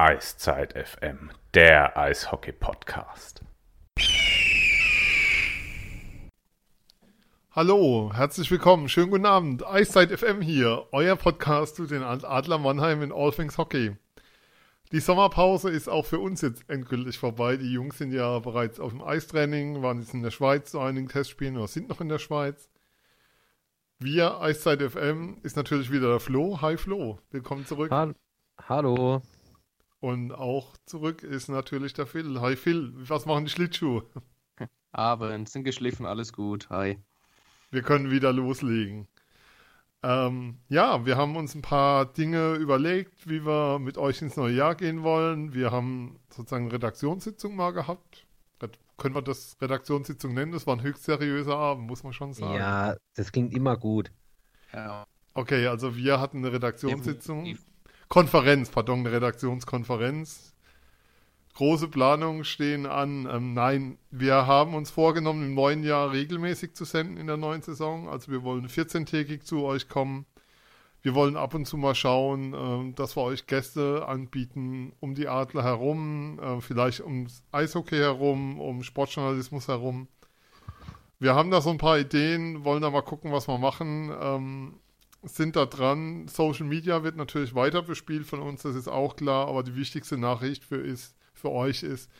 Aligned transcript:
Eiszeit 0.00 0.74
FM, 0.74 1.30
der 1.54 1.96
Eishockey-Podcast. 1.96 3.42
Hallo, 7.50 8.12
herzlich 8.14 8.48
willkommen, 8.52 8.88
schönen 8.88 9.10
guten 9.10 9.26
Abend. 9.26 9.66
Eiszeit 9.66 10.16
FM 10.16 10.40
hier, 10.40 10.86
euer 10.92 11.16
Podcast 11.16 11.74
zu 11.74 11.86
den 11.86 12.04
Adler 12.04 12.58
Mannheim 12.58 13.02
in 13.02 13.10
All 13.10 13.32
Things 13.32 13.58
Hockey. 13.58 13.96
Die 14.92 15.00
Sommerpause 15.00 15.68
ist 15.68 15.88
auch 15.88 16.06
für 16.06 16.20
uns 16.20 16.42
jetzt 16.42 16.70
endgültig 16.70 17.18
vorbei. 17.18 17.56
Die 17.56 17.72
Jungs 17.72 17.98
sind 17.98 18.12
ja 18.12 18.38
bereits 18.38 18.78
auf 18.78 18.92
dem 18.92 19.02
Eistraining, 19.02 19.82
waren 19.82 19.98
jetzt 19.98 20.14
in 20.14 20.22
der 20.22 20.30
Schweiz 20.30 20.70
zu 20.70 20.78
einigen 20.78 21.08
Testspielen 21.08 21.56
oder 21.56 21.66
sind 21.66 21.88
noch 21.88 22.00
in 22.00 22.08
der 22.08 22.20
Schweiz. 22.20 22.70
Wir, 23.98 24.40
Eiszeit 24.40 24.80
FM, 24.80 25.38
ist 25.42 25.56
natürlich 25.56 25.90
wieder 25.90 26.06
der 26.06 26.20
Flo. 26.20 26.62
Hi 26.62 26.76
Flo, 26.76 27.18
willkommen 27.32 27.66
zurück. 27.66 27.90
Ha 27.90 28.12
Hallo. 28.68 29.22
Und 30.00 30.32
auch 30.32 30.76
zurück 30.86 31.22
ist 31.22 31.48
natürlich 31.48 31.92
der 31.92 32.06
Phil. 32.06 32.40
Hi 32.40 32.56
Phil, 32.56 32.92
was 32.94 33.26
machen 33.26 33.46
die 33.46 33.50
Schlittschuhe? 33.50 34.04
Abend, 34.92 35.48
sind 35.48 35.64
geschliffen, 35.64 36.06
alles 36.06 36.32
gut. 36.32 36.70
Hi. 36.70 36.98
Wir 37.70 37.82
können 37.82 38.10
wieder 38.10 38.32
loslegen. 38.32 39.08
Ähm, 40.02 40.58
ja, 40.68 41.04
wir 41.04 41.16
haben 41.16 41.36
uns 41.36 41.54
ein 41.54 41.62
paar 41.62 42.06
Dinge 42.06 42.54
überlegt, 42.54 43.28
wie 43.28 43.44
wir 43.44 43.80
mit 43.80 43.98
euch 43.98 44.22
ins 44.22 44.36
neue 44.36 44.54
Jahr 44.54 44.76
gehen 44.76 45.02
wollen. 45.02 45.52
Wir 45.52 45.72
haben 45.72 46.20
sozusagen 46.30 46.66
eine 46.66 46.74
Redaktionssitzung 46.74 47.56
mal 47.56 47.72
gehabt. 47.72 48.26
Können 48.96 49.14
wir 49.14 49.22
das 49.22 49.56
Redaktionssitzung 49.60 50.34
nennen? 50.34 50.50
Das 50.50 50.66
war 50.66 50.74
ein 50.74 50.82
höchst 50.82 51.04
seriöser 51.04 51.56
Abend, 51.56 51.86
muss 51.86 52.02
man 52.02 52.12
schon 52.12 52.32
sagen. 52.32 52.54
Ja, 52.54 52.96
das 53.14 53.30
klingt 53.30 53.52
immer 53.52 53.76
gut. 53.76 54.10
Ja. 54.72 55.06
Okay, 55.34 55.68
also 55.68 55.94
wir 55.94 56.18
hatten 56.18 56.38
eine 56.38 56.52
Redaktionssitzung. 56.52 57.56
Konferenz, 58.08 58.70
pardon, 58.70 59.00
eine 59.00 59.12
Redaktionskonferenz. 59.12 60.54
Große 61.54 61.88
Planungen 61.88 62.44
stehen 62.44 62.86
an. 62.86 63.28
Ähm, 63.30 63.52
nein, 63.52 63.98
wir 64.10 64.46
haben 64.46 64.74
uns 64.74 64.90
vorgenommen, 64.90 65.44
im 65.44 65.54
neuen 65.54 65.82
Jahr 65.82 66.12
regelmäßig 66.12 66.74
zu 66.74 66.84
senden 66.84 67.18
in 67.18 67.26
der 67.26 67.36
neuen 67.36 67.60
Saison. 67.60 68.08
Also 68.08 68.30
wir 68.32 68.42
wollen 68.44 68.68
14-tägig 68.68 69.42
zu 69.42 69.64
euch 69.64 69.88
kommen. 69.88 70.24
Wir 71.02 71.14
wollen 71.14 71.36
ab 71.36 71.54
und 71.54 71.66
zu 71.66 71.76
mal 71.76 71.94
schauen, 71.94 72.54
äh, 72.54 72.94
dass 72.94 73.16
wir 73.16 73.24
euch 73.24 73.46
Gäste 73.46 74.06
anbieten 74.08 74.92
um 75.00 75.14
die 75.14 75.28
Adler 75.28 75.64
herum, 75.64 76.38
äh, 76.40 76.60
vielleicht 76.60 77.00
ums 77.00 77.42
Eishockey 77.52 77.96
herum, 77.96 78.58
um 78.58 78.82
Sportjournalismus 78.82 79.68
herum. 79.68 80.08
Wir 81.18 81.34
haben 81.34 81.50
da 81.50 81.60
so 81.60 81.70
ein 81.70 81.78
paar 81.78 81.98
Ideen, 81.98 82.64
wollen 82.64 82.80
da 82.82 82.90
mal 82.90 83.02
gucken, 83.02 83.32
was 83.32 83.48
wir 83.48 83.58
machen. 83.58 84.10
Ähm, 84.18 84.74
sind 85.28 85.56
da 85.56 85.66
dran. 85.66 86.28
Social 86.28 86.66
Media 86.66 87.02
wird 87.02 87.16
natürlich 87.16 87.54
weiter 87.54 87.82
bespielt 87.82 88.26
von 88.26 88.40
uns, 88.40 88.62
das 88.62 88.74
ist 88.74 88.88
auch 88.88 89.16
klar, 89.16 89.48
aber 89.48 89.62
die 89.62 89.76
wichtigste 89.76 90.18
Nachricht 90.18 90.64
für, 90.64 90.76
ist, 90.76 91.14
für 91.32 91.50
euch 91.50 91.82
ist, 91.82 92.10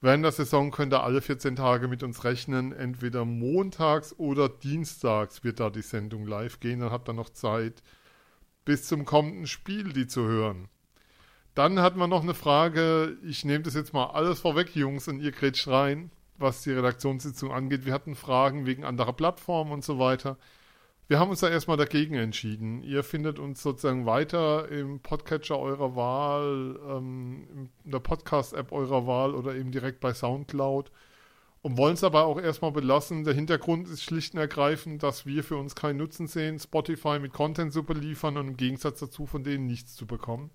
während 0.00 0.24
der 0.24 0.32
Saison 0.32 0.70
könnt 0.70 0.92
ihr 0.92 1.02
alle 1.02 1.20
14 1.20 1.56
Tage 1.56 1.88
mit 1.88 2.02
uns 2.02 2.24
rechnen. 2.24 2.72
Entweder 2.72 3.24
montags 3.24 4.14
oder 4.18 4.48
dienstags 4.48 5.44
wird 5.44 5.60
da 5.60 5.70
die 5.70 5.82
Sendung 5.82 6.26
live 6.26 6.60
gehen. 6.60 6.80
Dann 6.80 6.90
habt 6.90 7.08
ihr 7.08 7.12
noch 7.12 7.30
Zeit, 7.30 7.82
bis 8.64 8.86
zum 8.86 9.04
kommenden 9.04 9.46
Spiel 9.46 9.92
die 9.92 10.06
zu 10.06 10.22
hören. 10.22 10.68
Dann 11.54 11.80
hat 11.80 11.96
man 11.96 12.10
noch 12.10 12.22
eine 12.22 12.34
Frage. 12.34 13.18
Ich 13.24 13.44
nehme 13.44 13.64
das 13.64 13.74
jetzt 13.74 13.92
mal 13.92 14.06
alles 14.06 14.40
vorweg, 14.40 14.74
Jungs, 14.74 15.08
und 15.08 15.20
ihr 15.20 15.32
grätscht 15.32 15.68
rein, 15.68 16.10
was 16.38 16.62
die 16.62 16.72
Redaktionssitzung 16.72 17.52
angeht. 17.52 17.84
Wir 17.84 17.92
hatten 17.92 18.14
Fragen 18.14 18.66
wegen 18.66 18.84
anderer 18.84 19.12
Plattformen 19.12 19.72
und 19.72 19.84
so 19.84 19.98
weiter. 19.98 20.38
Wir 21.10 21.18
haben 21.18 21.30
uns 21.30 21.40
da 21.40 21.48
erstmal 21.48 21.76
dagegen 21.76 22.14
entschieden. 22.14 22.84
Ihr 22.84 23.02
findet 23.02 23.40
uns 23.40 23.64
sozusagen 23.64 24.06
weiter 24.06 24.68
im 24.68 25.00
Podcatcher 25.00 25.58
eurer 25.58 25.96
Wahl, 25.96 26.78
ähm, 26.88 27.68
in 27.84 27.90
der 27.90 27.98
Podcast-App 27.98 28.70
eurer 28.70 29.08
Wahl 29.08 29.34
oder 29.34 29.56
eben 29.56 29.72
direkt 29.72 29.98
bei 29.98 30.14
Soundcloud 30.14 30.92
und 31.62 31.76
wollen 31.76 31.94
es 31.94 32.04
aber 32.04 32.26
auch 32.26 32.40
erstmal 32.40 32.70
belassen. 32.70 33.24
Der 33.24 33.34
Hintergrund 33.34 33.88
ist 33.88 34.04
schlicht 34.04 34.34
und 34.34 34.38
ergreifend, 34.38 35.02
dass 35.02 35.26
wir 35.26 35.42
für 35.42 35.56
uns 35.56 35.74
keinen 35.74 35.96
Nutzen 35.96 36.28
sehen, 36.28 36.60
Spotify 36.60 37.18
mit 37.18 37.32
Content 37.32 37.72
zu 37.72 37.82
beliefern 37.82 38.36
und 38.36 38.46
im 38.46 38.56
Gegensatz 38.56 39.00
dazu 39.00 39.26
von 39.26 39.42
denen 39.42 39.66
nichts 39.66 39.96
zu 39.96 40.06
bekommen. 40.06 40.52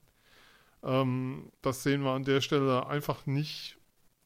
Ähm, 0.83 1.51
das 1.63 1.83
sehen 1.83 2.01
wir 2.01 2.11
an 2.11 2.23
der 2.23 2.39
Stelle 2.39 2.87
einfach 2.87 3.25
nicht 3.25 3.77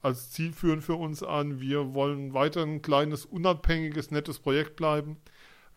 als 0.03 0.29
zielführend 0.29 0.83
für 0.83 0.93
uns 0.93 1.23
an. 1.23 1.59
Wir 1.59 1.95
wollen 1.95 2.35
weiter 2.35 2.61
ein 2.61 2.83
kleines, 2.83 3.25
unabhängiges, 3.25 4.11
nettes 4.11 4.37
Projekt 4.37 4.75
bleiben 4.75 5.17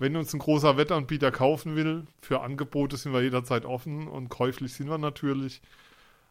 wenn 0.03 0.17
uns 0.17 0.35
ein 0.35 0.41
großer 0.41 0.77
Wettanbieter 0.77 1.31
kaufen 1.31 1.77
will, 1.77 2.07
für 2.21 2.41
Angebote 2.41 2.97
sind 2.97 3.13
wir 3.13 3.23
jederzeit 3.23 3.65
offen 3.65 4.09
und 4.09 4.29
käuflich 4.29 4.75
sind 4.75 4.91
wir 4.91 4.99
natürlich. 4.99 5.63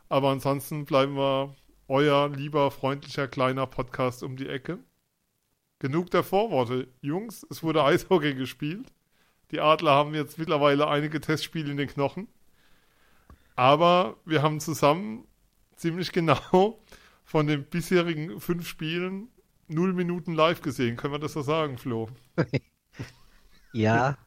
Aber 0.09 0.29
ansonsten 0.29 0.83
bleiben 0.83 1.15
wir 1.15 1.55
euer 1.87 2.27
lieber, 2.27 2.69
freundlicher, 2.69 3.29
kleiner 3.29 3.65
Podcast 3.67 4.23
um 4.23 4.35
die 4.35 4.49
Ecke. 4.49 4.79
Genug 5.79 6.11
der 6.11 6.23
Vorworte. 6.23 6.89
Jungs, 6.99 7.47
es 7.49 7.63
wurde 7.63 7.83
Eishockey 7.85 8.35
gespielt. 8.35 8.91
Die 9.51 9.61
Adler 9.61 9.91
haben 9.91 10.13
jetzt 10.15 10.37
mittlerweile 10.37 10.89
einige 10.89 11.21
Testspiele 11.21 11.71
in 11.71 11.77
den 11.77 11.87
Knochen. 11.87 12.27
Aber 13.55 14.17
wir 14.25 14.41
haben 14.41 14.59
zusammen 14.59 15.25
ziemlich 15.77 16.11
genau 16.11 16.83
von 17.23 17.47
den 17.47 17.63
bisherigen 17.63 18.41
fünf 18.41 18.67
Spielen 18.67 19.29
null 19.69 19.93
Minuten 19.93 20.33
live 20.33 20.61
gesehen. 20.61 20.97
Können 20.97 21.13
wir 21.13 21.19
das 21.19 21.33
so 21.33 21.41
sagen, 21.41 21.77
Flo? 21.77 22.09
Ja, 23.73 24.17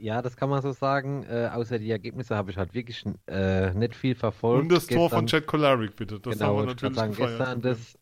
ja, 0.00 0.22
das 0.22 0.36
kann 0.36 0.48
man 0.48 0.62
so 0.62 0.72
sagen. 0.72 1.24
Äh, 1.24 1.50
außer 1.52 1.78
die 1.78 1.90
Ergebnisse 1.90 2.34
habe 2.34 2.50
ich 2.50 2.56
halt 2.56 2.74
wirklich 2.74 3.04
äh, 3.26 3.72
nicht 3.74 3.94
viel 3.94 4.14
verfolgt. 4.14 4.62
Und 4.62 4.68
das 4.70 4.86
gestern, 4.86 5.08
Tor 5.08 5.10
von 5.10 5.26
Chad 5.26 5.46
Kolaric, 5.46 5.96
bitte. 5.96 6.18
Das 6.20 6.38
genau, 6.38 6.56
haben 6.56 6.56
wir 6.56 6.66
natürlich 6.66 6.96
sagen, 6.96 7.14
gestern 7.14 7.60
das 7.60 7.98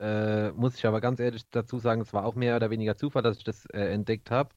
äh, 0.00 0.50
muss 0.52 0.76
ich 0.76 0.86
aber 0.86 1.00
ganz 1.00 1.20
ehrlich 1.20 1.48
dazu 1.50 1.78
sagen, 1.78 2.00
es 2.00 2.12
war 2.12 2.24
auch 2.24 2.34
mehr 2.34 2.56
oder 2.56 2.70
weniger 2.70 2.96
Zufall, 2.96 3.22
dass 3.22 3.38
ich 3.38 3.44
das 3.44 3.66
äh, 3.66 3.92
entdeckt 3.92 4.30
habe. 4.30 4.50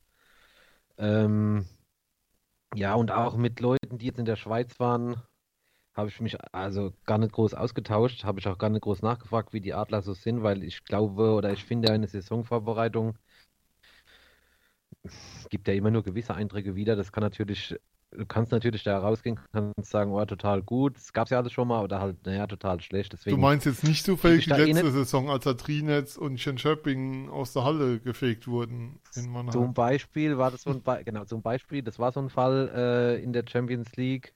Ähm, 0.97 1.65
ja, 2.73 2.95
und 2.95 3.11
auch 3.11 3.35
mit 3.35 3.59
Leuten, 3.59 3.97
die 3.97 4.05
jetzt 4.07 4.19
in 4.19 4.25
der 4.25 4.37
Schweiz 4.37 4.79
waren, 4.79 5.21
habe 5.93 6.09
ich 6.09 6.19
mich 6.19 6.37
also 6.53 6.93
gar 7.05 7.17
nicht 7.17 7.31
groß 7.33 7.53
ausgetauscht, 7.53 8.23
habe 8.23 8.39
ich 8.39 8.47
auch 8.47 8.57
gar 8.57 8.69
nicht 8.69 8.81
groß 8.81 9.01
nachgefragt, 9.01 9.53
wie 9.53 9.61
die 9.61 9.73
Adler 9.73 10.01
so 10.01 10.13
sind, 10.13 10.43
weil 10.43 10.63
ich 10.63 10.83
glaube 10.83 11.33
oder 11.33 11.51
ich 11.51 11.63
finde 11.63 11.91
eine 11.91 12.07
Saisonvorbereitung 12.07 13.17
gibt 15.49 15.67
ja 15.67 15.73
immer 15.73 15.91
nur 15.91 16.03
gewisse 16.03 16.35
Einträge 16.35 16.75
wieder. 16.75 16.95
Das 16.95 17.11
kann 17.11 17.23
natürlich, 17.23 17.75
du 18.11 18.25
kannst 18.25 18.51
natürlich 18.51 18.83
da 18.83 18.97
rausgehen, 18.97 19.39
kannst 19.51 19.89
sagen, 19.89 20.11
oh, 20.11 20.25
total 20.25 20.61
gut, 20.61 20.97
das 20.97 21.13
gab 21.13 21.25
es 21.25 21.31
ja 21.31 21.37
alles 21.37 21.51
schon 21.51 21.67
mal, 21.67 21.83
oder 21.83 21.99
halt, 21.99 22.25
naja, 22.25 22.47
total 22.47 22.81
schlecht. 22.81 23.13
Deswegen 23.13 23.35
du 23.35 23.41
meinst 23.41 23.65
jetzt 23.65 23.83
nicht 23.83 24.05
zufällig 24.05 24.45
die 24.45 24.51
eh 24.51 24.71
letzte 24.71 24.91
Saison, 24.91 25.29
als 25.29 25.43
der 25.43 25.57
Trinetz 25.57 26.17
und 26.17 26.39
Schönschöpping 26.39 27.29
aus 27.29 27.53
der 27.53 27.63
Halle 27.63 27.99
gefegt 27.99 28.47
wurden 28.47 28.99
in 29.15 29.29
Mannheim. 29.29 29.51
Zum 29.51 29.73
Beispiel 29.73 30.37
war 30.37 30.51
das 30.51 30.63
so 30.63 30.71
ein, 30.71 30.81
Be 30.81 31.01
genau, 31.05 31.25
zum 31.25 31.41
Beispiel, 31.41 31.81
das 31.81 31.99
war 31.99 32.11
so 32.11 32.19
ein 32.19 32.29
Fall 32.29 32.71
äh, 32.73 33.23
in 33.23 33.33
der 33.33 33.43
Champions 33.47 33.95
League, 33.95 34.33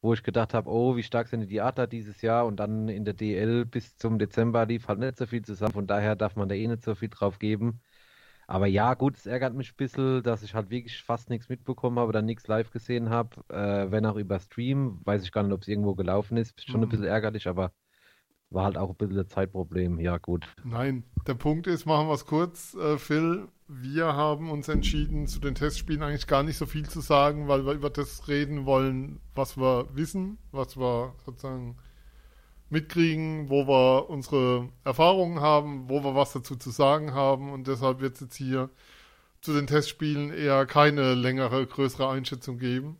wo 0.00 0.12
ich 0.12 0.22
gedacht 0.22 0.52
habe, 0.52 0.68
oh, 0.68 0.96
wie 0.96 1.02
stark 1.04 1.28
sind 1.28 1.48
die 1.48 1.60
Adler 1.60 1.86
dieses 1.86 2.22
Jahr 2.22 2.44
und 2.44 2.56
dann 2.56 2.88
in 2.88 3.04
der 3.04 3.14
DL 3.14 3.64
bis 3.64 3.96
zum 3.96 4.18
Dezember 4.18 4.66
lief 4.66 4.88
halt 4.88 4.98
nicht 4.98 5.16
so 5.16 5.26
viel 5.26 5.42
zusammen, 5.42 5.72
von 5.72 5.86
daher 5.86 6.16
darf 6.16 6.34
man 6.34 6.48
da 6.48 6.56
eh 6.56 6.66
nicht 6.66 6.82
so 6.82 6.94
viel 6.96 7.08
drauf 7.08 7.38
geben. 7.38 7.80
Aber 8.46 8.66
ja, 8.66 8.94
gut, 8.94 9.16
es 9.16 9.26
ärgert 9.26 9.54
mich 9.54 9.72
ein 9.72 9.76
bisschen, 9.76 10.22
dass 10.22 10.42
ich 10.42 10.54
halt 10.54 10.70
wirklich 10.70 11.02
fast 11.02 11.30
nichts 11.30 11.48
mitbekommen 11.48 11.98
habe 11.98 12.08
oder 12.08 12.22
nichts 12.22 12.46
live 12.48 12.70
gesehen 12.70 13.10
habe. 13.10 13.36
Äh, 13.48 13.90
wenn 13.90 14.06
auch 14.06 14.16
über 14.16 14.38
Stream, 14.38 15.00
weiß 15.04 15.22
ich 15.22 15.32
gar 15.32 15.42
nicht, 15.42 15.52
ob 15.52 15.62
es 15.62 15.68
irgendwo 15.68 15.94
gelaufen 15.94 16.36
ist. 16.36 16.60
Schon 16.68 16.80
mhm. 16.80 16.86
ein 16.86 16.88
bisschen 16.90 17.06
ärgerlich, 17.06 17.48
aber 17.48 17.72
war 18.50 18.64
halt 18.64 18.76
auch 18.76 18.90
ein 18.90 18.96
bisschen 18.96 19.18
ein 19.18 19.28
Zeitproblem. 19.28 19.98
Ja, 19.98 20.18
gut. 20.18 20.46
Nein, 20.64 21.04
der 21.26 21.34
Punkt 21.34 21.66
ist, 21.66 21.86
machen 21.86 22.08
wir 22.08 22.14
es 22.14 22.26
kurz, 22.26 22.74
äh, 22.74 22.98
Phil. 22.98 23.48
Wir 23.68 24.14
haben 24.14 24.50
uns 24.50 24.68
entschieden, 24.68 25.26
zu 25.26 25.40
den 25.40 25.54
Testspielen 25.54 26.02
eigentlich 26.02 26.26
gar 26.26 26.42
nicht 26.42 26.58
so 26.58 26.66
viel 26.66 26.88
zu 26.88 27.00
sagen, 27.00 27.48
weil 27.48 27.64
wir 27.64 27.72
über 27.72 27.88
das 27.88 28.28
reden 28.28 28.66
wollen, 28.66 29.20
was 29.34 29.56
wir 29.56 29.88
wissen, 29.94 30.36
was 30.50 30.76
wir 30.76 31.14
sozusagen 31.24 31.76
mitkriegen, 32.72 33.50
wo 33.50 33.68
wir 33.68 34.08
unsere 34.08 34.70
Erfahrungen 34.82 35.40
haben, 35.40 35.90
wo 35.90 36.02
wir 36.02 36.14
was 36.14 36.32
dazu 36.32 36.56
zu 36.56 36.70
sagen 36.70 37.12
haben 37.12 37.52
und 37.52 37.68
deshalb 37.68 38.00
wird 38.00 38.14
es 38.14 38.22
jetzt 38.22 38.36
hier 38.36 38.70
zu 39.42 39.52
den 39.52 39.66
Testspielen 39.66 40.32
eher 40.32 40.64
keine 40.64 41.14
längere, 41.14 41.66
größere 41.66 42.08
Einschätzung 42.08 42.58
geben. 42.58 42.98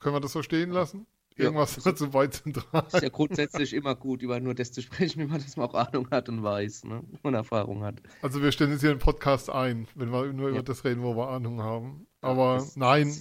Können 0.00 0.14
wir 0.14 0.20
das 0.20 0.32
so 0.32 0.42
stehen 0.42 0.70
lassen? 0.70 1.06
Irgendwas 1.36 1.84
ja, 1.84 1.94
zu 1.94 2.14
weit 2.14 2.34
zentral. 2.34 2.84
Ist 2.90 3.02
ja 3.02 3.10
grundsätzlich 3.10 3.74
immer 3.74 3.94
gut, 3.94 4.22
über 4.22 4.40
nur 4.40 4.54
das 4.54 4.72
zu 4.72 4.80
sprechen, 4.80 5.20
wie 5.22 5.26
man 5.26 5.40
das 5.40 5.56
mal 5.56 5.66
auch 5.66 5.74
Ahnung 5.74 6.08
hat 6.10 6.28
und 6.28 6.42
weiß 6.42 6.84
ne? 6.84 7.02
und 7.22 7.34
Erfahrung 7.34 7.84
hat. 7.84 8.00
Also 8.22 8.42
wir 8.42 8.52
stellen 8.52 8.72
jetzt 8.72 8.80
hier 8.80 8.90
einen 8.90 8.98
Podcast 8.98 9.50
ein, 9.50 9.86
wenn 9.94 10.10
wir 10.10 10.32
nur 10.32 10.48
ja. 10.48 10.54
über 10.54 10.62
das 10.62 10.84
reden, 10.84 11.02
wo 11.02 11.14
wir 11.14 11.28
Ahnung 11.28 11.62
haben. 11.62 12.06
Aber 12.22 12.58
ja, 12.58 12.64
nein. 12.76 13.14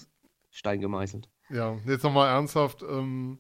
Stein 0.50 0.80
gemeißelt. 0.80 1.30
Ja, 1.50 1.78
jetzt 1.86 2.04
nochmal 2.04 2.30
ernsthaft. 2.30 2.84
Ähm, 2.84 3.40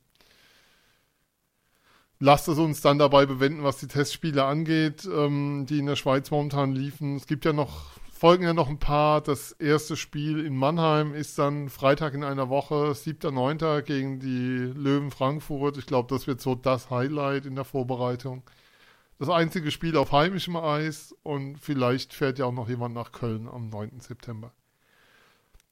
lasst 2.19 2.47
es 2.47 2.57
uns 2.57 2.81
dann 2.81 2.97
dabei 2.97 3.25
bewenden, 3.25 3.63
was 3.63 3.77
die 3.77 3.87
Testspiele 3.87 4.45
angeht, 4.45 5.07
ähm, 5.11 5.65
die 5.67 5.79
in 5.79 5.85
der 5.85 5.95
Schweiz 5.95 6.31
momentan 6.31 6.73
liefen. 6.73 7.15
Es 7.15 7.27
gibt 7.27 7.45
ja 7.45 7.53
noch 7.53 7.97
folgen 8.17 8.43
ja 8.43 8.53
noch 8.53 8.67
ein 8.67 8.79
paar. 8.79 9.21
Das 9.21 9.51
erste 9.53 9.95
Spiel 9.95 10.43
in 10.43 10.55
Mannheim 10.55 11.13
ist 11.13 11.37
dann 11.37 11.69
Freitag 11.69 12.13
in 12.13 12.23
einer 12.23 12.49
Woche, 12.49 12.93
7.9. 12.95 13.83
gegen 13.83 14.19
die 14.19 14.73
Löwen 14.75 15.11
Frankfurt. 15.11 15.77
Ich 15.77 15.85
glaube, 15.85 16.13
das 16.13 16.27
wird 16.27 16.41
so 16.41 16.55
das 16.55 16.89
Highlight 16.89 17.45
in 17.45 17.55
der 17.55 17.65
Vorbereitung. 17.65 18.43
Das 19.19 19.29
einzige 19.29 19.71
Spiel 19.71 19.97
auf 19.97 20.11
heimischem 20.11 20.55
Eis 20.57 21.15
und 21.23 21.57
vielleicht 21.59 22.13
fährt 22.13 22.39
ja 22.39 22.45
auch 22.45 22.51
noch 22.51 22.69
jemand 22.69 22.93
nach 22.95 23.11
Köln 23.11 23.47
am 23.47 23.69
9. 23.69 23.99
September. 23.99 24.51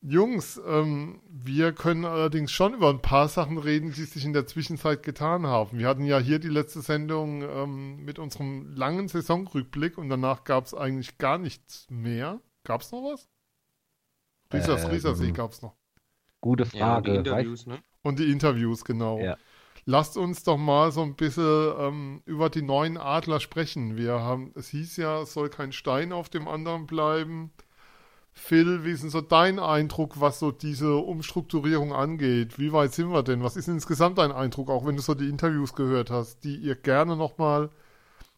Jungs, 0.08 0.62
ähm, 0.68 1.20
wir 1.28 1.74
können 1.74 2.06
allerdings 2.06 2.52
schon 2.52 2.76
über 2.76 2.90
ein 2.92 3.02
paar 3.02 3.28
Sachen 3.28 3.58
reden, 3.58 3.92
die 3.92 4.04
sich 4.04 4.24
in 4.24 4.34
der 4.34 4.46
Zwischenzeit 4.46 5.02
getan 5.02 5.48
haben. 5.48 5.80
Wir 5.80 5.88
hatten 5.88 6.06
ja 6.06 6.20
hier 6.20 6.38
die 6.38 6.50
letzte 6.50 6.82
Sendung 6.82 7.42
ähm, 7.42 8.06
mit 8.06 8.20
unserem 8.20 8.72
langen 8.76 9.08
Saisonrückblick 9.08 9.98
und 9.98 10.10
danach 10.10 10.44
gab 10.44 10.66
es 10.66 10.76
eigentlich 10.76 11.18
gar 11.18 11.40
nichts 11.40 11.88
mehr. 11.90 12.40
Gab 12.64 12.82
es 12.82 12.92
noch 12.92 13.02
was? 13.02 13.28
Riesers, 14.54 14.84
ähm, 14.84 14.92
Riesersee 14.92 15.32
gab 15.32 15.52
es 15.52 15.64
noch. 15.64 15.76
Gute 16.40 16.68
Frage. 16.68 16.80
Ja, 16.80 16.98
und, 16.98 17.08
die 17.08 17.12
Interviews, 17.12 17.66
ne? 17.66 17.80
und 18.04 18.20
die 18.20 18.32
Interviews, 18.32 18.86
genau. 18.86 19.20
Ja. 19.20 19.38
Lasst 19.86 20.18
uns 20.18 20.44
doch 20.44 20.58
mal 20.58 20.92
so 20.92 21.02
ein 21.02 21.16
bisschen 21.16 21.74
ähm, 21.80 22.22
über 22.26 22.52
die 22.52 22.62
neuen 22.62 22.98
Adler 22.98 23.40
sprechen. 23.40 23.98
Wir 23.98 24.20
haben, 24.20 24.52
es 24.56 24.70
hieß 24.70 24.98
ja, 24.98 25.22
es 25.22 25.34
soll 25.34 25.50
kein 25.50 25.72
Stein 25.72 26.12
auf 26.12 26.30
dem 26.30 26.48
anderen 26.48 26.86
bleiben. 26.86 27.52
Phil, 28.38 28.84
wie 28.84 28.92
ist 28.92 29.02
denn 29.02 29.10
so 29.10 29.22
dein 29.22 29.60
Eindruck, 29.60 30.20
was 30.20 30.40
so 30.40 30.52
diese 30.52 30.98
Umstrukturierung 30.98 31.94
angeht? 31.94 32.60
Wie 32.60 32.74
weit 32.74 32.94
sind 32.94 33.10
wir 33.10 33.24
denn? 33.24 33.42
Was 33.42 33.56
ist 33.56 33.70
insgesamt 33.70 34.18
dein 34.18 34.34
Eindruck, 34.34 34.70
auch 34.70 34.86
wenn 34.86 34.98
du 34.98 35.02
so 35.02 35.14
die 35.16 35.30
Interviews 35.30 35.74
gehört 35.74 36.12
hast, 36.12 36.44
die 36.44 36.58
ihr 36.58 36.76
gerne 36.76 37.16
nochmal 37.16 37.70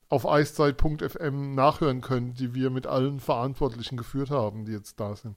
auf 0.08 0.28
eiszeit.fm 0.28 1.56
nachhören 1.56 2.02
könnt, 2.02 2.40
die 2.40 2.54
wir 2.54 2.70
mit 2.70 2.86
allen 2.86 3.20
Verantwortlichen 3.20 3.98
geführt 3.98 4.30
haben, 4.30 4.66
die 4.66 4.72
jetzt 4.72 5.00
da 5.00 5.16
sind? 5.16 5.36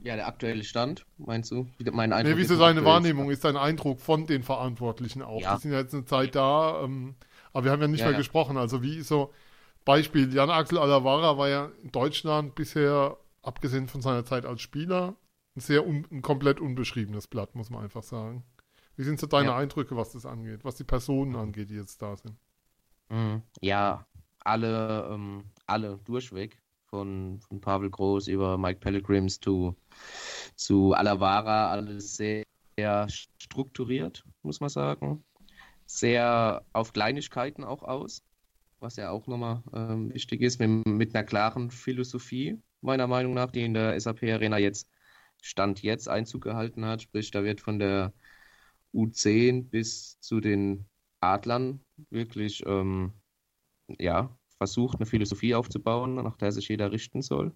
Ja, 0.00 0.16
der 0.16 0.28
aktuelle 0.28 0.64
Stand, 0.64 1.04
meinst 1.18 1.50
du? 1.50 1.66
Mein 1.92 2.12
Eindruck 2.12 2.32
nee, 2.32 2.38
wie 2.38 2.42
ist 2.42 2.48
so 2.48 2.58
deine 2.58 2.84
Wahrnehmung, 2.84 3.30
ist 3.30 3.44
dein 3.44 3.56
Eindruck 3.56 4.00
von 4.00 4.26
den 4.26 4.42
Verantwortlichen 4.42 5.22
auch? 5.22 5.40
Ja. 5.40 5.56
Die 5.56 5.62
sind 5.62 5.72
ja 5.72 5.80
jetzt 5.80 5.92
eine 5.92 6.04
Zeit 6.04 6.34
da, 6.34 6.82
ähm, 6.82 7.16
aber 7.52 7.64
wir 7.64 7.72
haben 7.72 7.82
ja 7.82 7.88
nicht 7.88 8.00
ja, 8.00 8.06
mehr 8.06 8.12
ja. 8.12 8.18
gesprochen. 8.18 8.56
Also 8.56 8.82
wie 8.82 9.02
so, 9.02 9.32
Beispiel, 9.84 10.32
Jan-Axel 10.32 10.78
Alavara 10.78 11.36
war 11.38 11.48
ja 11.48 11.70
in 11.82 11.90
Deutschland 11.90 12.54
bisher, 12.54 13.16
abgesehen 13.42 13.88
von 13.88 14.02
seiner 14.02 14.24
Zeit 14.24 14.46
als 14.46 14.60
Spieler, 14.60 15.16
ein 15.56 15.60
sehr 15.60 15.86
un 15.86 16.06
ein 16.10 16.22
komplett 16.22 16.60
unbeschriebenes 16.60 17.26
Blatt, 17.26 17.54
muss 17.54 17.70
man 17.70 17.82
einfach 17.82 18.02
sagen. 18.02 18.44
Wie 18.96 19.04
sind 19.04 19.18
so 19.18 19.26
deine 19.26 19.48
ja. 19.48 19.56
Eindrücke, 19.56 19.96
was 19.96 20.12
das 20.12 20.26
angeht, 20.26 20.64
was 20.64 20.76
die 20.76 20.84
Personen 20.84 21.36
angeht, 21.36 21.70
die 21.70 21.74
jetzt 21.74 22.00
da 22.00 22.16
sind? 22.16 22.36
Mhm. 23.08 23.42
Ja, 23.60 24.06
alle, 24.40 25.08
ähm, 25.10 25.44
alle 25.66 25.98
durchweg. 26.04 26.58
Von, 26.86 27.40
von 27.40 27.58
Pavel 27.58 27.88
Groß 27.88 28.28
über 28.28 28.58
Mike 28.58 28.80
Pellegrims 28.80 29.40
zu, 29.40 29.74
zu 30.56 30.92
Alavara, 30.92 31.70
alles 31.70 32.16
sehr, 32.16 32.44
sehr 32.76 33.08
strukturiert, 33.08 34.26
muss 34.42 34.60
man 34.60 34.68
sagen. 34.68 35.24
Sehr 35.86 36.62
auf 36.74 36.92
Kleinigkeiten 36.92 37.64
auch 37.64 37.82
aus 37.82 38.22
was 38.82 38.96
ja 38.96 39.10
auch 39.10 39.26
nochmal 39.26 39.62
ähm, 39.72 40.12
wichtig 40.12 40.42
ist, 40.42 40.58
mit, 40.60 40.86
mit, 40.86 41.14
einer 41.14 41.24
klaren 41.24 41.70
Philosophie, 41.70 42.60
meiner 42.80 43.06
Meinung 43.06 43.34
nach, 43.34 43.50
die 43.50 43.64
in 43.64 43.74
der 43.74 43.98
SAP 43.98 44.24
Arena 44.24 44.58
jetzt 44.58 44.88
Stand 45.40 45.82
jetzt 45.82 46.08
Einzug 46.08 46.42
gehalten 46.42 46.84
hat. 46.84 47.02
Sprich, 47.02 47.30
da 47.30 47.42
wird 47.44 47.60
von 47.60 47.78
der 47.78 48.12
U10 48.94 49.68
bis 49.70 50.20
zu 50.20 50.40
den 50.40 50.86
Adlern 51.20 51.84
wirklich 52.10 52.62
ähm, 52.66 53.12
ja, 53.98 54.36
versucht, 54.58 54.98
eine 54.98 55.06
Philosophie 55.06 55.54
aufzubauen, 55.54 56.14
nach 56.14 56.36
der 56.36 56.52
sich 56.52 56.68
jeder 56.68 56.92
richten 56.92 57.22
soll. 57.22 57.54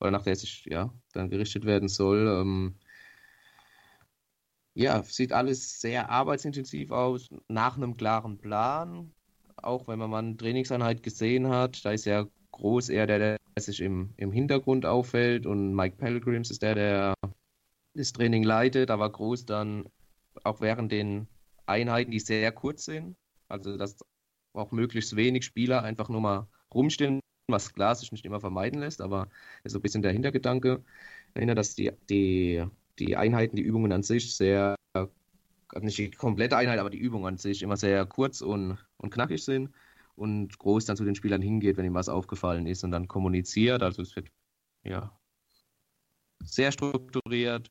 Oder 0.00 0.10
nach 0.10 0.22
der 0.22 0.36
sich 0.36 0.64
ja 0.66 0.92
dann 1.12 1.30
gerichtet 1.30 1.64
werden 1.64 1.88
soll. 1.88 2.26
Ähm, 2.28 2.78
ja, 4.74 5.02
sieht 5.02 5.32
alles 5.32 5.80
sehr 5.80 6.10
arbeitsintensiv 6.10 6.92
aus, 6.92 7.30
nach 7.48 7.76
einem 7.76 7.96
klaren 7.96 8.38
Plan 8.38 9.12
auch 9.62 9.88
wenn 9.88 9.98
man 9.98 10.10
mal 10.10 10.18
eine 10.18 10.36
Trainingseinheit 10.36 11.02
gesehen 11.02 11.48
hat, 11.48 11.84
da 11.84 11.92
ist 11.92 12.04
ja 12.04 12.26
Groß 12.52 12.88
eher 12.88 13.06
der, 13.06 13.18
der 13.18 13.38
sich 13.58 13.80
im, 13.80 14.14
im 14.16 14.32
Hintergrund 14.32 14.86
auffällt 14.86 15.46
und 15.46 15.74
Mike 15.74 15.96
Pelgrims 15.96 16.50
ist 16.50 16.62
der, 16.62 16.74
der 16.74 17.14
das 17.94 18.12
Training 18.12 18.42
leitet, 18.42 18.90
aber 18.90 19.10
Groß 19.10 19.46
dann 19.46 19.88
auch 20.44 20.60
während 20.60 20.92
den 20.92 21.28
Einheiten, 21.66 22.10
die 22.10 22.20
sehr 22.20 22.50
kurz 22.52 22.84
sind, 22.84 23.16
also 23.48 23.76
dass 23.76 23.98
auch 24.54 24.72
möglichst 24.72 25.16
wenig 25.16 25.44
Spieler 25.44 25.82
einfach 25.82 26.08
nur 26.08 26.20
mal 26.20 26.48
rumstehen, 26.74 27.20
was 27.48 27.72
klar 27.72 27.94
nicht 28.12 28.24
immer 28.24 28.40
vermeiden 28.40 28.80
lässt, 28.80 29.00
aber 29.00 29.28
ist 29.64 29.72
so 29.72 29.78
ein 29.78 29.82
bisschen 29.82 30.02
der 30.02 30.12
Hintergedanke 30.12 30.82
dass 31.54 31.74
die, 31.74 31.92
die, 32.10 32.64
die 32.98 33.16
Einheiten, 33.16 33.56
die 33.56 33.62
Übungen 33.62 33.92
an 33.92 34.02
sich 34.02 34.34
sehr 34.36 34.74
nicht 35.80 35.98
die 35.98 36.10
komplette 36.10 36.56
Einheit, 36.56 36.78
aber 36.78 36.90
die 36.90 36.98
Übung 36.98 37.26
an 37.26 37.36
sich 37.36 37.62
immer 37.62 37.76
sehr 37.76 38.06
kurz 38.06 38.40
und, 38.40 38.78
und 38.96 39.12
knackig 39.12 39.44
sind 39.44 39.70
und 40.16 40.58
groß 40.58 40.84
dann 40.84 40.96
zu 40.96 41.04
den 41.04 41.14
Spielern 41.14 41.42
hingeht, 41.42 41.76
wenn 41.76 41.84
ihm 41.84 41.94
was 41.94 42.08
aufgefallen 42.08 42.66
ist 42.66 42.84
und 42.84 42.90
dann 42.90 43.08
kommuniziert. 43.08 43.82
Also 43.82 44.02
es 44.02 44.16
wird 44.16 44.30
ja 44.84 45.16
sehr 46.42 46.72
strukturiert, 46.72 47.70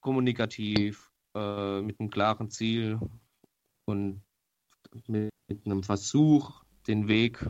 kommunikativ, 0.00 1.10
äh, 1.34 1.80
mit 1.82 2.00
einem 2.00 2.10
klaren 2.10 2.50
Ziel 2.50 2.98
und 3.84 4.22
mit, 5.06 5.30
mit 5.48 5.66
einem 5.66 5.82
Versuch, 5.82 6.64
den 6.86 7.08
Weg 7.08 7.44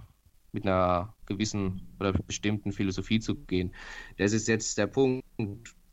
mit 0.52 0.66
einer 0.66 1.14
gewissen 1.26 1.94
oder 2.00 2.12
bestimmten 2.12 2.72
Philosophie 2.72 3.20
zu 3.20 3.34
gehen. 3.34 3.74
Das 4.16 4.32
ist 4.32 4.48
jetzt 4.48 4.78
der 4.78 4.86
Punkt, 4.86 5.24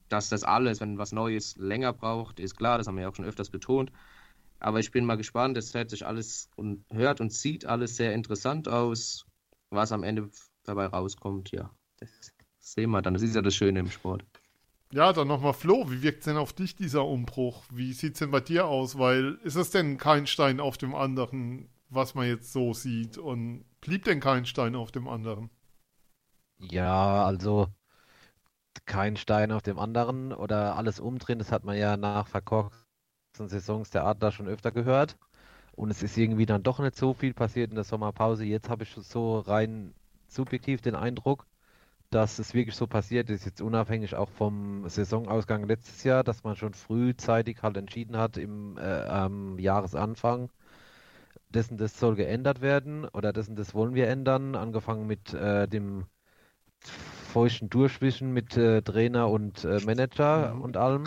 dass 0.10 0.30
das 0.30 0.44
alles, 0.44 0.82
wenn 0.82 0.98
was 0.98 1.12
Neues 1.12 1.56
länger 1.58 1.94
braucht, 1.94 2.40
ist 2.40 2.56
klar, 2.56 2.78
das 2.78 2.88
haben 2.88 2.96
wir 2.96 3.04
ja 3.04 3.10
auch 3.10 3.16
schon 3.16 3.26
öfters 3.26 3.50
betont. 3.50 3.92
Aber 4.60 4.80
ich 4.80 4.92
bin 4.92 5.06
mal 5.06 5.18
gespannt, 5.18 5.58
es 5.58 5.74
hört 5.74 5.90
sich 5.90 6.06
alles 6.06 6.50
und 6.56 6.86
hört 6.92 7.22
und 7.22 7.34
sieht 7.34 7.66
alles 7.66 7.98
sehr 7.98 8.14
interessant 8.14 8.68
aus. 8.68 9.26
Was 9.70 9.92
am 9.92 10.04
Ende 10.04 10.30
dabei 10.64 10.86
rauskommt, 10.86 11.52
ja, 11.52 11.70
das 12.00 12.10
sehen 12.60 12.92
wir 12.92 13.02
dann. 13.02 13.14
Das 13.14 13.24
ist 13.24 13.36
ja 13.36 13.42
das 13.42 13.56
Schöne 13.56 13.80
im 13.80 13.92
Sport. 13.92 14.24
Ja, 14.92 15.12
dann 15.12 15.28
nochmal 15.28 15.54
Flo, 15.54 15.90
wie 15.90 16.02
wirkt 16.02 16.26
denn 16.26 16.38
auf 16.38 16.54
dich 16.54 16.76
dieser 16.76 17.06
Umbruch? 17.06 17.66
Wie 17.72 17.92
sieht 17.94 18.14
es 18.14 18.20
denn 18.20 18.32
bei 18.32 18.40
dir 18.40 18.68
aus? 18.68 18.98
Weil 18.98 19.40
ist 19.44 19.56
es 19.56 19.72
denn 19.72 19.98
kein 19.98 20.28
Stein 20.28 20.60
auf 20.60 20.78
dem 20.78 20.96
anderen, 20.96 21.70
was 21.90 22.16
man 22.16 22.28
jetzt 22.28 22.54
so 22.54 22.74
sieht? 22.74 23.18
Und 23.18 23.66
blieb 23.82 24.06
denn 24.06 24.20
kein 24.20 24.46
Stein 24.46 24.76
auf 24.76 24.92
dem 24.92 25.08
anderen? 25.08 25.50
Ja, 26.60 27.26
also 27.26 27.68
kein 28.86 29.18
Stein 29.18 29.52
auf 29.52 29.62
dem 29.62 29.80
anderen 29.80 30.34
oder 30.34 30.76
alles 30.76 31.00
umdrehen. 31.00 31.40
Das 31.40 31.52
hat 31.52 31.64
man 31.64 31.78
ja 31.78 31.98
nach 31.98 32.28
verkorksten 32.28 33.50
Saisons 33.50 33.90
der 33.92 34.06
Adler 34.06 34.32
schon 34.32 34.48
öfter 34.48 34.72
gehört. 34.72 35.18
Und 35.74 35.92
es 35.92 36.04
ist 36.04 36.18
irgendwie 36.18 36.46
dann 36.46 36.64
doch 36.64 36.80
nicht 36.80 36.96
so 36.96 37.14
viel 37.14 37.34
passiert 37.34 37.72
in 37.72 37.76
der 37.76 37.84
Sommerpause. 37.84 38.46
Jetzt 38.46 38.70
habe 38.70 38.84
ich 38.84 38.92
so 38.92 39.40
rein 39.40 39.94
subjektiv 40.28 40.82
den 40.82 40.96
Eindruck, 40.96 41.46
dass 42.10 42.40
es 42.40 42.54
wirklich 42.54 42.76
so 42.76 42.88
passiert 42.88 43.30
ist, 43.30 43.46
jetzt 43.46 43.62
unabhängig 43.62 44.16
auch 44.16 44.30
vom 44.30 44.88
Saisonausgang 44.88 45.66
letztes 45.66 46.04
Jahr, 46.04 46.24
dass 46.24 46.44
man 46.44 46.56
schon 46.56 46.74
frühzeitig 46.74 47.62
halt 47.64 47.78
entschieden 47.78 48.18
hat 48.18 48.38
im 48.38 48.78
äh, 48.78 49.62
Jahresanfang, 49.62 50.50
dessen 51.50 51.78
das 51.78 52.00
soll 52.00 52.16
geändert 52.16 52.62
werden 52.62 53.06
oder 53.06 53.34
dessen 53.34 53.56
das 53.56 53.74
wollen 53.74 53.96
wir 53.96 54.08
ändern, 54.08 54.56
angefangen 54.56 55.08
mit 55.08 55.34
äh, 55.34 55.68
dem 55.68 56.06
feuchten 57.36 57.70
Durchwischen 57.70 58.32
mit 58.32 58.56
äh, 58.56 58.82
Trainer 58.82 59.30
und 59.30 59.66
äh, 59.66 59.82
Manager 59.86 60.56
mhm. 60.56 60.62
und 60.62 60.78
allem. 60.78 61.04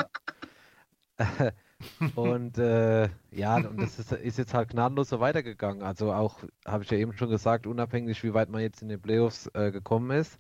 und 2.17 2.59
äh, 2.59 3.09
ja, 3.31 3.57
und 3.57 3.81
das 3.81 3.99
ist, 3.99 4.13
ist, 4.13 4.37
jetzt 4.37 4.53
halt 4.53 4.69
gnadenlos 4.69 5.09
so 5.09 5.21
weitergegangen. 5.21 5.83
Also 5.83 6.13
auch, 6.13 6.45
habe 6.67 6.85
ich 6.85 6.91
ja 6.91 6.99
eben 6.99 7.15
schon 7.15 7.31
gesagt, 7.31 7.67
unabhängig, 7.67 8.23
wie 8.25 8.35
weit 8.35 8.51
man 8.51 8.61
jetzt 8.61 8.83
in 8.83 8.91
den 8.91 9.01
Playoffs 9.01 9.51
äh, 9.55 9.71
gekommen 9.71 10.11
ist, 10.11 10.39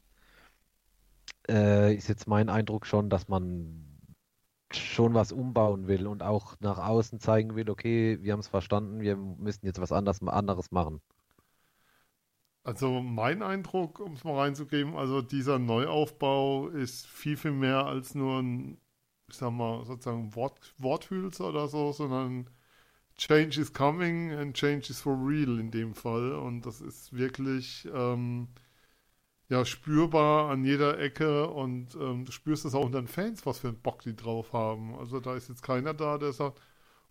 äh, 1.48 1.94
ist 1.94 2.08
jetzt 2.08 2.28
mein 2.28 2.50
Eindruck 2.50 2.84
schon, 2.84 3.08
dass 3.08 3.28
man 3.28 3.82
schon 4.70 5.14
was 5.14 5.32
umbauen 5.32 5.88
will 5.88 6.06
und 6.06 6.22
auch 6.22 6.56
nach 6.60 6.76
außen 6.76 7.18
zeigen 7.18 7.56
will, 7.56 7.70
okay, 7.70 8.18
wir 8.20 8.34
haben 8.34 8.40
es 8.40 8.48
verstanden, 8.48 9.00
wir 9.00 9.16
müssen 9.16 9.64
jetzt 9.64 9.80
was 9.80 9.92
anderes, 9.92 10.22
anderes 10.22 10.70
machen. 10.70 11.00
Also 12.68 13.00
mein 13.00 13.42
Eindruck, 13.42 13.98
um 13.98 14.12
es 14.12 14.24
mal 14.24 14.36
reinzugeben, 14.36 14.94
also 14.94 15.22
dieser 15.22 15.58
Neuaufbau 15.58 16.68
ist 16.68 17.06
viel, 17.06 17.38
viel 17.38 17.52
mehr 17.52 17.86
als 17.86 18.14
nur 18.14 18.42
ein, 18.42 18.78
ich 19.26 19.36
sag 19.36 19.52
mal, 19.52 19.86
sozusagen 19.86 20.34
Wort, 20.34 20.74
Worthülse 20.76 21.44
oder 21.44 21.68
so, 21.68 21.92
sondern 21.92 22.50
Change 23.16 23.58
is 23.62 23.72
coming 23.72 24.32
and 24.32 24.54
change 24.54 24.90
is 24.90 25.00
for 25.00 25.14
real 25.16 25.58
in 25.58 25.70
dem 25.70 25.94
Fall. 25.94 26.32
Und 26.34 26.66
das 26.66 26.82
ist 26.82 27.14
wirklich 27.14 27.88
ähm, 27.94 28.48
ja, 29.48 29.64
spürbar 29.64 30.50
an 30.50 30.62
jeder 30.62 30.98
Ecke 30.98 31.48
und 31.48 31.94
ähm, 31.94 32.26
du 32.26 32.32
spürst 32.32 32.66
es 32.66 32.74
auch 32.74 32.84
unter 32.84 33.00
den 33.00 33.08
Fans, 33.08 33.46
was 33.46 33.60
für 33.60 33.68
einen 33.68 33.80
Bock 33.80 34.02
die 34.02 34.14
drauf 34.14 34.52
haben. 34.52 34.94
Also 34.96 35.20
da 35.20 35.34
ist 35.36 35.48
jetzt 35.48 35.62
keiner 35.62 35.94
da, 35.94 36.18
der 36.18 36.32
sagt, 36.34 36.60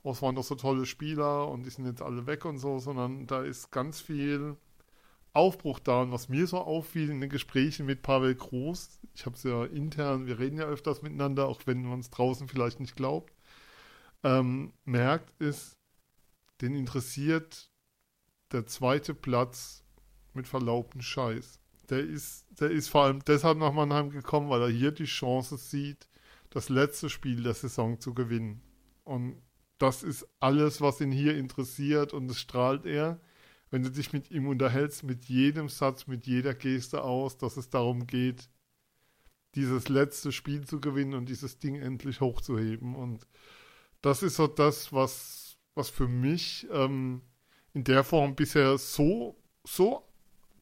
oh, 0.03 0.11
es 0.11 0.21
waren 0.21 0.35
doch 0.35 0.43
so 0.43 0.53
tolle 0.55 0.85
Spieler 0.85 1.47
und 1.47 1.63
die 1.65 1.71
sind 1.71 1.85
jetzt 1.87 2.03
alle 2.03 2.27
weg 2.27 2.45
und 2.45 2.59
so, 2.59 2.77
sondern 2.77 3.25
da 3.25 3.41
ist 3.43 3.71
ganz 3.71 4.01
viel 4.01 4.55
Aufbruch 5.37 5.79
da. 5.79 6.01
Und 6.01 6.11
was 6.11 6.29
mir 6.29 6.47
so 6.47 6.57
auffiel 6.57 7.09
in 7.09 7.21
den 7.21 7.29
Gesprächen 7.29 7.85
mit 7.85 8.01
Pavel 8.01 8.35
Groß, 8.35 8.99
ich 9.13 9.25
habe 9.25 9.35
es 9.35 9.43
ja 9.43 9.65
intern, 9.65 10.27
wir 10.27 10.39
reden 10.39 10.57
ja 10.57 10.65
öfters 10.65 11.01
miteinander, 11.01 11.47
auch 11.47 11.61
wenn 11.65 11.83
man 11.83 11.99
es 11.99 12.09
draußen 12.09 12.47
vielleicht 12.47 12.79
nicht 12.79 12.95
glaubt, 12.95 13.33
ähm, 14.23 14.73
merkt, 14.83 15.31
ist, 15.39 15.77
den 16.61 16.75
interessiert 16.75 17.69
der 18.51 18.65
zweite 18.65 19.13
Platz 19.13 19.83
mit 20.33 20.47
verlaubten 20.47 21.01
Scheiß. 21.01 21.59
Der 21.89 21.99
ist, 21.99 22.45
der 22.59 22.71
ist 22.71 22.89
vor 22.89 23.03
allem 23.03 23.23
deshalb 23.25 23.57
nach 23.57 23.71
Mannheim 23.71 24.09
gekommen, 24.09 24.49
weil 24.49 24.61
er 24.61 24.69
hier 24.69 24.91
die 24.91 25.05
Chance 25.05 25.57
sieht, 25.57 26.07
das 26.49 26.69
letzte 26.69 27.09
Spiel 27.09 27.43
der 27.43 27.53
Saison 27.53 27.99
zu 27.99 28.13
gewinnen. 28.13 28.61
Und 29.03 29.41
das 29.77 30.03
ist 30.03 30.27
alles, 30.39 30.81
was 30.81 31.01
ihn 31.01 31.11
hier 31.11 31.37
interessiert 31.37 32.13
und 32.13 32.29
es 32.29 32.39
strahlt 32.39 32.85
er, 32.85 33.19
wenn 33.69 33.83
du 33.83 33.91
dich 33.91 34.13
mit 34.13 34.31
ihm 34.31 34.47
unterhältst, 34.47 35.03
mit 35.03 35.25
jedem 35.25 35.69
Satz, 35.69 36.07
mit 36.07 36.25
jeder 36.25 36.53
Geste 36.53 37.03
aus, 37.03 37.37
dass 37.37 37.57
es 37.57 37.69
darum 37.69 38.07
geht, 38.07 38.49
dieses 39.55 39.89
letzte 39.89 40.31
Spiel 40.31 40.65
zu 40.65 40.79
gewinnen 40.79 41.13
und 41.13 41.27
dieses 41.27 41.59
Ding 41.59 41.75
endlich 41.75 42.21
hochzuheben. 42.21 42.95
Und 42.95 43.27
das 44.01 44.23
ist 44.23 44.35
so 44.35 44.47
das, 44.47 44.93
was, 44.93 45.57
was 45.75 45.89
für 45.89 46.07
mich 46.07 46.67
ähm, 46.71 47.21
in 47.73 47.83
der 47.83 48.03
Form 48.03 48.35
bisher 48.35 48.77
so, 48.77 49.41
so 49.65 50.07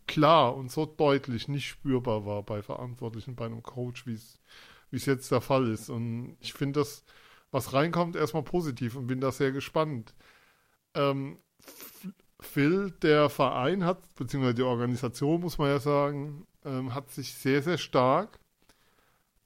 klar 0.07 0.55
und 0.55 0.71
so 0.71 0.85
deutlich 0.85 1.47
nicht 1.47 1.67
spürbar 1.67 2.25
war 2.25 2.43
bei 2.43 2.62
Verantwortlichen, 2.62 3.35
bei 3.35 3.45
einem 3.45 3.63
Coach, 3.63 4.05
wie 4.05 4.13
es 4.13 5.05
jetzt 5.05 5.31
der 5.31 5.41
Fall 5.41 5.67
ist. 5.67 5.89
Und 5.89 6.38
ich 6.39 6.53
finde 6.53 6.79
das, 6.79 7.03
was 7.51 7.74
reinkommt, 7.74 8.15
erstmal 8.15 8.43
positiv 8.43 8.95
und 8.95 9.07
bin 9.07 9.19
da 9.19 9.31
sehr 9.31 9.51
gespannt. 9.51 10.13
Ähm, 10.93 11.38
Phil, 12.46 12.92
der 13.02 13.30
Verein 13.30 13.86
hat, 13.86 14.00
beziehungsweise 14.16 14.56
die 14.56 14.64
Organisation, 14.64 15.42
muss 15.42 15.58
man 15.58 15.70
ja 15.70 15.80
sagen, 15.80 16.48
ähm, 16.64 16.94
hat 16.94 17.12
sich 17.12 17.34
sehr, 17.34 17.62
sehr 17.62 17.78
stark 17.78 18.40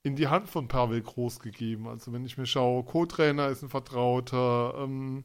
in 0.03 0.15
die 0.15 0.27
Hand 0.27 0.49
von 0.49 0.67
Pavel 0.67 1.01
Groß 1.01 1.39
gegeben. 1.39 1.87
Also 1.87 2.13
wenn 2.13 2.25
ich 2.25 2.37
mir 2.37 2.45
schaue, 2.45 2.83
Co-Trainer 2.83 3.49
ist 3.49 3.63
ein 3.63 3.69
Vertrauter, 3.69 4.75
ähm, 4.77 5.23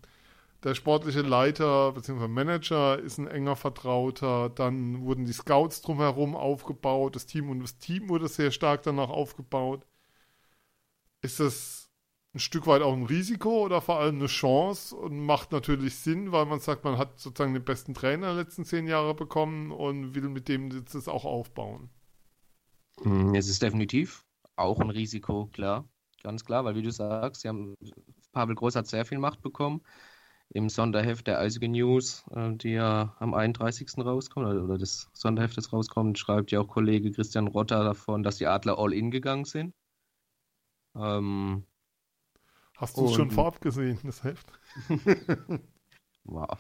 der 0.65 0.75
sportliche 0.75 1.21
Leiter 1.21 1.93
bzw. 1.93 2.27
Manager 2.27 2.99
ist 2.99 3.19
ein 3.19 3.29
enger 3.29 3.55
Vertrauter. 3.55 4.49
Dann 4.49 5.03
wurden 5.03 5.27
die 5.27 5.33
Scouts 5.35 5.83
drumherum 5.83 6.35
aufgebaut. 6.35 7.17
Das 7.17 7.27
Team 7.27 7.51
und 7.51 7.61
das 7.61 7.79
Team 7.79 8.09
wurde 8.09 8.29
sehr 8.29 8.51
stark 8.51 8.83
danach 8.83 9.11
aufgebaut. 9.11 9.87
Ist 11.23 11.41
das 11.41 11.84
ein 12.35 12.41
Stück 12.41 12.67
weit 12.67 12.83
auch 12.83 12.93
ein 12.93 13.07
Risiko 13.07 13.65
oder 13.65 13.81
vor 13.81 14.01
allem 14.01 14.17
eine 14.17 14.27
Chance 14.27 14.97
und 14.97 15.25
macht 15.25 15.53
natürlich 15.53 15.95
Sinn, 15.97 16.33
weil 16.33 16.47
man 16.47 16.59
sagt, 16.59 16.85
man 16.85 16.99
hat 16.99 17.19
sozusagen 17.21 17.55
den 17.55 17.65
besten 17.65 17.95
Trainer 17.95 18.35
der 18.35 18.43
letzten 18.43 18.65
zehn 18.65 18.87
Jahre 18.87 19.15
bekommen 19.15 19.71
und 19.71 20.15
will 20.15 20.29
mit 20.29 20.49
dem 20.49 20.71
jetzt 20.71 20.95
das 20.95 21.07
auch 21.07 21.25
aufbauen? 21.25 21.91
Hm, 23.03 23.35
es 23.35 23.49
ist 23.49 23.63
definitiv 23.63 24.25
auch 24.57 24.81
ein 24.81 24.91
Risiko, 24.91 25.47
klar. 25.47 25.89
Ganz 26.23 26.45
klar, 26.45 26.65
weil 26.65 26.75
wie 26.75 26.83
du 26.83 26.91
sagst, 26.91 27.43
sie 27.43 27.49
haben, 27.49 27.77
Pavel 28.33 28.55
Groß 28.55 28.77
hat 28.77 28.87
sehr 28.87 29.05
viel 29.05 29.19
Macht 29.19 29.43
bekommen 29.43 29.83
im 30.51 30.69
Sonderheft 30.69 31.27
der 31.27 31.39
Eisige 31.39 31.69
News, 31.69 32.25
äh, 32.35 32.53
die 32.55 32.71
ja 32.71 33.17
am 33.19 33.35
31. 33.35 33.99
rauskommt, 33.99 34.47
oder, 34.47 34.79
das 34.79 35.09
Sonderheft, 35.13 35.57
das 35.57 35.73
rauskommt, 35.73 36.19
schreibt 36.19 36.51
ja 36.53 36.61
auch 36.61 36.69
Kollege 36.69 37.11
Christian 37.13 37.49
Rotter 37.49 37.83
davon, 37.85 38.23
dass 38.23 38.37
die 38.37 38.47
Adler 38.47 38.79
all 38.79 38.93
in 38.93 39.11
gegangen 39.11 39.45
sind. 39.45 39.75
Ähm, 40.97 41.67
Hast 42.77 42.97
du 42.97 43.07
es 43.07 43.13
schon 43.15 43.31
vorab 43.31 43.61
gesehen, 43.61 43.99
das 44.03 44.25
Heft? 44.25 44.47
wow. 46.25 46.59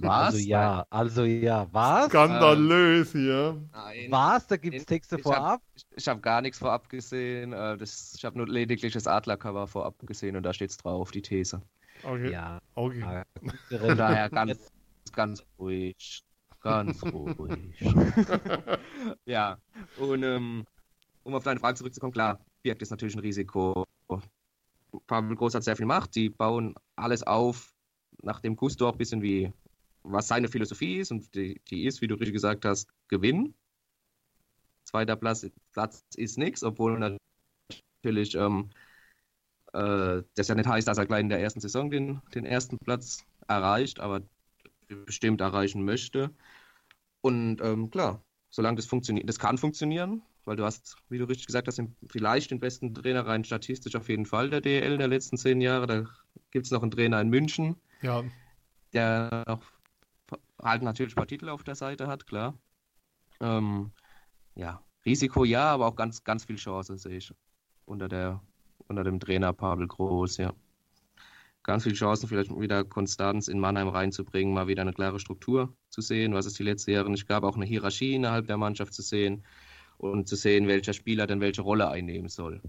Was? 0.00 0.34
Also 0.34 0.38
ja, 0.38 0.86
also 0.90 1.24
ja, 1.24 1.66
was? 1.72 2.06
Skandalös 2.06 3.12
hier. 3.12 3.60
Nein. 3.72 4.06
Was? 4.10 4.46
Da 4.46 4.56
gibt 4.56 4.76
es 4.76 4.86
Texte 4.86 5.16
ich 5.16 5.22
vorab? 5.22 5.60
Hab, 5.60 5.62
ich, 5.74 5.84
ich 5.96 6.08
habe 6.08 6.20
gar 6.20 6.40
nichts 6.40 6.58
vorab 6.58 6.88
gesehen. 6.88 7.52
Äh, 7.52 7.76
das, 7.76 8.14
ich 8.16 8.24
habe 8.24 8.38
nur 8.38 8.46
lediglich 8.46 8.92
das 8.92 9.08
Adlercover 9.08 9.66
vorab 9.66 9.98
gesehen 10.06 10.36
und 10.36 10.44
da 10.44 10.52
steht 10.52 10.70
es 10.70 10.76
drauf, 10.76 11.10
die 11.10 11.22
These. 11.22 11.60
Okay. 12.04 12.30
Ja. 12.30 12.60
Okay. 12.74 13.22
Von 13.70 13.96
daher 13.96 14.30
ganz, 14.30 14.70
ganz 15.12 15.42
ruhig. 15.58 16.22
Ganz 16.62 17.02
ruhig. 17.02 17.80
ja. 19.24 19.58
Und 19.98 20.22
ähm, 20.22 20.64
um 21.24 21.34
auf 21.34 21.42
deine 21.42 21.58
Frage 21.58 21.76
zurückzukommen, 21.76 22.12
klar, 22.12 22.38
birgt 22.62 22.82
es 22.82 22.90
natürlich 22.90 23.16
ein 23.16 23.20
Risiko. 23.20 23.84
Pavel 25.06 25.36
Groß 25.36 25.54
hat 25.54 25.64
sehr 25.64 25.76
viel 25.76 25.86
Macht. 25.86 26.14
Die 26.14 26.28
bauen 26.28 26.74
alles 26.96 27.22
auf, 27.22 27.74
nachdem 28.22 28.56
Gusto 28.56 28.88
auch 28.88 28.92
ein 28.92 28.98
bisschen 28.98 29.22
wie, 29.22 29.52
was 30.02 30.28
seine 30.28 30.48
Philosophie 30.48 30.98
ist. 30.98 31.10
Und 31.10 31.34
die, 31.34 31.60
die 31.68 31.86
ist, 31.86 32.00
wie 32.00 32.06
du 32.06 32.14
richtig 32.14 32.34
gesagt 32.34 32.64
hast, 32.64 32.88
Gewinn. 33.08 33.54
Zweiter 34.84 35.16
Platz, 35.16 35.46
Platz 35.72 36.04
ist 36.16 36.38
nichts, 36.38 36.62
obwohl 36.64 36.98
natürlich 36.98 38.34
ähm, 38.34 38.70
äh, 39.72 40.22
das 40.34 40.48
ja 40.48 40.54
nicht 40.54 40.68
heißt, 40.68 40.88
dass 40.88 40.98
er 40.98 41.06
gleich 41.06 41.20
in 41.20 41.28
der 41.28 41.40
ersten 41.40 41.60
Saison 41.60 41.90
den, 41.90 42.20
den 42.34 42.46
ersten 42.46 42.78
Platz 42.78 43.24
erreicht, 43.46 44.00
aber 44.00 44.22
bestimmt 44.88 45.40
erreichen 45.40 45.84
möchte. 45.84 46.30
Und 47.20 47.60
ähm, 47.60 47.90
klar, 47.90 48.22
solange 48.50 48.76
das 48.76 48.86
funktioniert, 48.86 49.28
das 49.28 49.38
kann 49.38 49.58
funktionieren, 49.58 50.22
weil 50.48 50.56
du 50.56 50.64
hast, 50.64 50.96
wie 51.10 51.18
du 51.18 51.26
richtig 51.26 51.46
gesagt 51.46 51.68
hast, 51.68 51.80
vielleicht 52.06 52.50
den 52.50 52.58
besten 52.58 52.94
Trainer 52.94 53.26
rein 53.26 53.44
statistisch 53.44 53.94
auf 53.94 54.08
jeden 54.08 54.24
Fall 54.24 54.48
der 54.48 54.62
DL 54.62 54.96
der 54.96 55.06
letzten 55.06 55.36
zehn 55.36 55.60
Jahre. 55.60 55.86
Da 55.86 56.04
gibt 56.50 56.64
es 56.64 56.72
noch 56.72 56.80
einen 56.80 56.90
Trainer 56.90 57.20
in 57.20 57.28
München, 57.28 57.76
ja. 58.00 58.24
der 58.94 59.44
noch 59.46 59.62
halt 60.60 60.82
natürlich 60.82 61.12
ein 61.12 61.16
paar 61.16 61.26
Titel 61.26 61.50
auf 61.50 61.64
der 61.64 61.74
Seite 61.74 62.06
hat, 62.06 62.26
klar. 62.26 62.58
Ähm, 63.40 63.92
ja, 64.54 64.82
Risiko 65.04 65.44
ja, 65.44 65.66
aber 65.66 65.86
auch 65.86 65.96
ganz, 65.96 66.24
ganz 66.24 66.46
viel 66.46 66.56
Chance 66.56 66.96
sehe 66.96 67.18
ich 67.18 67.32
unter 67.84 68.08
der 68.08 68.40
unter 68.88 69.04
dem 69.04 69.20
Trainer 69.20 69.52
Pavel 69.52 69.86
Groß, 69.86 70.38
ja. 70.38 70.54
Ganz 71.62 71.82
viele 71.82 71.94
Chancen, 71.94 72.26
vielleicht 72.26 72.58
wieder 72.58 72.84
Konstanz 72.84 73.48
in 73.48 73.60
Mannheim 73.60 73.88
reinzubringen, 73.88 74.54
mal 74.54 74.68
wieder 74.68 74.80
eine 74.80 74.94
klare 74.94 75.20
Struktur 75.20 75.76
zu 75.90 76.00
sehen, 76.00 76.32
was 76.32 76.46
es 76.46 76.54
die 76.54 76.62
letzten 76.62 76.92
Jahre 76.92 77.10
nicht 77.10 77.28
gab, 77.28 77.44
auch 77.44 77.56
eine 77.56 77.66
Hierarchie 77.66 78.14
innerhalb 78.14 78.46
der 78.46 78.56
Mannschaft 78.56 78.94
zu 78.94 79.02
sehen 79.02 79.44
und 79.98 80.28
zu 80.28 80.36
sehen, 80.36 80.68
welcher 80.68 80.92
Spieler 80.92 81.26
denn 81.26 81.40
welche 81.40 81.62
Rolle 81.62 81.88
einnehmen 81.90 82.28
soll. 82.28 82.62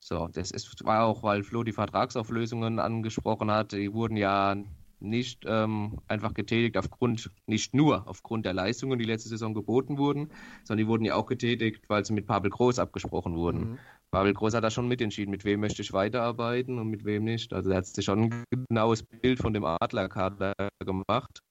So, 0.00 0.28
das 0.28 0.50
ist, 0.50 0.84
war 0.84 1.04
auch, 1.04 1.22
weil 1.22 1.42
Flo 1.42 1.64
die 1.64 1.72
Vertragsauflösungen 1.72 2.78
angesprochen 2.78 3.50
hat, 3.50 3.72
die 3.72 3.92
wurden 3.92 4.16
ja 4.16 4.56
nicht 5.00 5.44
ähm, 5.46 6.00
einfach 6.08 6.34
getätigt 6.34 6.76
aufgrund, 6.76 7.30
nicht 7.46 7.74
nur 7.74 8.08
aufgrund 8.08 8.46
der 8.46 8.54
Leistungen, 8.54 8.98
die 8.98 9.04
letzte 9.04 9.28
Saison 9.28 9.54
geboten 9.54 9.98
wurden, 9.98 10.30
sondern 10.64 10.84
die 10.84 10.88
wurden 10.88 11.04
ja 11.04 11.14
auch 11.14 11.26
getätigt, 11.26 11.88
weil 11.88 12.04
sie 12.04 12.12
mit 12.12 12.26
Pavel 12.26 12.50
Groß 12.50 12.78
abgesprochen 12.78 13.36
wurden. 13.36 13.72
Mhm. 13.72 13.78
Pavel 14.10 14.34
Groß 14.34 14.54
hat 14.54 14.64
da 14.64 14.70
schon 14.70 14.88
mitentschieden, 14.88 15.30
mit 15.30 15.44
wem 15.44 15.60
möchte 15.60 15.82
ich 15.82 15.92
weiterarbeiten 15.92 16.78
und 16.78 16.88
mit 16.88 17.04
wem 17.04 17.24
nicht. 17.24 17.52
Also 17.52 17.70
er 17.70 17.78
hat 17.78 17.86
sich 17.86 18.04
schon 18.04 18.24
ein 18.24 18.44
genaues 18.68 19.02
Bild 19.02 19.38
von 19.38 19.52
dem 19.52 19.64
Adlerkader 19.64 20.54
gemacht 20.84 21.42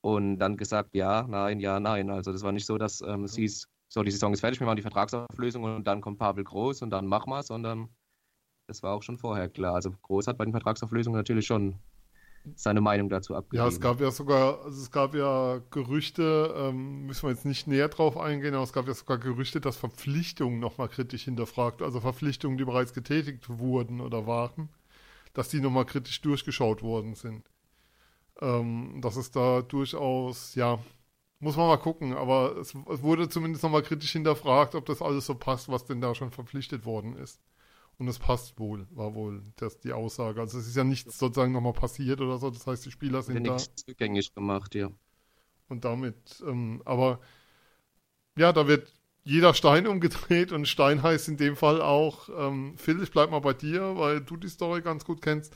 und 0.00 0.38
dann 0.38 0.56
gesagt, 0.56 0.94
ja, 0.94 1.26
nein, 1.28 1.60
ja, 1.60 1.80
nein. 1.80 2.10
Also 2.10 2.32
das 2.32 2.42
war 2.42 2.52
nicht 2.52 2.66
so, 2.66 2.78
dass 2.78 3.00
ähm, 3.00 3.24
es 3.24 3.36
hieß, 3.36 3.66
so, 3.92 4.04
die 4.04 4.10
Saison 4.12 4.32
ist 4.32 4.40
fertig, 4.40 4.60
wir 4.60 4.66
machen 4.66 4.76
die 4.76 4.82
Vertragsauflösung 4.82 5.64
und 5.64 5.84
dann 5.84 6.00
kommt 6.00 6.18
Pavel 6.18 6.44
Groß 6.44 6.82
und 6.82 6.90
dann 6.90 7.06
machen 7.06 7.28
wir 7.30 7.42
sondern 7.42 7.88
das 8.68 8.84
war 8.84 8.94
auch 8.94 9.02
schon 9.02 9.18
vorher 9.18 9.48
klar. 9.48 9.74
Also 9.74 9.90
Groß 9.90 10.28
hat 10.28 10.38
bei 10.38 10.44
den 10.44 10.52
Vertragsauflösungen 10.52 11.18
natürlich 11.18 11.46
schon 11.46 11.74
seine 12.54 12.80
Meinung 12.80 13.08
dazu 13.08 13.34
abgegeben. 13.34 13.64
Ja, 13.64 13.68
es 13.68 13.80
gab 13.80 14.00
ja 14.00 14.12
sogar, 14.12 14.62
also 14.62 14.80
es 14.80 14.92
gab 14.92 15.16
ja 15.16 15.60
Gerüchte, 15.70 16.54
ähm, 16.56 17.06
müssen 17.06 17.24
wir 17.24 17.30
jetzt 17.30 17.44
nicht 17.44 17.66
näher 17.66 17.88
drauf 17.88 18.16
eingehen, 18.16 18.54
aber 18.54 18.62
es 18.62 18.72
gab 18.72 18.86
ja 18.86 18.94
sogar 18.94 19.18
Gerüchte, 19.18 19.60
dass 19.60 19.76
Verpflichtungen 19.76 20.60
nochmal 20.60 20.88
kritisch 20.88 21.24
hinterfragt, 21.24 21.82
also 21.82 22.00
Verpflichtungen, 22.00 22.58
die 22.58 22.64
bereits 22.64 22.94
getätigt 22.94 23.48
wurden 23.48 24.00
oder 24.00 24.28
waren, 24.28 24.68
dass 25.34 25.48
die 25.48 25.60
nochmal 25.60 25.84
kritisch 25.84 26.20
durchgeschaut 26.22 26.82
worden 26.82 27.16
sind. 27.16 27.42
Ähm, 28.40 29.00
dass 29.02 29.16
es 29.16 29.32
da 29.32 29.62
durchaus, 29.62 30.54
ja, 30.54 30.78
muss 31.40 31.56
man 31.56 31.68
mal 31.68 31.78
gucken, 31.78 32.14
aber 32.14 32.56
es, 32.58 32.74
es 32.74 33.02
wurde 33.02 33.28
zumindest 33.28 33.64
nochmal 33.64 33.82
kritisch 33.82 34.12
hinterfragt, 34.12 34.74
ob 34.74 34.84
das 34.86 35.02
alles 35.02 35.26
so 35.26 35.34
passt, 35.34 35.68
was 35.68 35.86
denn 35.86 36.00
da 36.00 36.14
schon 36.14 36.30
verpflichtet 36.30 36.84
worden 36.84 37.16
ist. 37.16 37.40
Und 37.98 38.08
es 38.08 38.18
passt 38.18 38.58
wohl, 38.58 38.86
war 38.90 39.14
wohl 39.14 39.42
das 39.56 39.78
die 39.78 39.92
Aussage. 39.92 40.40
Also 40.40 40.58
es 40.58 40.66
ist 40.66 40.76
ja 40.76 40.84
nichts 40.84 41.18
sozusagen 41.18 41.52
nochmal 41.52 41.72
passiert 41.72 42.20
oder 42.20 42.38
so. 42.38 42.50
Das 42.50 42.66
heißt, 42.66 42.84
die 42.86 42.90
Spieler 42.90 43.22
sind 43.22 43.44
da. 43.44 43.54
nichts 43.54 43.84
zugänglich 43.84 44.34
gemacht, 44.34 44.74
ja. 44.74 44.90
Und 45.68 45.84
damit, 45.84 46.42
ähm, 46.46 46.82
aber 46.84 47.20
ja, 48.36 48.52
da 48.52 48.66
wird 48.66 48.92
jeder 49.22 49.54
Stein 49.54 49.86
umgedreht 49.86 50.52
und 50.52 50.66
Stein 50.66 51.02
heißt 51.02 51.28
in 51.28 51.36
dem 51.36 51.56
Fall 51.56 51.80
auch, 51.80 52.28
ähm, 52.36 52.76
Phil, 52.76 53.02
ich 53.02 53.10
bleib 53.10 53.30
mal 53.30 53.40
bei 53.40 53.52
dir, 53.54 53.96
weil 53.96 54.20
du 54.20 54.36
die 54.36 54.48
Story 54.48 54.82
ganz 54.82 55.04
gut 55.04 55.22
kennst. 55.22 55.54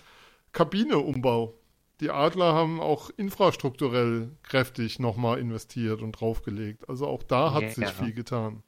Kabineumbau. 0.52 1.54
Die 2.00 2.10
Adler 2.10 2.54
haben 2.54 2.80
auch 2.80 3.10
infrastrukturell 3.16 4.36
kräftig 4.42 4.98
nochmal 4.98 5.38
investiert 5.38 6.02
und 6.02 6.12
draufgelegt. 6.12 6.88
Also 6.88 7.06
auch 7.06 7.22
da 7.22 7.52
hat 7.52 7.62
ja, 7.62 7.70
sich 7.70 7.88
viel 7.90 8.12
getan. 8.12 8.62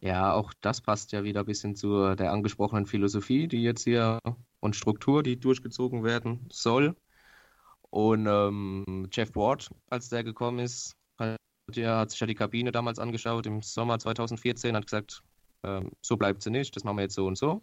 Ja, 0.00 0.32
auch 0.32 0.52
das 0.60 0.80
passt 0.80 1.12
ja 1.12 1.24
wieder 1.24 1.40
ein 1.40 1.46
bisschen 1.46 1.74
zu 1.74 2.14
der 2.14 2.32
angesprochenen 2.32 2.86
Philosophie, 2.86 3.48
die 3.48 3.62
jetzt 3.62 3.82
hier 3.82 4.20
und 4.60 4.76
Struktur, 4.76 5.22
die 5.22 5.40
durchgezogen 5.40 6.04
werden 6.04 6.46
soll. 6.50 6.94
Und 7.90 8.26
ähm, 8.26 9.08
Jeff 9.10 9.34
Ward, 9.34 9.70
als 9.88 10.08
der 10.08 10.22
gekommen 10.22 10.58
ist, 10.58 10.94
hat, 11.18 11.38
ja, 11.74 12.00
hat 12.00 12.10
sich 12.10 12.20
ja 12.20 12.26
die 12.26 12.34
Kabine 12.34 12.70
damals 12.70 12.98
angeschaut 12.98 13.46
im 13.46 13.62
Sommer 13.62 13.98
2014, 13.98 14.76
hat 14.76 14.84
gesagt, 14.84 15.22
ähm, 15.62 15.90
so 16.02 16.16
bleibt 16.16 16.42
sie 16.42 16.50
nicht, 16.50 16.76
das 16.76 16.84
machen 16.84 16.98
wir 16.98 17.02
jetzt 17.02 17.14
so 17.14 17.26
und 17.26 17.38
so. 17.38 17.62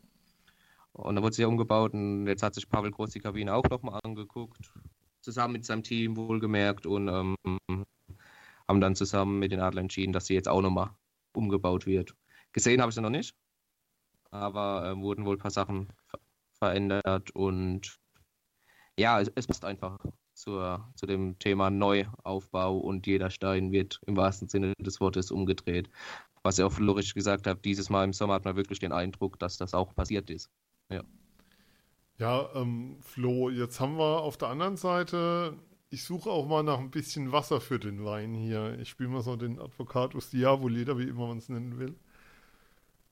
Und 0.93 1.15
dann 1.15 1.23
wurde 1.23 1.35
sie 1.35 1.41
ja 1.41 1.47
umgebaut 1.47 1.93
und 1.93 2.27
jetzt 2.27 2.43
hat 2.43 2.53
sich 2.53 2.69
Pavel 2.69 2.91
Groß 2.91 3.11
die 3.11 3.19
Kabine 3.19 3.55
auch 3.55 3.63
nochmal 3.69 3.99
angeguckt, 4.03 4.73
zusammen 5.21 5.53
mit 5.53 5.65
seinem 5.65 5.83
Team 5.83 6.15
wohlgemerkt 6.15 6.85
und 6.85 7.07
ähm, 7.07 7.35
haben 8.67 8.81
dann 8.81 8.95
zusammen 8.95 9.39
mit 9.39 9.51
den 9.51 9.59
Adlern 9.59 9.85
entschieden, 9.85 10.13
dass 10.13 10.27
sie 10.27 10.35
jetzt 10.35 10.47
auch 10.47 10.61
nochmal 10.61 10.91
umgebaut 11.35 11.87
wird. 11.87 12.15
Gesehen 12.51 12.79
habe 12.79 12.89
ich 12.89 12.95
sie 12.95 13.01
noch 13.01 13.09
nicht, 13.09 13.35
aber 14.29 14.85
äh, 14.91 14.97
wurden 15.01 15.25
wohl 15.25 15.35
ein 15.35 15.39
paar 15.39 15.51
Sachen 15.51 15.87
ver 16.07 16.19
verändert 16.59 17.31
und 17.31 17.99
ja, 18.97 19.19
es, 19.19 19.31
es 19.35 19.47
passt 19.47 19.65
einfach 19.65 19.97
zur, 20.33 20.87
zu 20.95 21.05
dem 21.05 21.37
Thema 21.39 21.69
Neuaufbau 21.69 22.77
und 22.77 23.07
jeder 23.07 23.29
Stein 23.29 23.71
wird 23.71 23.99
im 24.05 24.15
wahrsten 24.15 24.47
Sinne 24.47 24.73
des 24.79 25.01
Wortes 25.01 25.31
umgedreht. 25.31 25.89
Was 26.43 26.59
ich 26.59 26.65
auch 26.65 26.71
florisch 26.71 27.13
gesagt 27.13 27.47
habe, 27.47 27.59
dieses 27.61 27.89
Mal 27.89 28.03
im 28.03 28.13
Sommer 28.13 28.35
hat 28.35 28.45
man 28.45 28.55
wirklich 28.55 28.79
den 28.79 28.91
Eindruck, 28.91 29.39
dass 29.39 29.57
das 29.57 29.73
auch 29.73 29.95
passiert 29.95 30.29
ist. 30.29 30.49
Ja. 30.93 31.03
Ja, 32.19 32.49
ähm, 32.55 32.97
Flo, 33.01 33.49
jetzt 33.49 33.79
haben 33.79 33.97
wir 33.97 34.21
auf 34.21 34.37
der 34.37 34.49
anderen 34.49 34.77
Seite, 34.77 35.57
ich 35.89 36.03
suche 36.03 36.29
auch 36.29 36.47
mal 36.47 36.63
nach 36.63 36.79
ein 36.79 36.91
bisschen 36.91 37.31
Wasser 37.31 37.59
für 37.59 37.79
den 37.79 38.05
Wein 38.05 38.33
hier. 38.33 38.77
Ich 38.79 38.89
spiele 38.89 39.09
mal 39.09 39.21
so 39.21 39.35
den 39.35 39.59
Advocatus 39.59 40.29
Diaboli, 40.29 40.85
wie 40.97 41.09
immer 41.09 41.27
man 41.27 41.39
es 41.39 41.49
nennen 41.49 41.79
will. 41.79 41.95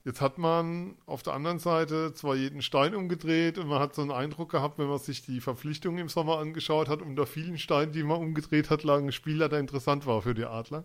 Jetzt 0.04 0.20
hat 0.20 0.38
man 0.38 0.96
auf 1.06 1.22
der 1.22 1.34
anderen 1.34 1.60
Seite 1.60 2.12
zwar 2.14 2.34
jeden 2.34 2.60
Stein 2.62 2.94
umgedreht 2.94 3.58
und 3.58 3.68
man 3.68 3.78
hat 3.78 3.94
so 3.94 4.02
einen 4.02 4.10
Eindruck 4.10 4.50
gehabt, 4.50 4.78
wenn 4.78 4.88
man 4.88 4.98
sich 4.98 5.22
die 5.22 5.40
Verpflichtungen 5.40 5.98
im 5.98 6.08
Sommer 6.08 6.38
angeschaut 6.38 6.88
hat, 6.88 7.02
unter 7.02 7.26
vielen 7.26 7.58
Steinen, 7.58 7.92
die 7.92 8.02
man 8.02 8.18
umgedreht 8.18 8.70
hat, 8.70 8.82
lagen 8.82 9.08
ein 9.08 9.12
Spieler, 9.12 9.48
der 9.48 9.60
interessant 9.60 10.06
war 10.06 10.22
für 10.22 10.34
die 10.34 10.44
Adler. 10.44 10.84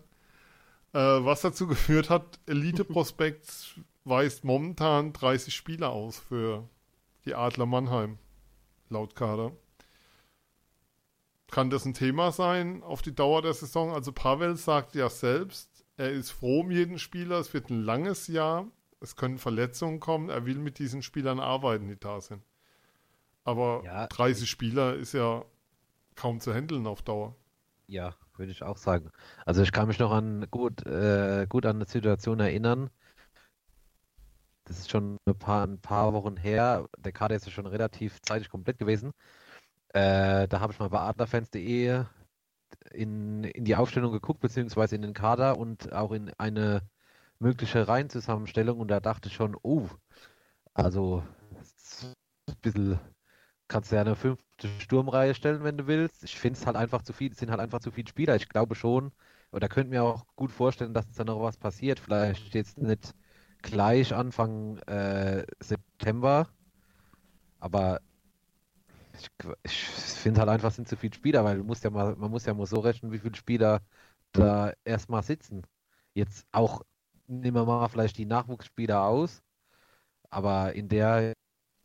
Äh, 0.92 0.98
was 0.98 1.40
dazu 1.40 1.66
geführt 1.66 2.10
hat, 2.10 2.38
Elite 2.46 2.84
Prospects 2.84 3.74
weist 4.04 4.44
momentan 4.44 5.12
30 5.12 5.54
Spieler 5.54 5.90
aus 5.90 6.18
für 6.18 6.68
die 7.28 7.34
Adler 7.34 7.66
Mannheim, 7.66 8.18
laut 8.88 9.14
Kader. 9.14 9.52
Kann 11.50 11.70
das 11.70 11.84
ein 11.84 11.94
Thema 11.94 12.32
sein 12.32 12.82
auf 12.82 13.00
die 13.02 13.14
Dauer 13.14 13.42
der 13.42 13.54
Saison? 13.54 13.92
Also 13.92 14.12
Pavel 14.12 14.56
sagt 14.56 14.94
ja 14.94 15.08
selbst, 15.08 15.84
er 15.96 16.10
ist 16.10 16.30
froh 16.30 16.60
um 16.60 16.70
jeden 16.70 16.98
Spieler, 16.98 17.38
es 17.38 17.54
wird 17.54 17.70
ein 17.70 17.82
langes 17.82 18.26
Jahr 18.26 18.66
es 19.00 19.16
können 19.16 19.38
Verletzungen 19.38 20.00
kommen. 20.00 20.28
Er 20.28 20.46
will 20.46 20.58
mit 20.58 20.78
diesen 20.78 21.02
Spielern 21.02 21.40
arbeiten, 21.40 21.88
die 21.88 21.98
da 21.98 22.20
sind. 22.20 22.42
Aber 23.44 23.82
ja, 23.84 24.06
30 24.08 24.48
Spieler 24.48 24.94
ist 24.94 25.12
ja 25.12 25.44
kaum 26.14 26.40
zu 26.40 26.52
handeln 26.52 26.86
auf 26.86 27.02
Dauer. 27.02 27.36
Ja, 27.86 28.14
würde 28.36 28.52
ich 28.52 28.62
auch 28.62 28.76
sagen. 28.76 29.10
Also 29.46 29.62
ich 29.62 29.72
kann 29.72 29.88
mich 29.88 29.98
noch 29.98 30.10
an 30.10 30.46
gut, 30.50 30.84
äh, 30.84 31.46
gut 31.48 31.64
an 31.64 31.76
eine 31.76 31.86
Situation 31.86 32.40
erinnern. 32.40 32.90
Das 34.68 34.78
ist 34.78 34.90
schon 34.90 35.16
ein 35.26 35.38
paar, 35.38 35.66
ein 35.66 35.80
paar 35.80 36.12
Wochen 36.12 36.36
her. 36.36 36.88
Der 36.98 37.12
Kader 37.12 37.34
ist 37.36 37.46
ja 37.46 37.52
schon 37.52 37.66
relativ 37.66 38.20
zeitig 38.22 38.50
komplett 38.50 38.78
gewesen. 38.78 39.12
Äh, 39.90 40.48
da 40.48 40.60
habe 40.60 40.72
ich 40.72 40.78
mal 40.78 40.90
bei 40.90 41.00
adlerfans.de 41.00 42.04
in, 42.92 43.44
in 43.44 43.64
die 43.64 43.76
Aufstellung 43.76 44.12
geguckt, 44.12 44.40
beziehungsweise 44.40 44.96
in 44.96 45.02
den 45.02 45.14
Kader 45.14 45.58
und 45.58 45.92
auch 45.92 46.12
in 46.12 46.32
eine 46.38 46.82
mögliche 47.38 47.88
Reihenzusammenstellung 47.88 48.80
und 48.80 48.88
da 48.88 49.00
dachte 49.00 49.28
ich 49.28 49.34
schon, 49.34 49.56
oh, 49.62 49.88
also 50.74 51.22
ein 52.48 52.56
bisschen 52.62 53.00
kannst 53.68 53.92
du 53.92 53.96
ja 53.96 54.02
eine 54.02 54.16
fünfte 54.16 54.68
Sturmreihe 54.80 55.34
stellen, 55.34 55.64
wenn 55.64 55.76
du 55.78 55.86
willst. 55.86 56.24
Ich 56.24 56.38
finde 56.38 56.58
es 56.58 56.66
halt 56.66 56.76
einfach 56.76 57.02
zu 57.02 57.12
viel, 57.12 57.32
es 57.32 57.38
sind 57.38 57.50
halt 57.50 57.60
einfach 57.60 57.80
zu 57.80 57.90
viele 57.90 58.08
Spieler. 58.08 58.36
Ich 58.36 58.48
glaube 58.48 58.74
schon, 58.74 59.12
oder 59.52 59.68
könnte 59.68 59.90
mir 59.90 60.02
auch 60.04 60.26
gut 60.36 60.52
vorstellen, 60.52 60.94
dass 60.94 61.10
da 61.12 61.24
noch 61.24 61.40
was 61.42 61.56
passiert. 61.58 62.00
Vielleicht 62.00 62.54
jetzt 62.54 62.78
nicht 62.78 63.14
gleich 63.62 64.14
Anfang 64.14 64.78
äh, 64.86 65.44
September, 65.60 66.48
aber 67.60 68.00
ich, 69.12 69.28
ich 69.64 69.72
finde 69.72 70.40
halt 70.40 70.50
einfach, 70.50 70.70
sind 70.72 70.88
zu 70.88 70.96
viele 70.96 71.14
Spieler, 71.14 71.44
weil 71.44 71.58
du 71.58 71.64
musst 71.64 71.84
ja 71.84 71.90
mal, 71.90 72.14
man 72.16 72.30
muss 72.30 72.46
ja 72.46 72.54
mal 72.54 72.66
so 72.66 72.80
rechnen, 72.80 73.12
wie 73.12 73.18
viele 73.18 73.36
Spieler 73.36 73.80
da 74.32 74.72
erstmal 74.84 75.22
sitzen. 75.22 75.62
Jetzt 76.14 76.46
auch 76.52 76.82
nehmen 77.26 77.56
wir 77.56 77.64
mal 77.64 77.88
vielleicht 77.88 78.18
die 78.18 78.26
Nachwuchsspieler 78.26 79.02
aus, 79.04 79.42
aber 80.30 80.74
in 80.74 80.88
der, 80.88 81.34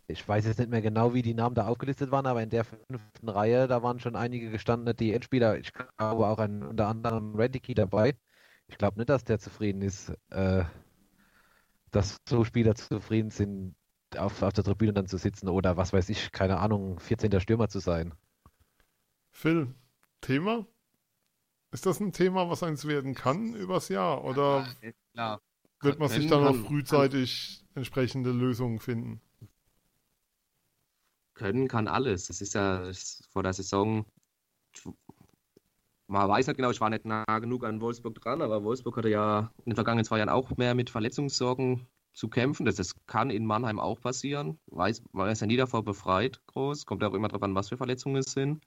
ich 0.07 0.27
weiß 0.27 0.45
jetzt 0.45 0.59
nicht 0.59 0.71
mehr 0.71 0.81
genau, 0.81 1.13
wie 1.13 1.21
die 1.21 1.33
Namen 1.33 1.55
da 1.55 1.67
aufgelistet 1.67 2.11
waren, 2.11 2.27
aber 2.27 2.43
in 2.43 2.49
der 2.49 2.65
fünften 2.65 3.29
Reihe, 3.29 3.67
da 3.67 3.83
waren 3.83 3.99
schon 3.99 4.15
einige 4.15 4.51
gestandene 4.51 4.95
DN-Spieler, 4.95 5.57
ich 5.59 5.73
glaube 5.73 6.27
auch 6.27 6.39
ein, 6.39 6.63
unter 6.63 6.87
anderem 6.87 7.35
Redicky 7.35 7.73
dabei. 7.75 8.17
Ich 8.67 8.77
glaube 8.77 8.97
nicht, 8.99 9.09
dass 9.09 9.23
der 9.25 9.39
zufrieden 9.39 9.81
ist, 9.81 10.09
äh, 10.29 10.63
dass 11.93 12.17
so 12.27 12.43
Spieler 12.43 12.75
zufrieden 12.75 13.29
sind, 13.29 13.75
auf, 14.17 14.41
auf 14.41 14.53
der 14.53 14.63
Tribüne 14.63 14.93
dann 14.93 15.07
zu 15.07 15.17
sitzen 15.17 15.47
oder 15.47 15.77
was 15.77 15.93
weiß 15.93 16.09
ich, 16.09 16.31
keine 16.31 16.57
Ahnung, 16.57 16.99
14. 16.99 17.39
Stürmer 17.39 17.69
zu 17.69 17.79
sein. 17.79 18.13
Phil, 19.31 19.73
Thema? 20.21 20.67
Ist 21.71 21.85
das 21.85 21.99
ein 21.99 22.11
Thema, 22.11 22.49
was 22.49 22.61
eins 22.61 22.85
werden 22.87 23.15
kann 23.15 23.55
übers 23.55 23.89
Jahr? 23.89 24.23
Oder 24.23 24.67
ja, 25.13 25.39
wird 25.81 25.99
man 25.99 26.09
sich 26.09 26.27
dann 26.27 26.45
auch 26.45 26.55
frühzeitig 26.55 27.65
entsprechende 27.73 28.31
Lösungen 28.31 28.79
finden? 28.79 29.21
Können 31.33 31.67
kann 31.67 31.87
alles. 31.87 32.27
Das 32.27 32.41
ist 32.41 32.53
ja 32.53 32.91
vor 33.31 33.41
der 33.41 33.53
Saison. 33.53 34.05
Man 36.13 36.29
weiß 36.29 36.45
nicht 36.45 36.57
genau, 36.57 36.69
ich 36.69 36.79
war 36.79 36.91
nicht 36.91 37.05
nah 37.05 37.25
genug 37.39 37.65
an 37.65 37.81
Wolfsburg 37.81 38.13
dran, 38.21 38.43
aber 38.43 38.63
Wolfsburg 38.63 38.97
hatte 38.97 39.09
ja 39.09 39.51
in 39.65 39.71
den 39.71 39.75
vergangenen 39.75 40.05
zwei 40.05 40.19
Jahren 40.19 40.29
auch 40.29 40.55
mehr 40.57 40.75
mit 40.75 40.91
Verletzungssorgen 40.91 41.87
zu 42.13 42.29
kämpfen. 42.29 42.67
Das, 42.67 42.75
das 42.75 42.93
kann 43.07 43.31
in 43.31 43.47
Mannheim 43.47 43.79
auch 43.79 43.99
passieren. 43.99 44.59
Weiß, 44.67 45.01
man 45.11 45.31
ist 45.31 45.41
ja 45.41 45.47
nie 45.47 45.57
davor 45.57 45.83
befreit, 45.83 46.39
groß. 46.45 46.85
Kommt 46.85 47.03
auch 47.03 47.15
immer 47.15 47.29
darauf 47.29 47.41
an, 47.41 47.55
was 47.55 47.69
für 47.69 47.77
Verletzungen 47.77 48.17
es 48.17 48.31
sind. 48.31 48.63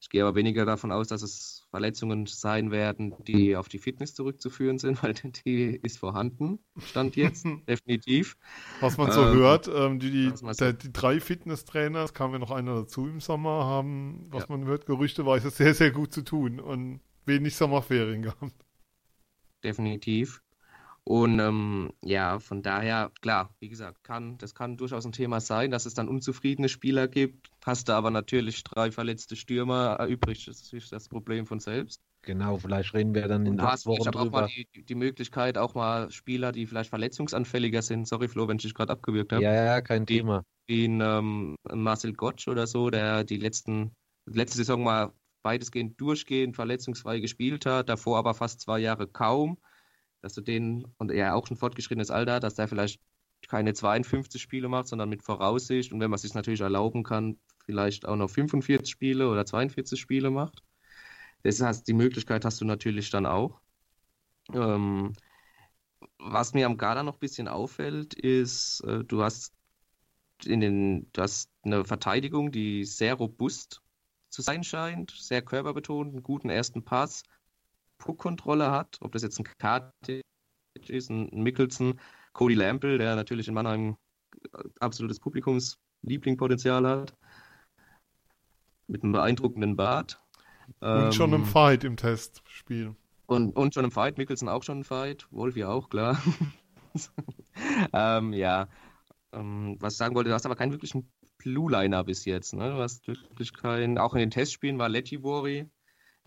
Ich 0.00 0.10
gehe 0.10 0.22
aber 0.22 0.36
weniger 0.36 0.64
davon 0.64 0.92
aus, 0.92 1.08
dass 1.08 1.22
es 1.22 1.66
Verletzungen 1.70 2.26
sein 2.26 2.70
werden, 2.70 3.14
die 3.26 3.56
auf 3.56 3.68
die 3.68 3.78
Fitness 3.78 4.14
zurückzuführen 4.14 4.78
sind, 4.78 5.02
weil 5.02 5.14
die 5.14 5.80
ist 5.82 5.98
vorhanden, 5.98 6.60
stand 6.78 7.16
jetzt, 7.16 7.44
definitiv. 7.68 8.36
Was 8.80 8.96
man 8.96 9.10
so 9.10 9.22
ähm, 9.22 9.34
hört, 9.34 9.68
ähm, 9.68 9.98
die, 9.98 10.10
die, 10.10 10.32
der, 10.58 10.72
die, 10.72 10.92
drei 10.92 11.20
Fitnesstrainer, 11.20 12.04
es 12.04 12.14
kam 12.14 12.32
ja 12.32 12.38
noch 12.38 12.50
einer 12.50 12.74
dazu 12.74 13.06
im 13.06 13.20
Sommer, 13.20 13.64
haben, 13.64 14.26
was 14.30 14.44
ja. 14.48 14.56
man 14.56 14.66
hört, 14.66 14.86
gerüchteweise 14.86 15.50
sehr, 15.50 15.74
sehr 15.74 15.90
gut 15.90 16.12
zu 16.12 16.22
tun 16.22 16.60
und 16.60 17.00
wenig 17.26 17.56
Sommerferien 17.56 18.22
gehabt. 18.22 18.54
Definitiv. 19.64 20.40
Und 21.08 21.38
ähm, 21.38 21.90
ja, 22.04 22.38
von 22.38 22.60
daher, 22.60 23.10
klar, 23.22 23.48
wie 23.60 23.70
gesagt, 23.70 24.04
kann, 24.04 24.36
das 24.36 24.54
kann 24.54 24.76
durchaus 24.76 25.06
ein 25.06 25.12
Thema 25.12 25.40
sein, 25.40 25.70
dass 25.70 25.86
es 25.86 25.94
dann 25.94 26.06
unzufriedene 26.06 26.68
Spieler 26.68 27.08
gibt. 27.08 27.50
Hast 27.64 27.88
du 27.88 27.94
aber 27.94 28.10
natürlich 28.10 28.62
drei 28.62 28.90
verletzte 28.90 29.34
Stürmer 29.34 29.96
erübrigt, 29.98 30.46
das 30.48 30.70
ist 30.70 30.92
das 30.92 31.08
Problem 31.08 31.46
von 31.46 31.60
selbst. 31.60 32.02
Genau, 32.20 32.58
vielleicht 32.58 32.92
reden 32.92 33.14
wir 33.14 33.26
dann 33.26 33.46
in 33.46 33.58
acht 33.58 33.86
Wochen 33.86 34.10
drüber. 34.10 34.20
auch 34.20 34.30
mal 34.30 34.48
die, 34.48 34.84
die, 34.84 34.94
Möglichkeit, 34.94 35.56
auch 35.56 35.74
mal 35.74 36.10
Spieler, 36.10 36.52
die 36.52 36.66
vielleicht 36.66 36.90
verletzungsanfälliger 36.90 37.80
sind, 37.80 38.06
sorry 38.06 38.28
Flo, 38.28 38.46
wenn 38.46 38.56
ich 38.56 38.64
dich 38.64 38.74
gerade 38.74 38.92
abgewürgt 38.92 39.32
habe. 39.32 39.42
Ja, 39.42 39.54
ja, 39.54 39.80
kein 39.80 40.04
die, 40.04 40.18
Thema. 40.18 40.44
Wie 40.66 40.84
ähm, 40.84 41.56
Marcel 41.72 42.12
Gottsch 42.12 42.48
oder 42.48 42.66
so, 42.66 42.90
der 42.90 43.24
die 43.24 43.38
letzten, 43.38 43.96
letzte 44.26 44.58
Saison 44.58 44.82
mal 44.82 45.14
weitestgehend 45.42 45.98
durchgehend 45.98 46.54
verletzungsfrei 46.54 47.20
gespielt 47.20 47.64
hat, 47.64 47.88
davor 47.88 48.18
aber 48.18 48.34
fast 48.34 48.60
zwei 48.60 48.78
Jahre 48.78 49.06
kaum 49.06 49.56
dass 50.20 50.34
du 50.34 50.40
den, 50.40 50.86
und 50.98 51.10
er 51.10 51.34
auch 51.34 51.46
schon 51.46 51.56
fortgeschrittenes 51.56 52.10
Alter, 52.10 52.40
dass 52.40 52.54
der 52.54 52.68
vielleicht 52.68 53.00
keine 53.46 53.72
52 53.72 54.40
Spiele 54.40 54.68
macht, 54.68 54.88
sondern 54.88 55.08
mit 55.08 55.22
Voraussicht 55.22 55.92
und 55.92 56.00
wenn 56.00 56.10
man 56.10 56.16
es 56.16 56.22
sich 56.22 56.34
natürlich 56.34 56.60
erlauben 56.60 57.04
kann, 57.04 57.38
vielleicht 57.64 58.06
auch 58.06 58.16
noch 58.16 58.28
45 58.30 58.90
Spiele 58.90 59.28
oder 59.30 59.46
42 59.46 60.00
Spiele 60.00 60.30
macht. 60.30 60.62
Das 61.42 61.60
heißt, 61.60 61.86
die 61.86 61.92
Möglichkeit 61.92 62.44
hast 62.44 62.60
du 62.60 62.64
natürlich 62.64 63.10
dann 63.10 63.26
auch. 63.26 63.60
Ähm, 64.52 65.12
was 66.18 66.54
mir 66.54 66.66
am 66.66 66.76
Gala 66.76 67.02
noch 67.02 67.14
ein 67.14 67.20
bisschen 67.20 67.48
auffällt, 67.48 68.14
ist, 68.14 68.80
äh, 68.84 69.04
du 69.04 69.22
hast 69.22 69.54
in 70.44 70.60
den, 70.60 71.10
du 71.12 71.22
hast 71.22 71.50
eine 71.62 71.84
Verteidigung, 71.84 72.52
die 72.52 72.84
sehr 72.84 73.14
robust 73.14 73.82
zu 74.28 74.42
sein 74.42 74.62
scheint, 74.62 75.10
sehr 75.10 75.42
körperbetont, 75.42 76.12
einen 76.12 76.22
guten 76.22 76.50
ersten 76.50 76.84
Pass, 76.84 77.22
Puck-Kontrolle 77.98 78.70
hat, 78.70 78.98
ob 79.00 79.12
das 79.12 79.22
jetzt 79.22 79.38
ein 79.38 79.46
Kartic 79.58 80.22
ist, 80.86 81.10
ein 81.10 81.28
Mickelson, 81.42 82.00
Cody 82.32 82.54
Lampel, 82.54 82.98
der 82.98 83.16
natürlich 83.16 83.48
in 83.48 83.54
Mannheim 83.54 83.96
absolutes 84.80 85.20
Publikumslieblingpotenzial 85.20 86.86
hat, 86.86 87.14
mit 88.86 89.02
einem 89.02 89.12
beeindruckenden 89.12 89.76
Bart. 89.76 90.22
Und 90.80 90.88
ähm, 90.88 91.12
schon 91.12 91.32
im 91.32 91.44
Fight 91.44 91.84
im 91.84 91.96
Testspiel. 91.96 92.94
Und, 93.26 93.56
und 93.56 93.74
schon 93.74 93.84
im 93.84 93.90
Fight, 93.90 94.18
Mickelson 94.18 94.48
auch 94.48 94.62
schon 94.62 94.78
im 94.78 94.84
Fight, 94.84 95.26
Wolfi 95.30 95.64
auch, 95.64 95.88
klar. 95.88 96.22
ähm, 97.92 98.32
ja, 98.32 98.68
ähm, 99.32 99.76
was 99.80 99.94
ich 99.94 99.98
sagen 99.98 100.14
wollte, 100.14 100.30
du 100.30 100.34
hast 100.34 100.46
aber 100.46 100.56
keinen 100.56 100.72
wirklichen 100.72 101.10
Blue 101.38 101.70
Liner 101.70 102.04
bis 102.04 102.24
jetzt. 102.24 102.54
Ne? 102.54 102.70
Du 102.70 102.78
hast 102.78 103.06
wirklich 103.06 103.52
keinen. 103.52 103.98
Auch 103.98 104.14
in 104.14 104.20
den 104.20 104.30
Testspielen 104.30 104.78
war 104.78 104.88
Lettivori 104.88 105.68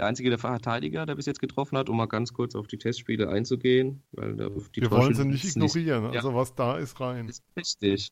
der 0.02 0.08
einzige 0.08 0.32
der 0.32 0.40
Verteidiger, 0.40 1.06
der 1.06 1.14
bis 1.14 1.28
jetzt 1.28 1.40
getroffen 1.40 1.78
hat, 1.78 1.88
um 1.88 1.96
mal 1.96 2.08
ganz 2.08 2.34
kurz 2.34 2.56
auf 2.56 2.66
die 2.66 2.80
Testspiele 2.80 3.30
einzugehen. 3.30 4.02
Weil 4.14 4.36
Wir 4.36 4.90
wollen 4.90 5.14
sie 5.14 5.26
nicht 5.26 5.46
ignorieren, 5.46 6.08
nicht, 6.08 6.16
also 6.16 6.34
was 6.34 6.56
da 6.56 6.78
ist 6.78 7.00
rein. 7.00 7.30
Ist 7.30 7.44
richtig. 7.56 8.10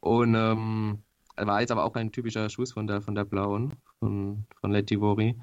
Und 0.00 0.34
ähm, 0.34 1.02
war 1.36 1.60
jetzt 1.60 1.70
aber 1.70 1.84
auch 1.84 1.94
ein 1.96 2.12
typischer 2.12 2.48
Schuss 2.48 2.72
von 2.72 2.86
der, 2.86 3.02
von 3.02 3.14
der 3.14 3.26
Blauen, 3.26 3.74
von, 3.98 4.46
von 4.58 4.72
Lettivori. 4.72 5.38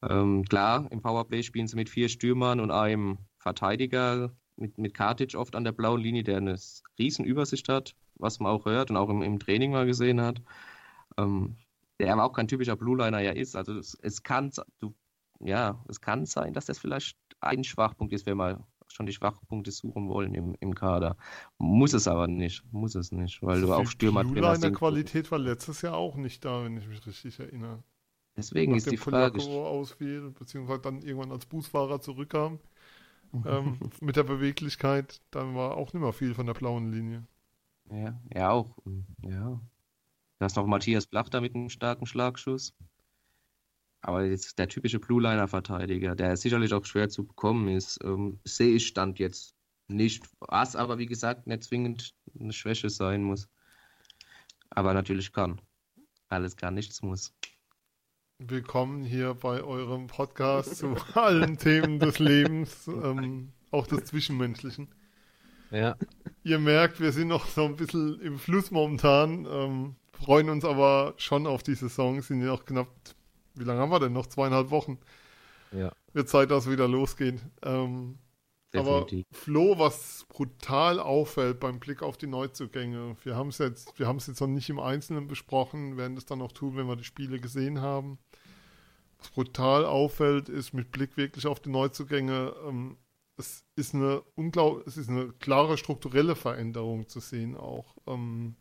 Ähm, 0.00 0.42
klar, 0.44 0.86
im 0.90 1.02
Powerplay 1.02 1.42
spielen 1.42 1.66
sie 1.66 1.76
mit 1.76 1.90
vier 1.90 2.08
Stürmern 2.08 2.58
und 2.58 2.70
einem 2.70 3.18
Verteidiger, 3.36 4.32
mit, 4.56 4.78
mit 4.78 4.94
Kartic 4.94 5.34
oft 5.34 5.54
an 5.54 5.64
der 5.64 5.72
blauen 5.72 6.00
Linie, 6.00 6.22
der 6.22 6.38
eine 6.38 6.58
riesen 6.98 7.26
Übersicht 7.26 7.68
hat, 7.68 7.94
was 8.14 8.40
man 8.40 8.52
auch 8.52 8.64
hört 8.64 8.90
und 8.90 8.96
auch 8.96 9.10
im, 9.10 9.20
im 9.20 9.38
Training 9.38 9.72
mal 9.72 9.84
gesehen 9.84 10.22
hat. 10.22 10.40
Ähm, 11.18 11.56
der 12.00 12.14
aber 12.14 12.24
auch 12.24 12.32
kein 12.32 12.48
typischer 12.48 12.76
Blue 12.76 12.96
Liner 12.96 13.20
ja 13.20 13.32
ist. 13.32 13.54
Also 13.54 13.76
es, 13.78 13.98
es 14.00 14.22
kann, 14.22 14.50
du, 14.80 14.94
ja, 15.40 15.82
es 15.88 16.00
kann 16.00 16.26
sein, 16.26 16.52
dass 16.52 16.66
das 16.66 16.78
vielleicht 16.78 17.16
ein 17.40 17.64
Schwachpunkt 17.64 18.12
ist, 18.12 18.26
wenn 18.26 18.36
wir 18.36 18.66
schon 18.88 19.06
die 19.06 19.12
Schwachpunkte 19.12 19.70
suchen 19.70 20.08
wollen 20.08 20.34
im, 20.34 20.54
im 20.60 20.74
Kader. 20.74 21.16
Muss 21.58 21.92
es 21.92 22.08
aber 22.08 22.28
nicht, 22.28 22.62
muss 22.72 22.94
es 22.94 23.12
nicht, 23.12 23.42
weil 23.42 23.56
also 23.56 23.66
du 23.66 23.74
auch 23.74 23.86
Stürmer 23.86 24.24
drin 24.24 24.44
hast. 24.44 24.56
in 24.56 24.62
der 24.62 24.72
Qualität 24.72 25.30
war 25.30 25.38
letztes 25.38 25.82
Jahr 25.82 25.96
auch 25.96 26.16
nicht 26.16 26.44
da, 26.44 26.64
wenn 26.64 26.76
ich 26.76 26.86
mich 26.86 27.06
richtig 27.06 27.38
erinnere. 27.38 27.82
Deswegen 28.36 28.72
Nach 28.72 28.78
ist 28.78 28.90
die 28.90 28.96
Frage. 28.96 29.40
ausfiel, 29.40 30.30
beziehungsweise 30.30 30.80
dann 30.80 31.00
irgendwann 31.00 31.32
als 31.32 31.46
Busfahrer 31.46 32.00
zurückkam 32.00 32.58
ähm, 33.44 33.78
mit 34.00 34.16
der 34.16 34.24
Beweglichkeit, 34.24 35.20
dann 35.30 35.54
war 35.54 35.76
auch 35.76 35.92
nicht 35.92 36.02
mehr 36.02 36.12
viel 36.12 36.34
von 36.34 36.46
der 36.46 36.54
blauen 36.54 36.92
Linie. 36.92 37.26
Ja, 37.90 38.20
ja 38.34 38.50
auch. 38.50 38.76
Ja. 39.22 39.60
Da 40.38 40.44
hast 40.44 40.56
noch 40.56 40.66
Matthias 40.66 41.06
Blach 41.06 41.28
da 41.28 41.40
mit 41.40 41.54
einem 41.54 41.70
starken 41.70 42.06
Schlagschuss. 42.06 42.74
Aber 44.06 44.24
jetzt 44.24 44.60
der 44.60 44.68
typische 44.68 45.00
Blue-Liner-Verteidiger, 45.00 46.14
der 46.14 46.36
sicherlich 46.36 46.72
auch 46.72 46.84
schwer 46.84 47.08
zu 47.08 47.26
bekommen 47.26 47.66
ist, 47.66 47.98
ähm, 48.04 48.38
sehe 48.44 48.76
ich 48.76 48.86
Stand 48.86 49.18
jetzt 49.18 49.56
nicht. 49.88 50.24
Was 50.38 50.76
aber, 50.76 50.98
wie 50.98 51.06
gesagt, 51.06 51.48
nicht 51.48 51.64
zwingend 51.64 52.14
eine 52.38 52.52
Schwäche 52.52 52.88
sein 52.88 53.24
muss. 53.24 53.48
Aber 54.70 54.94
natürlich 54.94 55.32
kann. 55.32 55.60
Alles 56.28 56.56
kann, 56.56 56.74
nichts 56.74 57.02
muss. 57.02 57.34
Willkommen 58.38 59.02
hier 59.02 59.34
bei 59.34 59.64
eurem 59.64 60.06
Podcast 60.06 60.76
zu 60.76 60.94
allen 61.14 61.58
Themen 61.58 61.98
des 61.98 62.20
Lebens, 62.20 62.86
ähm, 62.86 63.54
auch 63.72 63.88
des 63.88 64.04
Zwischenmenschlichen. 64.04 64.86
Ja. 65.72 65.96
Ihr 66.44 66.60
merkt, 66.60 67.00
wir 67.00 67.10
sind 67.10 67.26
noch 67.26 67.46
so 67.46 67.64
ein 67.64 67.74
bisschen 67.74 68.20
im 68.20 68.38
Fluss 68.38 68.70
momentan, 68.70 69.48
ähm, 69.50 69.96
freuen 70.12 70.48
uns 70.48 70.64
aber 70.64 71.14
schon 71.16 71.48
auf 71.48 71.64
die 71.64 71.74
Saison, 71.74 72.22
sind 72.22 72.40
ja 72.40 72.52
auch 72.52 72.64
knapp, 72.64 72.86
wie 73.58 73.64
lange 73.64 73.80
haben 73.80 73.90
wir 73.90 74.00
denn 74.00 74.12
noch? 74.12 74.26
Zweieinhalb 74.26 74.70
Wochen. 74.70 74.98
Ja. 75.72 75.92
Wird 76.12 76.28
Zeit, 76.28 76.50
dass 76.50 76.66
es 76.66 76.72
wieder 76.72 76.88
losgeht. 76.88 77.40
Ähm, 77.62 78.18
aber 78.74 79.06
Flo, 79.32 79.78
was 79.78 80.26
brutal 80.28 81.00
auffällt 81.00 81.60
beim 81.60 81.78
Blick 81.80 82.02
auf 82.02 82.16
die 82.16 82.26
Neuzugänge, 82.26 83.16
wir 83.22 83.36
haben 83.36 83.48
es 83.48 83.58
jetzt, 83.58 83.98
wir 83.98 84.06
haben 84.06 84.16
es 84.16 84.26
jetzt 84.26 84.40
noch 84.40 84.48
nicht 84.48 84.68
im 84.68 84.80
Einzelnen 84.80 85.28
besprochen, 85.28 85.96
werden 85.96 86.14
das 86.14 86.26
dann 86.26 86.40
noch 86.40 86.52
tun, 86.52 86.76
wenn 86.76 86.86
wir 86.86 86.96
die 86.96 87.04
Spiele 87.04 87.40
gesehen 87.40 87.80
haben. 87.80 88.18
Was 89.18 89.30
brutal 89.30 89.86
auffällt, 89.86 90.48
ist 90.48 90.74
mit 90.74 90.92
Blick 90.92 91.16
wirklich 91.16 91.46
auf 91.46 91.60
die 91.60 91.70
Neuzugänge, 91.70 92.54
ähm, 92.66 92.98
es 93.38 93.64
ist 93.76 93.94
eine 93.94 94.22
unglaublich, 94.34 94.86
es 94.86 94.96
ist 94.96 95.10
eine 95.10 95.28
klare 95.40 95.76
strukturelle 95.76 96.36
Veränderung 96.36 97.08
zu 97.08 97.20
sehen 97.20 97.56
auch. 97.56 97.94
Ähm, 98.06 98.56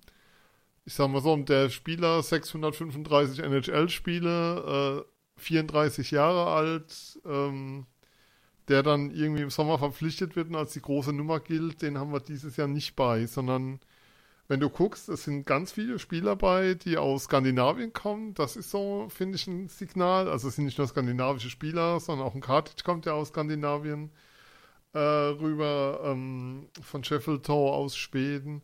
ich 0.85 0.93
sag 0.93 1.09
mal 1.09 1.21
so, 1.21 1.35
der 1.37 1.69
Spieler 1.69 2.21
635 2.21 3.39
NHL-Spiele, 3.39 5.05
äh, 5.05 5.41
34 5.41 6.11
Jahre 6.11 6.47
alt, 6.47 7.19
ähm, 7.25 7.85
der 8.67 8.83
dann 8.83 9.11
irgendwie 9.11 9.43
im 9.43 9.49
Sommer 9.49 9.77
verpflichtet 9.79 10.35
wird 10.35 10.49
und 10.49 10.55
als 10.55 10.73
die 10.73 10.81
große 10.81 11.13
Nummer 11.13 11.39
gilt, 11.39 11.81
den 11.81 11.97
haben 11.97 12.13
wir 12.13 12.19
dieses 12.19 12.57
Jahr 12.57 12.67
nicht 12.67 12.95
bei, 12.95 13.25
sondern 13.25 13.79
wenn 14.47 14.59
du 14.59 14.69
guckst, 14.69 15.09
es 15.09 15.23
sind 15.23 15.45
ganz 15.45 15.71
viele 15.71 15.97
Spieler 15.97 16.35
bei, 16.35 16.75
die 16.75 16.97
aus 16.97 17.23
Skandinavien 17.23 17.93
kommen. 17.93 18.35
Das 18.35 18.55
ist 18.55 18.69
so, 18.69 19.07
finde 19.09 19.37
ich, 19.37 19.47
ein 19.47 19.69
Signal. 19.69 20.29
Also 20.29 20.49
es 20.49 20.55
sind 20.55 20.65
nicht 20.65 20.77
nur 20.77 20.87
skandinavische 20.87 21.49
Spieler, 21.49 21.99
sondern 21.99 22.27
auch 22.27 22.35
ein 22.35 22.41
Kartic 22.41 22.83
kommt 22.83 23.07
ja 23.07 23.13
aus 23.13 23.29
Skandinavien 23.29 24.11
äh, 24.93 24.99
rüber, 24.99 26.01
ähm, 26.05 26.69
von 26.81 27.03
Sheffield 27.03 27.49
aus 27.49 27.97
Schweden. 27.97 28.61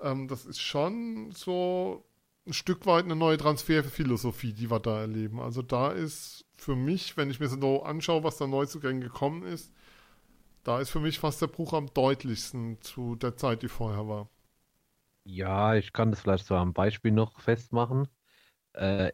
Ähm, 0.00 0.28
das 0.28 0.46
ist 0.46 0.60
schon 0.60 1.32
so 1.32 2.04
ein 2.46 2.52
Stück 2.52 2.86
weit 2.86 3.04
eine 3.04 3.16
neue 3.16 3.36
Transferphilosophie, 3.38 4.52
die 4.52 4.70
wir 4.70 4.80
da 4.80 5.00
erleben. 5.00 5.40
Also 5.40 5.62
da 5.62 5.90
ist 5.92 6.44
für 6.56 6.76
mich, 6.76 7.16
wenn 7.16 7.30
ich 7.30 7.40
mir 7.40 7.48
so 7.48 7.82
anschaue, 7.82 8.24
was 8.24 8.38
da 8.38 8.46
neu 8.46 8.66
zu 8.66 8.80
Gängen 8.80 9.00
gekommen 9.00 9.42
ist, 9.44 9.72
da 10.64 10.80
ist 10.80 10.90
für 10.90 11.00
mich 11.00 11.18
fast 11.18 11.42
der 11.42 11.48
Bruch 11.48 11.72
am 11.72 11.92
deutlichsten 11.94 12.80
zu 12.82 13.16
der 13.16 13.36
Zeit, 13.36 13.62
die 13.62 13.68
vorher 13.68 14.08
war. 14.08 14.28
Ja, 15.24 15.74
ich 15.74 15.92
kann 15.92 16.10
das 16.10 16.20
vielleicht 16.20 16.46
so 16.46 16.54
am 16.56 16.72
Beispiel 16.72 17.12
noch 17.12 17.38
festmachen. 17.40 18.08
Äh, 18.74 19.12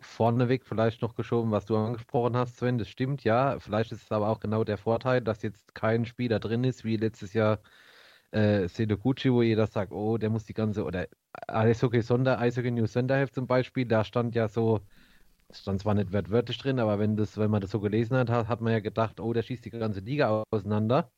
vorneweg 0.00 0.66
vielleicht 0.66 1.02
noch 1.02 1.14
geschoben, 1.16 1.50
was 1.52 1.66
du 1.66 1.76
angesprochen 1.76 2.36
hast, 2.36 2.56
Sven, 2.58 2.78
das 2.78 2.88
stimmt, 2.88 3.24
ja. 3.24 3.58
Vielleicht 3.60 3.92
ist 3.92 4.02
es 4.04 4.12
aber 4.12 4.28
auch 4.30 4.40
genau 4.40 4.64
der 4.64 4.78
Vorteil, 4.78 5.20
dass 5.22 5.42
jetzt 5.42 5.74
kein 5.74 6.06
Spieler 6.06 6.40
drin 6.40 6.64
ist, 6.64 6.84
wie 6.84 6.96
letztes 6.96 7.32
Jahr 7.34 7.60
äh, 8.34 8.68
Gucci, 8.96 9.32
wo 9.32 9.42
jeder 9.42 9.66
sagt, 9.66 9.92
oh, 9.92 10.18
der 10.18 10.30
muss 10.30 10.44
die 10.44 10.54
ganze, 10.54 10.84
oder 10.84 11.06
Eishockey 11.48 12.02
Sonder, 12.02 12.38
Eishockey 12.40 12.70
News 12.70 12.92
Sonderheft 12.92 13.34
zum 13.34 13.46
Beispiel, 13.46 13.86
da 13.86 14.04
stand 14.04 14.34
ja 14.34 14.48
so, 14.48 14.80
stand 15.52 15.80
zwar 15.80 15.94
nicht 15.94 16.12
wörtlich 16.12 16.58
drin, 16.58 16.80
aber 16.80 16.98
wenn 16.98 17.16
das, 17.16 17.38
wenn 17.38 17.50
man 17.50 17.60
das 17.60 17.70
so 17.70 17.80
gelesen 17.80 18.16
hat, 18.16 18.30
hat 18.30 18.60
man 18.60 18.72
ja 18.72 18.80
gedacht, 18.80 19.20
oh, 19.20 19.32
der 19.32 19.42
schießt 19.42 19.64
die 19.64 19.70
ganze 19.70 20.00
Liga 20.00 20.44
auseinander. 20.50 21.10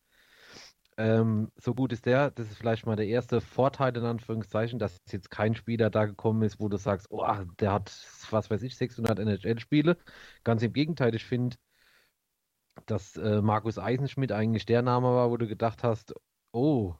Ähm, 0.98 1.50
so 1.57 1.74
gut 1.74 1.92
ist 1.92 2.07
der, 2.07 2.31
das 2.31 2.50
ist 2.50 2.57
vielleicht 2.59 2.87
mal 2.87 2.96
der 2.96 3.07
erste 3.07 3.40
Vorteil 3.42 3.94
in 3.96 4.05
Anführungszeichen, 4.05 4.79
dass 4.79 4.98
jetzt 5.11 5.31
kein 5.31 5.55
Spieler 5.55 5.90
da 5.90 6.07
gekommen 6.07 6.42
ist, 6.42 6.59
wo 6.59 6.68
du 6.68 6.79
sagst, 6.79 7.09
oh, 7.11 7.24
der 7.61 7.72
hat, 7.72 7.90
was 8.31 8.50
weiß 8.50 8.62
ich, 8.62 8.76
600 8.76 9.18
NHL-Spiele. 9.18 9.98
Ganz 10.44 10.62
im 10.62 10.72
Gegenteil, 10.72 11.14
ich 11.14 11.24
finde, 11.24 11.57
dass 12.87 13.16
äh, 13.16 13.42
Markus 13.42 13.79
Eisenschmidt 13.79 14.33
eigentlich 14.33 14.66
der 14.66 14.83
Name 14.83 15.09
war, 15.09 15.31
wo 15.31 15.37
du 15.37 15.46
gedacht 15.46 15.83
hast, 15.83 16.14
oh, 16.52 16.94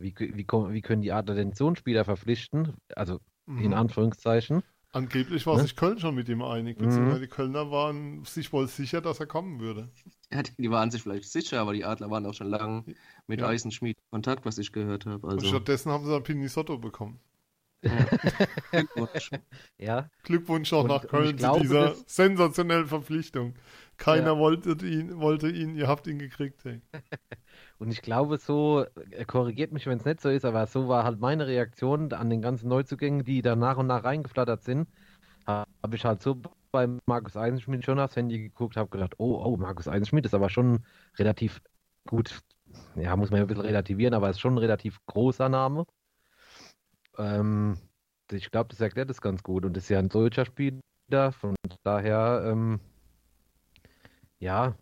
wie, 0.00 0.14
wie, 0.18 0.46
wie 0.46 0.82
können 0.82 1.02
die 1.02 1.12
Adler 1.12 1.34
denn 1.34 1.52
so 1.52 1.66
einen 1.66 1.76
Spieler 1.76 2.04
verpflichten? 2.04 2.74
Also 2.94 3.20
mhm. 3.46 3.62
in 3.62 3.74
Anführungszeichen. 3.74 4.62
Angeblich 4.92 5.46
war 5.46 5.56
ne? 5.56 5.62
sich 5.62 5.76
Köln 5.76 6.00
schon 6.00 6.16
mit 6.16 6.28
ihm 6.28 6.42
einig, 6.42 6.78
beziehungsweise 6.78 7.18
mhm. 7.18 7.22
die 7.22 7.28
Kölner 7.28 7.70
waren 7.70 8.24
sich 8.24 8.52
wohl 8.52 8.66
sicher, 8.66 9.00
dass 9.00 9.20
er 9.20 9.26
kommen 9.26 9.60
würde. 9.60 9.88
Ja, 10.32 10.42
die 10.42 10.70
waren 10.70 10.90
sich 10.90 11.02
vielleicht 11.02 11.30
sicher, 11.30 11.60
aber 11.60 11.74
die 11.74 11.84
Adler 11.84 12.10
waren 12.10 12.26
auch 12.26 12.34
schon 12.34 12.48
lange 12.48 12.84
mit 13.28 13.40
ja. 13.40 13.46
Eisenschmied 13.46 13.96
in 13.96 14.10
Kontakt, 14.10 14.44
was 14.44 14.58
ich 14.58 14.72
gehört 14.72 15.06
habe. 15.06 15.28
Also. 15.28 15.46
stattdessen 15.46 15.92
haben 15.92 16.04
sie 16.04 16.10
dann 16.10 16.24
Pinisotto 16.24 16.76
bekommen. 16.78 17.20
Ja. 17.82 17.90
Glückwunsch. 18.72 19.30
ja. 19.78 20.10
Glückwunsch 20.24 20.72
auch 20.72 20.82
und, 20.82 20.88
nach 20.88 21.06
Köln 21.06 21.38
zu 21.38 21.60
dieser 21.60 21.94
sensationellen 22.06 22.86
Verpflichtung. 22.86 23.54
Keiner 24.00 24.32
ja. 24.32 24.38
wollte, 24.38 24.70
ihn, 24.86 25.20
wollte 25.20 25.50
ihn, 25.50 25.74
ihr 25.76 25.86
habt 25.86 26.06
ihn 26.06 26.18
gekriegt. 26.18 26.64
Hey. 26.64 26.80
Und 27.78 27.92
ich 27.92 28.00
glaube, 28.00 28.38
so, 28.38 28.86
er 29.10 29.26
korrigiert 29.26 29.72
mich, 29.72 29.86
wenn 29.86 29.98
es 29.98 30.06
nicht 30.06 30.22
so 30.22 30.30
ist, 30.30 30.46
aber 30.46 30.66
so 30.66 30.88
war 30.88 31.04
halt 31.04 31.20
meine 31.20 31.46
Reaktion 31.46 32.10
an 32.14 32.30
den 32.30 32.40
ganzen 32.40 32.68
Neuzugängen, 32.68 33.24
die 33.24 33.42
da 33.42 33.56
nach 33.56 33.76
und 33.76 33.86
nach 33.86 34.02
reingeflattert 34.02 34.62
sind. 34.62 34.88
Habe 35.46 35.68
ich 35.96 36.04
halt 36.04 36.22
so 36.22 36.40
bei 36.72 36.88
Markus 37.04 37.36
Eisenschmidt 37.36 37.84
schon 37.84 38.00
aufs 38.00 38.16
Handy 38.16 38.38
geguckt, 38.38 38.78
habe 38.78 38.88
gedacht, 38.88 39.14
oh, 39.18 39.42
oh, 39.44 39.56
Markus 39.58 39.86
Eisenschmidt 39.86 40.24
ist 40.24 40.34
aber 40.34 40.48
schon 40.48 40.86
relativ 41.18 41.60
gut, 42.06 42.40
ja, 42.94 43.14
muss 43.16 43.30
man 43.30 43.38
ja 43.38 43.44
ein 43.44 43.48
bisschen 43.48 43.64
relativieren, 43.64 44.14
aber 44.14 44.30
ist 44.30 44.40
schon 44.40 44.54
ein 44.54 44.58
relativ 44.58 44.98
großer 45.06 45.50
Name. 45.50 45.84
Ähm, 47.18 47.76
ich 48.30 48.50
glaube, 48.50 48.68
das 48.68 48.80
erklärt 48.80 49.10
es 49.10 49.20
ganz 49.20 49.42
gut 49.42 49.66
und 49.66 49.76
ist 49.76 49.90
ja 49.90 49.98
ein 49.98 50.08
deutscher 50.08 50.46
Spieler, 50.46 51.32
von 51.32 51.54
daher, 51.82 52.44
ähm, 52.46 52.80
ja, 54.40 54.74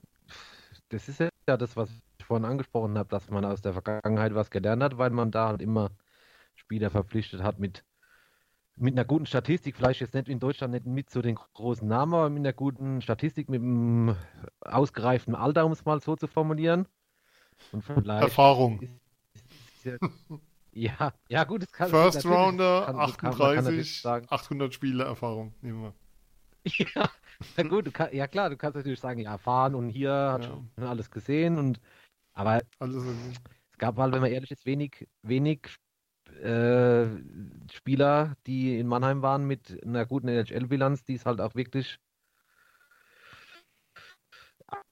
das 0.88 1.08
ist 1.08 1.20
ja 1.20 1.56
das, 1.56 1.76
was 1.76 1.90
vorhin 2.22 2.44
angesprochen 2.44 2.96
habe, 2.96 3.08
dass 3.08 3.28
man 3.30 3.44
aus 3.44 3.60
der 3.60 3.72
Vergangenheit 3.72 4.34
was 4.34 4.50
gelernt 4.50 4.82
hat, 4.82 4.98
weil 4.98 5.10
man 5.10 5.30
da 5.30 5.48
halt 5.48 5.62
immer 5.62 5.90
Spieler 6.54 6.90
verpflichtet 6.90 7.42
hat 7.42 7.58
mit, 7.58 7.84
mit 8.76 8.94
einer 8.94 9.04
guten 9.04 9.26
Statistik, 9.26 9.76
vielleicht 9.76 10.00
jetzt 10.00 10.14
nicht 10.14 10.28
in 10.28 10.38
Deutschland 10.38 10.72
nicht 10.72 10.86
mit 10.86 11.10
so 11.10 11.22
den 11.22 11.36
großen 11.36 11.86
Namen, 11.86 12.14
aber 12.14 12.30
mit 12.30 12.40
einer 12.40 12.52
guten 12.52 13.02
Statistik, 13.02 13.48
mit 13.48 13.62
einem 13.62 14.16
ausgereiften 14.60 15.34
Alter, 15.34 15.66
um 15.66 15.72
es 15.72 15.84
mal 15.84 16.00
so 16.00 16.16
zu 16.16 16.26
formulieren. 16.26 16.86
Und 17.72 17.82
vielleicht 17.82 18.22
Erfahrung. 18.22 18.80
Ist, 19.32 19.86
ist, 19.86 19.86
ist 19.86 20.00
ja, 20.72 21.12
ja, 21.28 21.44
gut, 21.44 21.64
es 21.64 21.72
kann 21.72 21.90
First 21.90 22.24
Rounder, 22.24 22.84
kann, 22.86 22.96
38, 22.96 24.02
kann 24.02 24.26
800 24.28 24.74
Spiele 24.74 25.04
Erfahrung, 25.04 25.54
nehmen 25.60 25.82
wir. 25.82 25.94
Ja, 26.94 27.08
na 27.56 27.62
gut, 27.64 27.92
kann, 27.94 28.08
ja 28.12 28.26
klar, 28.26 28.50
du 28.50 28.56
kannst 28.56 28.76
natürlich 28.76 29.00
sagen, 29.00 29.20
ja, 29.20 29.38
fahren 29.38 29.74
und 29.74 29.88
hier 29.90 30.12
hat 30.12 30.44
ja. 30.44 30.48
schon 30.48 30.84
alles 30.84 31.10
gesehen 31.10 31.58
und 31.58 31.80
aber 32.32 32.60
Alles 32.78 33.04
es 33.04 33.78
gab 33.78 33.96
halt, 33.96 34.14
wenn 34.14 34.20
man 34.20 34.30
ehrlich 34.30 34.50
ist, 34.52 34.64
wenig, 34.64 35.08
wenig 35.22 35.68
äh, 36.40 37.06
Spieler, 37.72 38.36
die 38.46 38.78
in 38.78 38.86
Mannheim 38.86 39.22
waren 39.22 39.44
mit 39.44 39.82
einer 39.82 40.06
guten 40.06 40.28
NHL-Bilanz, 40.28 41.04
die 41.04 41.14
es 41.14 41.26
halt 41.26 41.40
auch 41.40 41.54
wirklich 41.54 41.98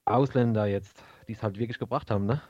Ausländer 0.05 0.65
jetzt, 0.65 1.03
die 1.27 1.33
es 1.33 1.43
halt 1.43 1.57
wirklich 1.57 1.79
gebracht 1.79 2.11
haben, 2.11 2.25
ne? 2.25 2.41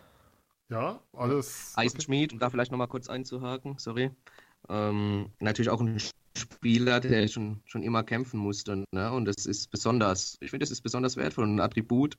Ja, 0.70 1.00
alles. 1.14 1.74
Eisenschmied, 1.76 2.34
um 2.34 2.40
da 2.40 2.50
vielleicht 2.50 2.72
nochmal 2.72 2.88
kurz 2.88 3.10
einzuhaken, 3.10 3.78
sorry. 3.78 4.12
Ähm, 4.70 5.32
natürlich 5.40 5.70
auch 5.70 5.80
ein 5.80 6.00
Spieler, 6.38 7.00
der 7.00 7.28
schon, 7.28 7.62
schon 7.65 7.84
immer 7.84 8.04
kämpfen 8.04 8.39
musste. 8.39 8.86
Ne? 8.91 9.12
Und 9.12 9.26
das 9.26 9.45
ist 9.45 9.69
besonders, 9.71 10.38
ich 10.41 10.50
finde, 10.50 10.63
das 10.63 10.71
ist 10.71 10.82
besonders 10.82 11.17
wertvoll 11.17 11.45
und 11.45 11.56
ein 11.56 11.60
Attribut, 11.60 12.17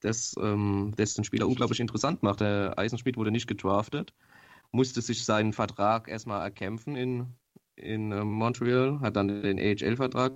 das, 0.00 0.34
ähm, 0.40 0.92
das 0.96 1.14
den 1.14 1.24
Spieler 1.24 1.46
unglaublich 1.46 1.80
interessant 1.80 2.22
macht. 2.22 2.40
Der 2.40 2.78
Eisenschmied 2.78 3.16
wurde 3.16 3.30
nicht 3.30 3.46
gedraftet, 3.46 4.12
musste 4.72 5.02
sich 5.02 5.24
seinen 5.24 5.52
Vertrag 5.52 6.08
erstmal 6.08 6.42
erkämpfen 6.42 6.96
in, 6.96 7.34
in 7.76 8.12
äh, 8.12 8.24
Montreal, 8.24 9.00
hat 9.00 9.16
dann 9.16 9.28
den 9.28 9.58
AHL-Vertrag 9.58 10.32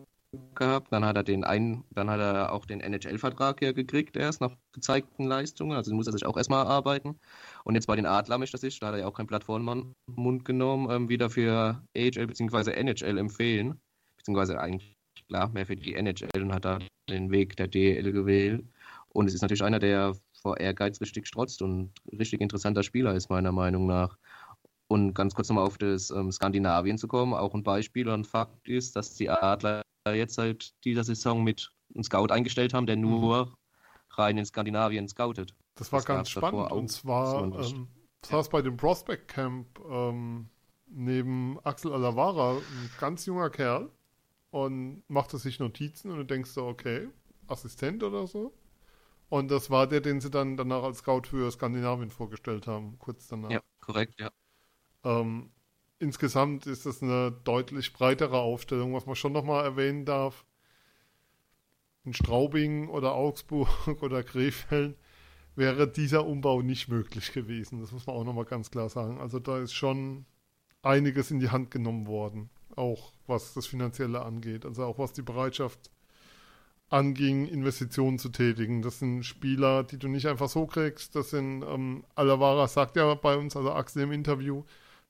gehabt, 0.54 0.92
dann 0.92 1.04
hat 1.04 1.16
er 1.16 1.22
den 1.22 1.44
ein, 1.44 1.84
dann 1.90 2.10
hat 2.10 2.20
er 2.20 2.52
auch 2.52 2.66
den 2.66 2.80
NHL-Vertrag 2.80 3.58
hier 3.60 3.72
gekriegt, 3.72 4.16
erst 4.16 4.40
nach 4.40 4.52
gezeigten 4.72 5.24
Leistungen, 5.24 5.76
also 5.76 5.94
muss 5.94 6.06
er 6.06 6.12
sich 6.12 6.26
auch 6.26 6.36
erstmal 6.36 6.64
erarbeiten. 6.64 7.18
Und 7.64 7.74
jetzt 7.74 7.86
bei 7.86 7.96
den 7.96 8.06
Adler 8.06 8.38
mischt 8.38 8.54
er 8.54 8.58
sich, 8.58 8.78
da 8.80 8.88
hat 8.88 8.94
er 8.94 9.00
ja 9.00 9.06
auch 9.06 9.14
kein 9.14 9.26
Blatt 9.26 9.46
Mund 9.48 10.44
genommen, 10.44 10.90
ähm, 10.90 11.08
wieder 11.08 11.30
für 11.30 11.82
AHL 11.96 12.26
bzw. 12.26 12.72
NHL 12.72 13.18
empfehlen, 13.18 13.80
beziehungsweise 14.16 14.60
eigentlich 14.60 14.96
klar 15.28 15.48
mehr 15.50 15.66
für 15.66 15.76
die 15.76 15.94
NHL 15.94 16.42
und 16.42 16.52
hat 16.52 16.64
da 16.64 16.78
den 17.08 17.30
Weg 17.30 17.56
der 17.56 17.68
DL 17.68 18.12
gewählt. 18.12 18.64
Und 19.08 19.26
es 19.26 19.34
ist 19.34 19.42
natürlich 19.42 19.62
einer, 19.62 19.78
der 19.78 20.14
vor 20.42 20.58
Ehrgeiz 20.58 21.00
richtig 21.00 21.26
strotzt 21.26 21.62
und 21.62 21.92
richtig 22.12 22.40
interessanter 22.40 22.82
Spieler 22.82 23.14
ist, 23.14 23.30
meiner 23.30 23.52
Meinung 23.52 23.86
nach. 23.86 24.18
Und 24.88 25.14
ganz 25.14 25.34
kurz 25.34 25.48
nochmal 25.48 25.66
auf 25.66 25.78
das 25.78 26.10
ähm, 26.10 26.30
Skandinavien 26.30 26.98
zu 26.98 27.08
kommen, 27.08 27.32
auch 27.32 27.54
ein 27.54 27.62
Beispiel 27.62 28.08
und 28.08 28.26
Fakt 28.26 28.68
ist, 28.68 28.94
dass 28.96 29.14
die 29.14 29.30
Adler 29.30 29.83
jetzt 30.12 30.34
seit 30.34 30.74
dieser 30.84 31.04
Saison 31.04 31.42
mit 31.42 31.72
einem 31.94 32.04
Scout 32.04 32.26
eingestellt 32.30 32.74
haben, 32.74 32.86
der 32.86 32.96
nur 32.96 33.46
mhm. 33.46 33.54
rein 34.10 34.38
in 34.38 34.44
Skandinavien 34.44 35.08
scoutet. 35.08 35.54
Das 35.76 35.90
war 35.92 36.00
das 36.00 36.06
ganz 36.06 36.30
spannend. 36.30 36.70
Und 36.72 36.88
zwar 36.88 37.42
ähm, 37.42 37.88
saß 38.24 38.48
bei 38.50 38.62
dem 38.62 38.76
Prospect 38.76 39.28
Camp 39.28 39.80
ähm, 39.88 40.48
neben 40.86 41.58
Axel 41.64 41.92
Alavara 41.92 42.56
ein 42.56 42.90
ganz 43.00 43.26
junger 43.26 43.50
Kerl 43.50 43.90
und 44.50 45.02
machte 45.08 45.38
sich 45.38 45.58
Notizen 45.58 46.10
und 46.10 46.18
du 46.18 46.24
denkst 46.24 46.50
so, 46.50 46.66
okay, 46.66 47.08
Assistent 47.48 48.02
oder 48.02 48.26
so. 48.26 48.52
Und 49.28 49.50
das 49.50 49.70
war 49.70 49.86
der, 49.86 50.00
den 50.00 50.20
sie 50.20 50.30
dann 50.30 50.56
danach 50.56 50.84
als 50.84 50.98
Scout 50.98 51.22
für 51.24 51.50
Skandinavien 51.50 52.10
vorgestellt 52.10 52.66
haben, 52.66 52.98
kurz 52.98 53.26
danach. 53.26 53.50
Ja, 53.50 53.60
korrekt, 53.80 54.14
ja. 54.20 54.30
Ähm, 55.02 55.50
insgesamt 55.98 56.66
ist 56.66 56.86
das 56.86 57.02
eine 57.02 57.32
deutlich 57.44 57.92
breitere 57.92 58.38
Aufstellung, 58.38 58.94
was 58.94 59.06
man 59.06 59.16
schon 59.16 59.32
nochmal 59.32 59.64
erwähnen 59.64 60.04
darf. 60.04 60.44
In 62.04 62.12
Straubing 62.12 62.88
oder 62.88 63.14
Augsburg 63.14 63.68
oder 64.02 64.22
Krefeld 64.22 64.96
wäre 65.56 65.88
dieser 65.90 66.26
Umbau 66.26 66.62
nicht 66.62 66.88
möglich 66.88 67.32
gewesen. 67.32 67.80
Das 67.80 67.92
muss 67.92 68.06
man 68.06 68.16
auch 68.16 68.24
nochmal 68.24 68.44
ganz 68.44 68.70
klar 68.70 68.88
sagen. 68.88 69.20
Also 69.20 69.38
da 69.38 69.58
ist 69.58 69.72
schon 69.72 70.26
einiges 70.82 71.30
in 71.30 71.40
die 71.40 71.50
Hand 71.50 71.70
genommen 71.70 72.06
worden, 72.06 72.50
auch 72.76 73.12
was 73.26 73.54
das 73.54 73.66
Finanzielle 73.66 74.22
angeht. 74.22 74.66
Also 74.66 74.84
auch 74.84 74.98
was 74.98 75.12
die 75.12 75.22
Bereitschaft 75.22 75.90
anging, 76.90 77.46
Investitionen 77.46 78.18
zu 78.18 78.28
tätigen. 78.28 78.82
Das 78.82 78.98
sind 78.98 79.24
Spieler, 79.24 79.84
die 79.84 79.98
du 79.98 80.08
nicht 80.08 80.26
einfach 80.26 80.48
so 80.48 80.66
kriegst. 80.66 81.16
Das 81.16 81.30
sind, 81.30 81.62
ähm, 81.62 82.04
Alavara 82.14 82.68
sagt 82.68 82.96
ja 82.96 83.14
bei 83.14 83.36
uns, 83.36 83.56
also 83.56 83.72
Axel 83.72 84.02
im 84.02 84.12
Interview, 84.12 84.64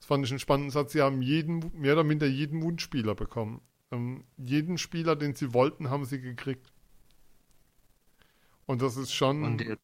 das 0.04 0.08
fand 0.08 0.26
ich 0.26 0.32
einen 0.32 0.38
spannenden 0.38 0.70
Satz. 0.70 0.92
Sie 0.92 1.00
haben 1.00 1.22
jeden, 1.22 1.72
mehr 1.80 1.94
oder 1.94 2.04
minder 2.04 2.26
jeden 2.26 2.62
Wunschspieler 2.62 3.14
bekommen. 3.14 3.62
Ähm, 3.90 4.24
jeden 4.36 4.76
Spieler, 4.76 5.16
den 5.16 5.34
sie 5.34 5.54
wollten, 5.54 5.88
haben 5.88 6.04
sie 6.04 6.20
gekriegt. 6.20 6.70
Und 8.66 8.82
das 8.82 8.98
ist 8.98 9.14
schon. 9.14 9.78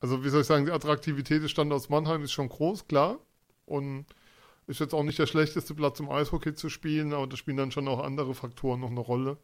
Also, 0.00 0.24
wie 0.24 0.28
soll 0.28 0.40
ich 0.40 0.48
sagen, 0.48 0.66
die 0.66 0.72
Attraktivität 0.72 1.40
des 1.40 1.52
Standorts 1.52 1.88
Mannheim 1.88 2.24
ist 2.24 2.32
schon 2.32 2.48
groß, 2.48 2.88
klar. 2.88 3.20
Und 3.64 4.06
ist 4.66 4.80
jetzt 4.80 4.92
auch 4.92 5.04
nicht 5.04 5.20
der 5.20 5.28
schlechteste 5.28 5.76
Platz, 5.76 6.00
um 6.00 6.10
Eishockey 6.10 6.54
zu 6.54 6.68
spielen, 6.68 7.12
aber 7.12 7.28
da 7.28 7.36
spielen 7.36 7.58
dann 7.58 7.70
schon 7.70 7.86
auch 7.86 8.02
andere 8.02 8.34
Faktoren 8.34 8.80
noch 8.80 8.90
eine 8.90 8.98
Rolle. 8.98 9.38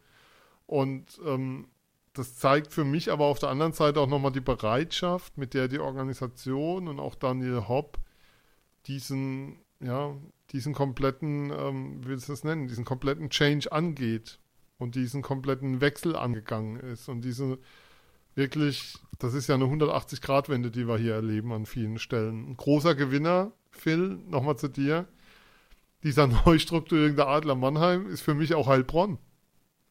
Und 0.66 1.20
ähm, 1.24 1.68
das 2.14 2.34
zeigt 2.34 2.72
für 2.72 2.84
mich 2.84 3.12
aber 3.12 3.26
auf 3.26 3.38
der 3.38 3.50
anderen 3.50 3.74
Seite 3.74 4.00
auch 4.00 4.08
nochmal 4.08 4.32
die 4.32 4.40
Bereitschaft, 4.40 5.38
mit 5.38 5.54
der 5.54 5.68
die 5.68 5.78
Organisation 5.78 6.88
und 6.88 6.98
auch 6.98 7.14
Daniel 7.14 7.68
Hopp 7.68 8.00
diesen, 8.86 9.58
ja, 9.80 10.16
diesen 10.50 10.74
kompletten, 10.74 11.50
ähm, 11.50 12.02
wie 12.02 12.08
willst 12.08 12.28
du 12.28 12.32
das 12.32 12.44
nennen, 12.44 12.68
diesen 12.68 12.84
kompletten 12.84 13.30
Change 13.30 13.70
angeht 13.72 14.38
und 14.78 14.94
diesen 14.94 15.22
kompletten 15.22 15.80
Wechsel 15.80 16.16
angegangen 16.16 16.76
ist 16.80 17.08
und 17.08 17.22
diese 17.22 17.58
wirklich, 18.34 18.98
das 19.18 19.34
ist 19.34 19.48
ja 19.48 19.54
eine 19.54 19.64
180-Grad-Wende, 19.64 20.70
die 20.70 20.86
wir 20.88 20.98
hier 20.98 21.14
erleben 21.14 21.52
an 21.52 21.66
vielen 21.66 21.98
Stellen. 21.98 22.50
Ein 22.50 22.56
großer 22.56 22.94
Gewinner, 22.94 23.52
Phil, 23.70 24.18
nochmal 24.28 24.56
zu 24.56 24.68
dir. 24.68 25.06
Dieser 26.02 26.26
Neustrukturierung 26.46 27.16
der 27.16 27.28
Adler 27.28 27.54
Mannheim 27.54 28.06
ist 28.06 28.22
für 28.22 28.34
mich 28.34 28.54
auch 28.54 28.66
Heilbronn. 28.66 29.18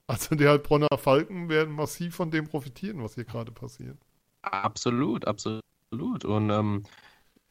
Also 0.08 0.36
die 0.36 0.48
Heilbronner 0.48 0.90
Falken 0.98 1.48
werden 1.48 1.74
massiv 1.74 2.16
von 2.16 2.32
dem 2.32 2.48
profitieren, 2.48 3.02
was 3.02 3.16
hier 3.16 3.24
gerade 3.24 3.52
passiert. 3.52 3.98
Absolut, 4.42 5.26
absolut. 5.26 5.62
Und 6.26 6.50
ähm, 6.50 6.84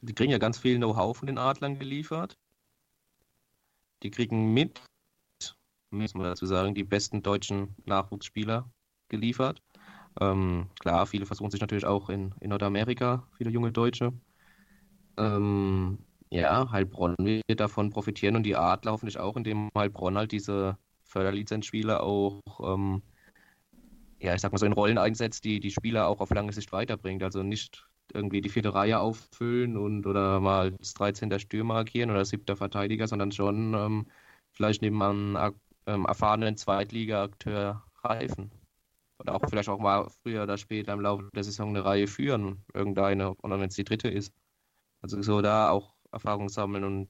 die 0.00 0.14
kriegen 0.14 0.32
ja 0.32 0.38
ganz 0.38 0.58
viel 0.58 0.76
Know-how 0.76 1.16
von 1.16 1.26
den 1.26 1.38
Adlern 1.38 1.78
geliefert. 1.78 2.36
Die 4.02 4.10
kriegen 4.10 4.54
mit, 4.54 4.80
muss 5.90 6.14
man 6.14 6.24
dazu 6.24 6.46
sagen, 6.46 6.74
die 6.74 6.84
besten 6.84 7.22
deutschen 7.22 7.74
Nachwuchsspieler 7.84 8.70
geliefert. 9.08 9.62
Ähm, 10.20 10.70
klar, 10.78 11.06
viele 11.06 11.26
versuchen 11.26 11.50
sich 11.50 11.60
natürlich 11.60 11.84
auch 11.86 12.08
in, 12.08 12.34
in 12.40 12.50
Nordamerika, 12.50 13.26
viele 13.36 13.50
junge 13.50 13.72
Deutsche. 13.72 14.12
Ähm, 15.16 15.98
ja, 16.30 16.70
Heilbronn 16.70 17.16
wird 17.18 17.60
davon 17.60 17.90
profitieren 17.90 18.36
und 18.36 18.44
die 18.44 18.56
Adler 18.56 18.92
hoffentlich 18.92 19.18
auch, 19.18 19.36
indem 19.36 19.68
Heilbronn 19.76 20.16
halt 20.16 20.32
diese 20.32 20.78
Förderlizenzspieler 21.04 22.02
auch, 22.02 22.40
ähm, 22.62 23.02
ja, 24.20 24.34
ich 24.34 24.40
sag 24.40 24.52
mal 24.52 24.58
so 24.58 24.66
in 24.66 24.72
Rollen 24.72 24.98
einsetzt, 24.98 25.44
die 25.44 25.60
die 25.60 25.70
Spieler 25.70 26.06
auch 26.08 26.20
auf 26.20 26.30
lange 26.30 26.52
Sicht 26.52 26.72
weiterbringt. 26.72 27.22
Also 27.22 27.42
nicht 27.42 27.86
irgendwie 28.12 28.40
die 28.40 28.48
vierte 28.48 28.74
Reihe 28.74 29.00
auffüllen 29.00 29.76
und 29.76 30.06
oder 30.06 30.40
mal 30.40 30.72
das 30.72 30.94
13. 30.94 31.38
Stürmer 31.38 31.76
agieren 31.76 32.10
oder 32.10 32.24
siebter 32.24 32.56
Verteidiger, 32.56 33.06
sondern 33.06 33.32
schon 33.32 33.74
ähm, 33.74 34.06
vielleicht 34.52 34.82
neben 34.82 35.02
einem 35.02 35.54
ähm, 35.86 36.04
erfahrenen 36.06 36.56
Zweitliga-Akteur 36.56 37.82
reifen. 38.02 38.50
Oder 39.18 39.34
auch 39.34 39.42
vielleicht 39.48 39.68
auch 39.68 39.78
mal 39.78 40.08
früher 40.22 40.44
oder 40.44 40.56
später 40.56 40.94
im 40.94 41.00
Laufe 41.00 41.28
der 41.34 41.44
Saison 41.44 41.70
eine 41.70 41.84
Reihe 41.84 42.06
führen, 42.06 42.64
irgendeine, 42.72 43.34
oder 43.42 43.60
wenn 43.60 43.68
es 43.68 43.74
die 43.74 43.84
dritte 43.84 44.08
ist. 44.08 44.32
Also 45.02 45.20
so 45.20 45.42
da 45.42 45.70
auch 45.70 45.94
Erfahrung 46.10 46.48
sammeln 46.48 46.84
und 46.84 47.08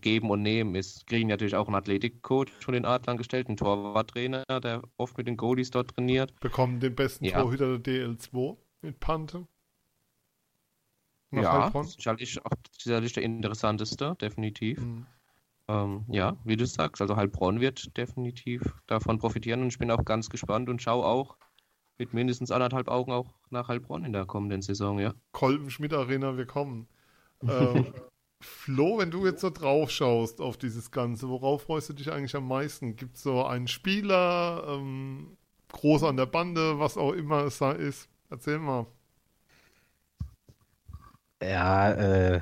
geben 0.00 0.30
und 0.30 0.42
nehmen 0.42 0.74
ist. 0.74 1.06
Kriegen 1.06 1.28
natürlich 1.28 1.56
auch 1.56 1.66
einen 1.66 1.74
Athletikcoach 1.74 2.50
von 2.60 2.74
den 2.74 2.84
Adlern 2.84 3.16
gestellt, 3.16 3.48
einen 3.48 3.56
Torwarttrainer, 3.56 4.44
der 4.48 4.82
oft 4.96 5.18
mit 5.18 5.26
den 5.26 5.36
Goalies 5.36 5.70
dort 5.70 5.94
trainiert. 5.94 6.38
Bekommen 6.40 6.80
den 6.80 6.94
besten 6.94 7.24
ja. 7.24 7.40
Torhüter 7.40 7.78
der 7.78 8.08
DL2 8.08 8.56
mit 8.82 9.00
Pante 9.00 9.46
ja, 11.42 11.70
sicherlich, 11.82 12.44
auch, 12.44 12.52
sicherlich 12.78 13.12
der 13.12 13.22
interessanteste, 13.22 14.16
definitiv. 14.20 14.80
Mhm. 14.80 15.06
Ähm, 15.66 16.04
ja, 16.08 16.36
wie 16.44 16.56
du 16.56 16.66
sagst, 16.66 17.00
also 17.00 17.16
Heilbronn 17.16 17.60
wird 17.60 17.96
definitiv 17.96 18.62
davon 18.86 19.18
profitieren 19.18 19.62
und 19.62 19.68
ich 19.68 19.78
bin 19.78 19.90
auch 19.90 20.04
ganz 20.04 20.28
gespannt 20.28 20.68
und 20.68 20.82
schaue 20.82 21.06
auch 21.06 21.36
mit 21.96 22.12
mindestens 22.12 22.50
anderthalb 22.50 22.88
Augen 22.88 23.12
auch 23.12 23.32
nach 23.50 23.68
Heilbronn 23.68 24.04
in 24.04 24.12
der 24.12 24.26
kommenden 24.26 24.62
Saison, 24.62 24.98
ja. 24.98 25.14
Kolben-Schmidt 25.32 25.92
Arena, 25.94 26.36
wir 26.36 26.46
kommen. 26.46 26.88
Ähm, 27.46 27.92
Flo, 28.40 28.98
wenn 28.98 29.10
du 29.10 29.26
jetzt 29.26 29.40
so 29.40 29.50
drauf 29.50 29.90
schaust 29.90 30.40
auf 30.40 30.56
dieses 30.56 30.90
Ganze, 30.90 31.28
worauf 31.28 31.62
freust 31.62 31.90
du 31.90 31.92
dich 31.92 32.10
eigentlich 32.10 32.34
am 32.34 32.48
meisten? 32.48 32.96
Gibt 32.96 33.16
es 33.16 33.22
so 33.22 33.44
einen 33.44 33.68
Spieler, 33.68 34.64
ähm, 34.66 35.36
groß 35.68 36.04
an 36.04 36.16
der 36.16 36.26
Bande, 36.26 36.78
was 36.78 36.96
auch 36.96 37.12
immer 37.12 37.44
es 37.44 37.58
da 37.58 37.72
ist? 37.72 38.08
Erzähl 38.30 38.58
mal. 38.58 38.86
Ja, 41.42 41.92
äh, 41.92 42.40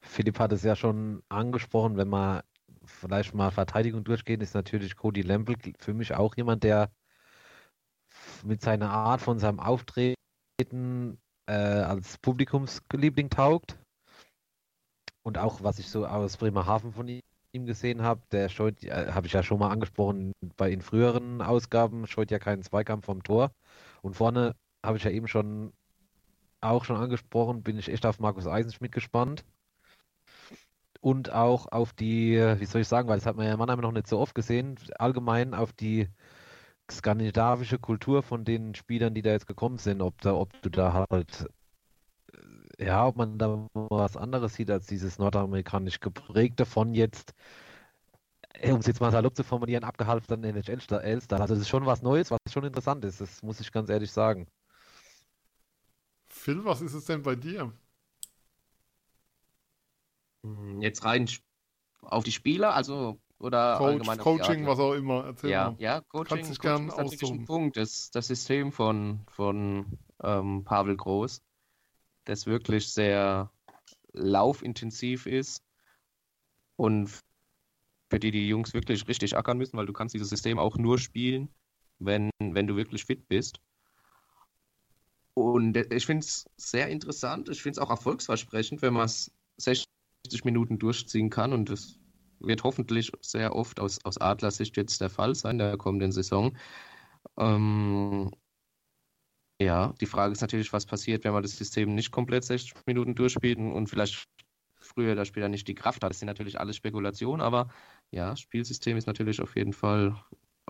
Philipp 0.00 0.38
hat 0.38 0.52
es 0.52 0.62
ja 0.62 0.76
schon 0.76 1.22
angesprochen, 1.28 1.96
wenn 1.96 2.08
man 2.08 2.42
vielleicht 2.84 3.34
mal 3.34 3.50
Verteidigung 3.50 4.04
durchgehen, 4.04 4.40
ist 4.40 4.54
natürlich 4.54 4.96
Cody 4.96 5.22
Lempel 5.22 5.56
für 5.78 5.94
mich 5.94 6.14
auch 6.14 6.36
jemand, 6.36 6.64
der 6.64 6.90
mit 8.44 8.62
seiner 8.62 8.90
Art 8.90 9.20
von 9.20 9.38
seinem 9.38 9.60
Auftreten 9.60 11.18
äh, 11.46 11.52
als 11.52 12.18
Publikumsliebling 12.18 13.30
taugt. 13.30 13.78
Und 15.22 15.38
auch, 15.38 15.62
was 15.62 15.78
ich 15.78 15.88
so 15.88 16.06
aus 16.06 16.36
Bremerhaven 16.36 16.92
von 16.92 17.08
ihm 17.08 17.66
gesehen 17.66 18.02
habe, 18.02 18.20
der 18.30 18.48
scheut, 18.48 18.84
äh, 18.84 19.12
habe 19.12 19.26
ich 19.26 19.32
ja 19.32 19.42
schon 19.42 19.58
mal 19.58 19.70
angesprochen, 19.70 20.32
bei 20.56 20.70
den 20.70 20.82
früheren 20.82 21.40
Ausgaben 21.40 22.06
scheut 22.06 22.30
ja 22.30 22.38
keinen 22.38 22.62
Zweikampf 22.62 23.06
vom 23.06 23.22
Tor. 23.22 23.52
Und 24.02 24.14
vorne 24.14 24.54
habe 24.84 24.98
ich 24.98 25.04
ja 25.04 25.10
eben 25.10 25.28
schon 25.28 25.72
auch 26.64 26.84
schon 26.84 26.96
angesprochen, 26.96 27.62
bin 27.62 27.78
ich 27.78 27.88
echt 27.90 28.06
auf 28.06 28.20
Markus 28.20 28.46
Eisenschmidt 28.46 28.92
gespannt. 28.92 29.44
und 31.00 31.32
auch 31.32 31.66
auf 31.70 31.92
die, 31.92 32.36
wie 32.58 32.64
soll 32.66 32.80
ich 32.82 32.88
sagen, 32.88 33.08
weil 33.08 33.18
das 33.18 33.26
hat 33.26 33.36
man 33.36 33.46
ja 33.46 33.52
in 33.52 33.58
Mannheim 33.58 33.80
noch 33.80 33.92
nicht 33.92 34.06
so 34.08 34.18
oft 34.18 34.34
gesehen, 34.34 34.76
allgemein 34.98 35.54
auf 35.54 35.72
die 35.72 36.08
skandinavische 36.90 37.78
Kultur 37.78 38.22
von 38.22 38.44
den 38.44 38.74
Spielern, 38.74 39.14
die 39.14 39.22
da 39.22 39.32
jetzt 39.32 39.46
gekommen 39.48 39.78
sind, 39.78 40.02
ob 40.02 40.20
da, 40.22 40.34
ob 40.34 40.52
du 40.62 40.70
da 40.70 41.06
halt 41.10 41.46
ja, 42.78 43.06
ob 43.06 43.16
man 43.16 43.38
da 43.38 43.66
was 43.74 44.16
anderes 44.16 44.54
sieht 44.54 44.70
als 44.70 44.86
dieses 44.86 45.18
nordamerikanisch 45.18 46.00
geprägte 46.00 46.66
von 46.66 46.94
jetzt, 46.94 47.34
äh, 48.54 48.72
um 48.72 48.80
es 48.80 48.86
jetzt 48.86 49.00
mal 49.00 49.10
salopp 49.12 49.36
zu 49.36 49.44
formulieren, 49.44 49.84
abgehalfterten 49.84 50.44
NHL-Star. 50.44 51.40
Also 51.40 51.54
es 51.54 51.60
ist 51.60 51.68
schon 51.68 51.86
was 51.86 52.02
Neues, 52.02 52.30
was 52.30 52.38
schon 52.50 52.64
interessant 52.64 53.04
ist, 53.04 53.20
das 53.20 53.42
muss 53.42 53.60
ich 53.60 53.72
ganz 53.72 53.88
ehrlich 53.90 54.12
sagen. 54.12 54.46
Phil, 56.44 56.62
was 56.62 56.82
ist 56.82 56.92
es 56.92 57.06
denn 57.06 57.22
bei 57.22 57.36
dir? 57.36 57.72
Hm, 60.44 60.82
jetzt 60.82 61.02
rein 61.02 61.26
auf 62.02 62.22
die 62.22 62.32
Spieler, 62.32 62.74
also 62.74 63.18
oder 63.38 63.78
Coach, 63.78 64.18
Coaching, 64.18 64.66
was 64.66 64.78
auch 64.78 64.92
immer. 64.92 65.24
Erzähl 65.24 65.50
ja, 65.50 65.70
mal. 65.70 65.76
ja, 65.78 66.02
Coaching, 66.02 66.44
Kannst 66.44 66.60
Coaching 66.60 66.88
ist 66.88 66.98
natürlich 66.98 67.30
ein 67.30 67.44
Punkt. 67.46 67.78
Das, 67.78 68.10
das 68.10 68.26
System 68.26 68.72
von, 68.72 69.24
von 69.30 69.98
ähm, 70.22 70.64
Pavel 70.64 70.98
Groß 70.98 71.40
das 72.26 72.46
wirklich 72.46 72.92
sehr 72.92 73.50
laufintensiv 74.12 75.24
ist 75.24 75.62
und 76.76 77.08
für 78.10 78.18
die 78.20 78.30
die 78.30 78.48
Jungs 78.48 78.74
wirklich 78.74 79.08
richtig 79.08 79.34
ackern 79.34 79.56
müssen, 79.56 79.78
weil 79.78 79.86
du 79.86 79.94
kannst 79.94 80.14
dieses 80.14 80.28
System 80.28 80.58
auch 80.58 80.76
nur 80.76 80.98
spielen, 80.98 81.48
wenn, 81.98 82.28
wenn 82.38 82.66
du 82.66 82.76
wirklich 82.76 83.06
fit 83.06 83.28
bist. 83.28 83.60
Und 85.34 85.76
ich 85.76 86.06
finde 86.06 86.24
es 86.24 86.46
sehr 86.56 86.88
interessant, 86.88 87.48
ich 87.48 87.60
finde 87.60 87.80
es 87.80 87.84
auch 87.84 87.90
erfolgsversprechend, 87.90 88.82
wenn 88.82 88.94
man 88.94 89.06
es 89.06 89.32
60 89.56 89.86
Minuten 90.44 90.78
durchziehen 90.78 91.28
kann 91.28 91.52
und 91.52 91.70
das 91.70 91.98
wird 92.38 92.62
hoffentlich 92.62 93.10
sehr 93.20 93.54
oft 93.54 93.80
aus, 93.80 94.04
aus 94.04 94.18
Adlersicht 94.18 94.76
jetzt 94.76 95.00
der 95.00 95.10
Fall 95.10 95.34
sein 95.34 95.58
der 95.58 95.76
kommenden 95.76 96.12
Saison. 96.12 96.56
Ähm, 97.38 98.30
ja, 99.60 99.94
die 100.00 100.06
Frage 100.06 100.32
ist 100.32 100.40
natürlich, 100.40 100.72
was 100.72 100.86
passiert, 100.86 101.24
wenn 101.24 101.32
man 101.32 101.42
das 101.42 101.56
System 101.56 101.94
nicht 101.94 102.10
komplett 102.10 102.44
60 102.44 102.74
Minuten 102.86 103.14
durchspielt 103.14 103.58
und 103.58 103.88
vielleicht 103.88 104.28
früher 104.76 105.12
oder 105.12 105.24
später 105.24 105.48
nicht 105.48 105.66
die 105.68 105.74
Kraft 105.74 106.04
hat. 106.04 106.10
Das 106.10 106.18
sind 106.18 106.26
natürlich 106.26 106.60
alles 106.60 106.76
Spekulationen, 106.76 107.40
aber 107.40 107.68
ja, 108.10 108.36
Spielsystem 108.36 108.96
ist 108.96 109.06
natürlich 109.06 109.40
auf 109.40 109.56
jeden 109.56 109.72
Fall 109.72 110.16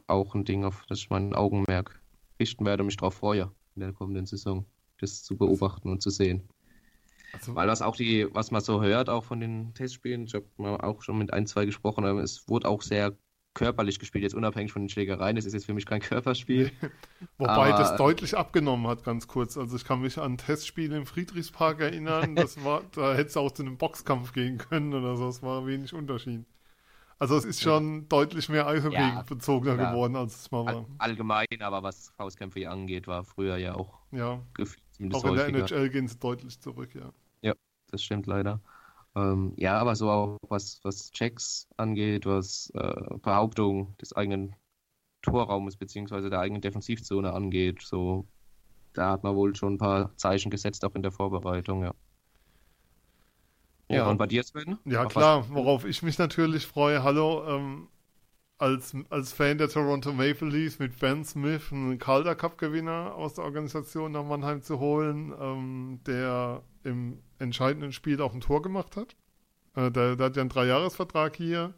auch 0.07 0.35
ein 0.35 0.44
Ding, 0.44 0.64
auf 0.64 0.85
das 0.88 1.00
ich 1.00 1.11
mein 1.11 1.35
Augenmerk 1.35 2.00
richten 2.40 2.64
werde 2.64 2.83
und 2.83 2.87
mich 2.87 2.96
darauf 2.96 3.14
freue, 3.14 3.50
in 3.74 3.80
der 3.80 3.92
kommenden 3.92 4.26
Saison 4.26 4.66
das 5.00 5.22
zu 5.22 5.37
beobachten 5.37 5.90
und 5.90 6.02
zu 6.02 6.10
sehen. 6.10 6.48
Also, 7.32 7.54
Weil 7.54 7.68
was 7.68 7.82
auch 7.82 7.96
die, 7.96 8.28
was 8.32 8.50
man 8.50 8.60
so 8.60 8.82
hört, 8.82 9.08
auch 9.08 9.24
von 9.24 9.40
den 9.40 9.74
Testspielen, 9.74 10.24
ich 10.24 10.34
habe 10.34 10.46
auch 10.84 11.02
schon 11.02 11.18
mit 11.18 11.32
ein, 11.32 11.46
zwei 11.46 11.66
gesprochen, 11.66 12.04
es 12.18 12.48
wurde 12.48 12.68
auch 12.68 12.82
sehr 12.82 13.16
körperlich 13.54 13.98
gespielt, 13.98 14.22
jetzt 14.24 14.34
unabhängig 14.34 14.72
von 14.72 14.82
den 14.82 14.88
Schlägereien. 14.88 15.37
Das 15.37 15.44
ist 15.44 15.52
jetzt 15.52 15.66
für 15.66 15.74
mich 15.74 15.87
kein 15.87 16.00
Körperspiel. 16.00 16.72
Wobei 17.38 17.72
Aber, 17.72 17.78
das 17.78 17.96
deutlich 17.96 18.37
abgenommen 18.37 18.87
hat, 18.88 19.04
ganz 19.04 19.28
kurz. 19.28 19.56
Also 19.56 19.76
ich 19.76 19.84
kann 19.84 20.00
mich 20.00 20.18
an 20.18 20.37
Testspiele 20.37 20.96
im 20.96 21.06
Friedrichspark 21.06 21.80
erinnern. 21.80 22.34
Das 22.34 22.62
war, 22.64 22.82
da 22.92 23.14
hätte 23.14 23.28
es 23.28 23.37
auch 23.37 23.52
zu 23.52 23.62
einem 23.62 23.78
Boxkampf 23.78 24.32
gehen 24.32 24.58
können 24.58 24.92
oder 24.92 25.16
so. 25.16 25.28
Es 25.28 25.42
war 25.42 25.66
wenig 25.66 25.94
Unterschied. 25.94 26.44
Also 27.18 27.37
es 27.37 27.44
ist 27.44 27.62
schon 27.62 28.00
ja. 28.00 28.07
deutlich 28.09 28.48
mehr 28.48 28.66
Eishockey 28.66 28.94
ja, 28.96 29.22
geworden, 29.22 30.16
als 30.16 30.40
es 30.40 30.50
mal 30.50 30.66
war. 30.66 30.87
allgemein, 30.98 31.46
aber 31.61 31.83
was 31.83 32.11
Faustkämpfe 32.16 32.61
hier 32.61 32.70
angeht, 32.70 33.07
war 33.07 33.24
früher 33.24 33.57
ja 33.57 33.74
auch 33.74 33.98
ja. 34.11 34.42
gefühlt 34.55 35.14
Auch 35.14 35.24
in 35.24 35.35
der 35.37 35.48
NHL 35.48 35.90
gehen 35.90 36.09
sie 36.09 36.18
deutlich 36.18 36.59
zurück, 36.61 36.94
ja. 36.94 37.12
Ja, 37.42 37.55
das 37.90 38.03
stimmt 38.03 38.27
leider. 38.27 38.61
Ähm, 39.16 39.53
ja, 39.57 39.79
aber 39.79 39.94
so 39.94 40.11
auch 40.11 40.38
was, 40.48 40.81
was 40.83 41.11
Checks 41.12 41.68
angeht, 41.77 42.27
was 42.27 42.70
äh, 42.74 43.18
Behauptung 43.22 43.96
des 43.98 44.12
eigenen 44.12 44.57
Torraumes 45.22 45.77
beziehungsweise 45.77 46.31
der 46.31 46.40
eigenen 46.40 46.61
Defensivzone 46.61 47.33
angeht, 47.33 47.81
so 47.83 48.27
da 48.94 49.11
hat 49.11 49.24
man 49.24 49.35
wohl 49.35 49.55
schon 49.55 49.74
ein 49.74 49.79
paar 49.79 50.16
Zeichen 50.16 50.50
gesetzt, 50.50 50.85
auch 50.85 50.94
in 50.94 51.03
der 51.03 51.12
Vorbereitung, 51.12 51.83
ja. 51.83 51.94
Ja, 53.88 54.08
und 54.08 54.16
bei 54.16 54.26
dir, 54.26 54.42
Sven? 54.42 54.78
Ja, 54.84 55.04
Auf 55.04 55.12
klar, 55.12 55.40
was? 55.42 55.50
worauf 55.50 55.84
ich 55.84 56.02
mich 56.02 56.18
natürlich 56.18 56.66
freue. 56.66 57.02
Hallo, 57.02 57.44
ähm, 57.48 57.88
als, 58.58 58.94
als 59.10 59.32
Fan 59.32 59.58
der 59.58 59.68
Toronto 59.68 60.12
Maple 60.12 60.48
Leafs 60.48 60.78
mit 60.78 60.98
Ben 60.98 61.24
Smith 61.24 61.70
einen 61.70 61.98
Calder 61.98 62.34
Cup-Gewinner 62.34 63.14
aus 63.14 63.34
der 63.34 63.44
Organisation 63.44 64.12
nach 64.12 64.24
Mannheim 64.24 64.62
zu 64.62 64.78
holen, 64.78 65.34
ähm, 65.38 66.00
der 66.06 66.62
im 66.82 67.18
entscheidenden 67.38 67.92
Spiel 67.92 68.20
auch 68.22 68.32
ein 68.32 68.40
Tor 68.40 68.62
gemacht 68.62 68.96
hat. 68.96 69.16
Äh, 69.74 69.90
der, 69.90 70.16
der, 70.16 70.26
hat 70.26 70.36
ja 70.36 70.42
einen 70.42 70.50
Dreijahresvertrag 70.50 71.36
hier. 71.36 71.74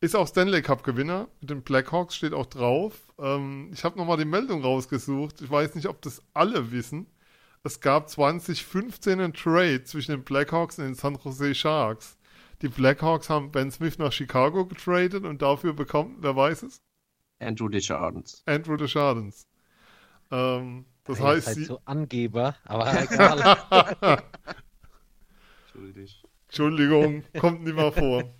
Ist 0.00 0.14
auch 0.14 0.28
Stanley 0.28 0.62
Cup-Gewinner. 0.62 1.28
Mit 1.40 1.50
den 1.50 1.62
Blackhawks 1.62 2.16
steht 2.16 2.34
auch 2.34 2.46
drauf. 2.46 3.12
Ähm, 3.18 3.70
ich 3.72 3.84
habe 3.84 3.98
nochmal 3.98 4.18
die 4.18 4.24
Meldung 4.24 4.62
rausgesucht. 4.62 5.40
Ich 5.40 5.50
weiß 5.50 5.74
nicht, 5.74 5.88
ob 5.88 6.00
das 6.02 6.22
alle 6.34 6.70
wissen. 6.70 7.06
Es 7.66 7.80
gab 7.80 8.08
2015 8.08 9.18
einen 9.18 9.32
Trade 9.32 9.82
zwischen 9.82 10.12
den 10.12 10.22
Blackhawks 10.22 10.78
und 10.78 10.84
den 10.84 10.94
San 10.94 11.18
Jose 11.24 11.52
Sharks. 11.52 12.16
Die 12.62 12.68
Blackhawks 12.68 13.28
haben 13.28 13.50
Ben 13.50 13.72
Smith 13.72 13.98
nach 13.98 14.12
Chicago 14.12 14.66
getradet 14.66 15.24
und 15.24 15.42
dafür 15.42 15.72
bekommen, 15.72 16.16
wer 16.20 16.36
weiß 16.36 16.62
es? 16.62 16.80
Andrew 17.40 17.68
Deschardens. 17.68 18.44
Andrew 18.46 18.76
Deschardens. 18.76 19.48
Ähm, 20.30 20.84
das 21.02 21.18
ja, 21.18 21.24
heißt, 21.24 21.46
halt 21.48 21.66
so 21.66 21.80
Angeber, 21.84 22.54
aber 22.66 23.02
egal. 23.02 24.22
Entschuldigung, 26.46 27.24
kommt 27.36 27.64
nicht 27.64 27.74
mal 27.74 27.90
vor. 27.90 28.32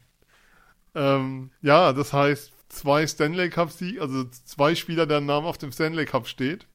ähm, 0.94 1.50
ja, 1.62 1.92
das 1.92 2.12
heißt, 2.12 2.52
zwei 2.68 3.04
Stanley 3.08 3.50
Cup-Sieg, 3.50 4.00
also 4.00 4.22
zwei 4.30 4.76
Spieler, 4.76 5.06
deren 5.06 5.26
Name 5.26 5.48
auf 5.48 5.58
dem 5.58 5.72
Stanley 5.72 6.06
Cup 6.06 6.28
steht. 6.28 6.68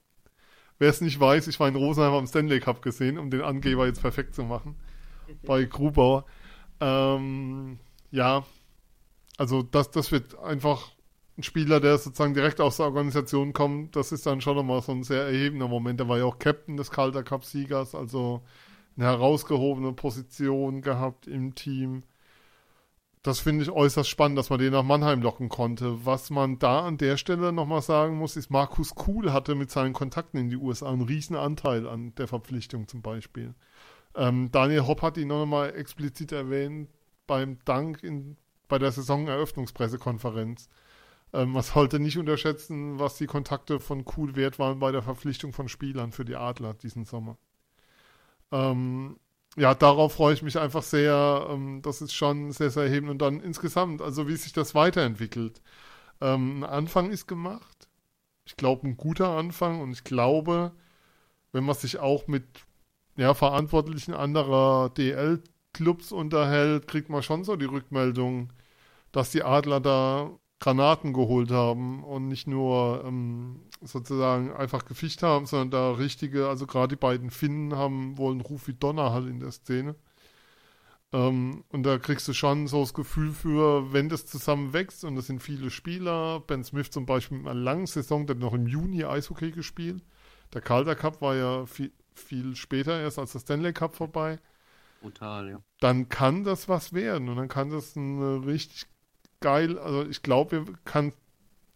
Wer 0.82 0.90
es 0.90 1.00
nicht 1.00 1.20
weiß, 1.20 1.46
ich 1.46 1.60
war 1.60 1.68
in 1.68 1.76
Rosenheim 1.76 2.14
am 2.16 2.26
Stanley 2.26 2.60
Cup 2.60 2.82
gesehen, 2.82 3.20
um 3.20 3.30
den 3.30 3.42
Angeber 3.42 3.86
jetzt 3.86 4.02
perfekt 4.02 4.34
zu 4.34 4.42
machen. 4.42 4.76
bei 5.44 5.64
Grubauer. 5.66 6.26
Ähm, 6.80 7.78
ja, 8.10 8.44
also 9.38 9.62
das, 9.62 9.92
das 9.92 10.12
wird 10.12 10.40
einfach 10.40 10.90
ein 11.38 11.44
Spieler, 11.44 11.82
der 11.82 12.00
sozusagen 12.00 12.34
direkt 12.34 12.60
aus 12.60 12.78
der 12.78 12.88
Organisation 12.88 13.54
kommt, 13.54 13.96
das 13.96 14.12
ist 14.12 14.26
dann 14.26 14.42
schon 14.42 14.56
nochmal 14.56 14.82
so 14.82 14.92
ein 14.92 15.04
sehr 15.04 15.22
erhebender 15.22 15.68
Moment. 15.68 16.00
Der 16.00 16.10
war 16.10 16.18
ja 16.18 16.26
auch 16.26 16.40
Captain 16.40 16.78
des 16.78 16.90
Calder 16.90 17.22
Cup-Siegers, 17.22 17.94
also 17.94 18.42
eine 18.98 19.06
herausgehobene 19.06 19.94
Position 19.94 20.82
gehabt 20.82 21.28
im 21.28 21.54
Team. 21.54 22.02
Das 23.24 23.40
finde 23.40 23.64
ich 23.64 23.70
äußerst 23.70 24.10
spannend, 24.10 24.40
dass 24.40 24.50
man 24.50 24.58
den 24.58 24.72
nach 24.72 24.84
Mannheim 24.84 25.22
locken 25.22 25.48
konnte. 25.48 26.06
Was 26.06 26.32
man 26.32 26.58
da 26.58 26.86
an 26.88 26.98
der 26.98 27.18
Stelle 27.18 27.54
nochmal 27.54 27.84
sagen 27.84 28.18
muss, 28.18 28.36
ist, 28.36 28.50
Markus 28.50 28.96
Kuhl 28.96 29.32
hatte 29.32 29.54
mit 29.54 29.70
seinen 29.70 29.94
Kontakten 29.94 30.40
in 30.40 30.50
die 30.50 30.58
USA 30.58 30.90
einen 30.90 31.04
riesen 31.04 31.36
Anteil 31.36 31.88
an 31.88 32.16
der 32.16 32.28
Verpflichtung 32.28 32.88
zum 32.88 33.04
Beispiel. 33.04 33.54
Ähm, 34.16 34.50
Daniel 34.52 34.88
Hopp 34.88 35.04
hat 35.04 35.18
ihn 35.18 35.28
nochmal 35.28 35.76
explizit 35.76 36.32
erwähnt 36.32 36.90
beim 37.28 37.60
Dank 37.64 38.02
in, 38.02 38.38
bei 38.68 38.80
der 38.80 38.92
Saisoneröffnungspressekonferenz. 38.92 40.68
Ähm, 41.34 41.52
man 41.52 41.64
sollte 41.64 42.00
nicht 42.00 42.18
unterschätzen, 42.18 43.00
was 43.00 43.18
die 43.18 43.28
Kontakte 43.28 43.80
von 43.80 44.04
Kuhl 44.04 44.36
wert 44.36 44.58
waren 44.58 44.80
bei 44.80 44.92
der 44.92 45.04
Verpflichtung 45.04 45.54
von 45.54 45.70
Spielern 45.70 46.12
für 46.12 46.26
die 46.26 46.36
Adler 46.36 46.74
diesen 46.74 47.06
Sommer. 47.06 47.38
Ähm, 48.52 49.18
ja, 49.58 49.76
darauf 49.76 50.14
freue 50.14 50.34
ich 50.34 50.44
mich 50.44 50.58
einfach 50.60 50.84
sehr. 50.84 51.48
Ähm, 51.50 51.82
das 51.82 52.02
ist 52.02 52.14
schon 52.14 52.52
sehr, 52.52 52.70
sehr 52.70 52.84
erhebend. 52.84 53.12
Und 53.12 53.20
dann 53.20 53.42
insgesamt, 53.42 54.02
also 54.02 54.28
wie 54.28 54.36
sich 54.36 54.54
das 54.54 54.76
weiterentwickelt. 54.76 55.62
Ähm, 56.22 56.64
ein 56.64 56.70
Anfang 56.70 57.12
ist 57.12 57.28
gemacht. 57.28 57.90
Ich 58.46 58.58
glaube, 58.58 58.88
ein 58.88 58.98
guter 58.98 59.30
Anfang. 59.30 59.82
Und 59.82 59.92
ich 59.92 60.04
glaube, 60.04 60.74
wenn 61.52 61.66
man 61.66 61.76
sich 61.76 62.00
auch 62.00 62.28
mit 62.28 62.46
ja, 63.18 63.34
Verantwortlichen 63.34 64.14
anderer 64.14 64.90
DL-Clubs 64.92 66.12
unterhält, 66.12 66.88
kriegt 66.88 67.10
man 67.10 67.24
schon 67.24 67.44
so 67.44 67.56
die 67.58 67.66
Rückmeldung, 67.66 68.54
dass 69.12 69.32
die 69.32 69.44
Adler 69.44 69.82
da 69.82 70.32
Granaten 70.62 71.12
geholt 71.12 71.50
haben 71.50 72.04
und 72.04 72.28
nicht 72.28 72.46
nur 72.48 73.04
ähm, 73.04 73.62
sozusagen 73.82 74.54
einfach 74.54 74.86
gefischt 74.86 75.24
haben, 75.24 75.48
sondern 75.48 75.72
da 75.72 75.92
richtige, 75.94 76.48
also 76.48 76.68
gerade 76.68 76.96
die 76.96 77.00
beiden 77.00 77.32
Finnen 77.32 77.76
haben 77.76 78.18
wohl 78.20 78.32
einen 78.32 78.42
Ruf 78.42 78.68
wie 78.68 78.76
Donnerhall 78.76 79.28
in 79.28 79.40
der 79.40 79.52
Szene. 79.52 79.96
Ähm, 81.14 81.64
und 81.70 81.82
da 81.84 81.98
kriegst 81.98 82.28
du 82.28 82.34
schon 82.34 82.68
so 82.68 82.82
das 82.82 82.94
Gefühl 82.94 83.32
für, 83.32 83.92
wenn 83.92 84.08
das 84.08 84.28
zusammen 84.28 84.72
wächst 84.72 85.04
und 85.04 85.16
das 85.16 85.26
sind 85.26 85.42
viele 85.42 85.72
Spieler, 85.72 86.42
Ben 86.42 86.64
Smith 86.64 86.92
zum 86.92 87.08
Beispiel 87.08 87.40
mit 87.40 87.48
einer 87.48 87.60
langen 87.60 87.88
Saison, 87.88 88.28
der 88.28 88.36
hat 88.36 88.42
noch 88.42 88.54
im 88.54 88.68
Juni 88.68 89.04
Eishockey 89.04 89.50
gespielt. 89.50 90.04
Der 90.54 90.62
Calder 90.62 90.96
Cup 90.96 91.22
war 91.22 91.36
ja 91.36 91.66
viel, 91.66 91.92
viel 92.14 92.56
später 92.56 93.02
erst 93.02 93.18
als 93.18 93.32
der 93.32 93.40
Stanley 93.40 93.74
Cup 93.74 93.96
vorbei. 93.96 94.38
Brutal, 95.02 95.50
ja. 95.50 95.60
Dann 95.80 96.08
kann 96.08 96.44
das 96.44 96.70
was 96.70 96.94
werden 96.94 97.30
und 97.30 97.38
dann 97.38 97.48
kann 97.48 97.72
das 97.72 97.98
eine 97.98 98.46
richtig 98.46 98.86
geil. 99.42 99.78
Also 99.80 100.08
ich 100.10 100.24
glaube, 100.24 100.66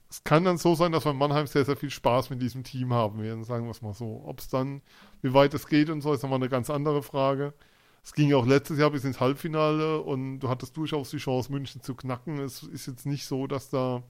es 0.10 0.24
kann 0.24 0.46
dann 0.46 0.58
so 0.58 0.76
sein, 0.76 0.92
dass 0.92 1.06
wir 1.06 1.12
in 1.12 1.18
Mannheim 1.18 1.48
sehr, 1.48 1.66
sehr 1.66 1.76
viel 1.76 1.90
Spaß 1.90 2.30
mit 2.30 2.42
diesem 2.42 2.64
Team 2.64 2.94
haben 2.94 3.22
werden, 3.22 3.44
sagen 3.44 3.66
wir 3.66 3.72
es 3.72 3.82
mal 3.82 3.94
so. 3.94 4.24
Ob 4.26 4.40
es 4.40 4.48
dann, 4.48 4.82
wie 5.22 5.34
weit 5.34 5.54
es 5.54 5.68
geht 5.68 5.90
und 5.90 6.02
so, 6.02 6.14
ist 6.14 6.24
nochmal 6.24 6.40
eine 6.40 6.50
ganz 6.50 6.70
andere 6.70 7.04
Frage. 7.04 7.54
Es 8.04 8.14
ging 8.14 8.30
ja 8.30 8.38
auch 8.38 8.46
letztes 8.46 8.78
Jahr 8.78 8.92
bis 8.92 9.04
ins 9.04 9.20
Halbfinale 9.20 10.00
und 10.02 10.40
du 10.40 10.48
hattest 10.50 10.78
durchaus 10.78 11.10
die 11.10 11.18
Chance, 11.18 11.52
München 11.52 11.82
zu 11.82 11.96
knacken. 11.96 12.40
Es 12.40 12.62
ist 12.64 12.86
jetzt 12.86 13.06
nicht 13.08 13.26
so, 13.26 13.48
dass 13.48 13.70
da, 13.72 14.04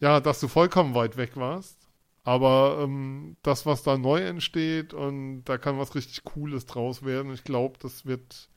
ja, 0.00 0.20
dass 0.20 0.40
du 0.40 0.48
vollkommen 0.48 0.94
weit 0.94 1.16
weg 1.18 1.36
warst. 1.36 1.76
Aber 2.24 2.78
ähm, 2.82 3.36
das, 3.42 3.66
was 3.66 3.82
da 3.82 3.96
neu 3.96 4.20
entsteht, 4.20 4.94
und 4.94 5.44
da 5.44 5.58
kann 5.58 5.78
was 5.78 5.94
richtig 5.94 6.24
Cooles 6.24 6.66
draus 6.66 7.02
werden. 7.04 7.32
Ich 7.32 7.44
glaube, 7.44 7.78
das 7.80 8.06
wird. 8.06 8.48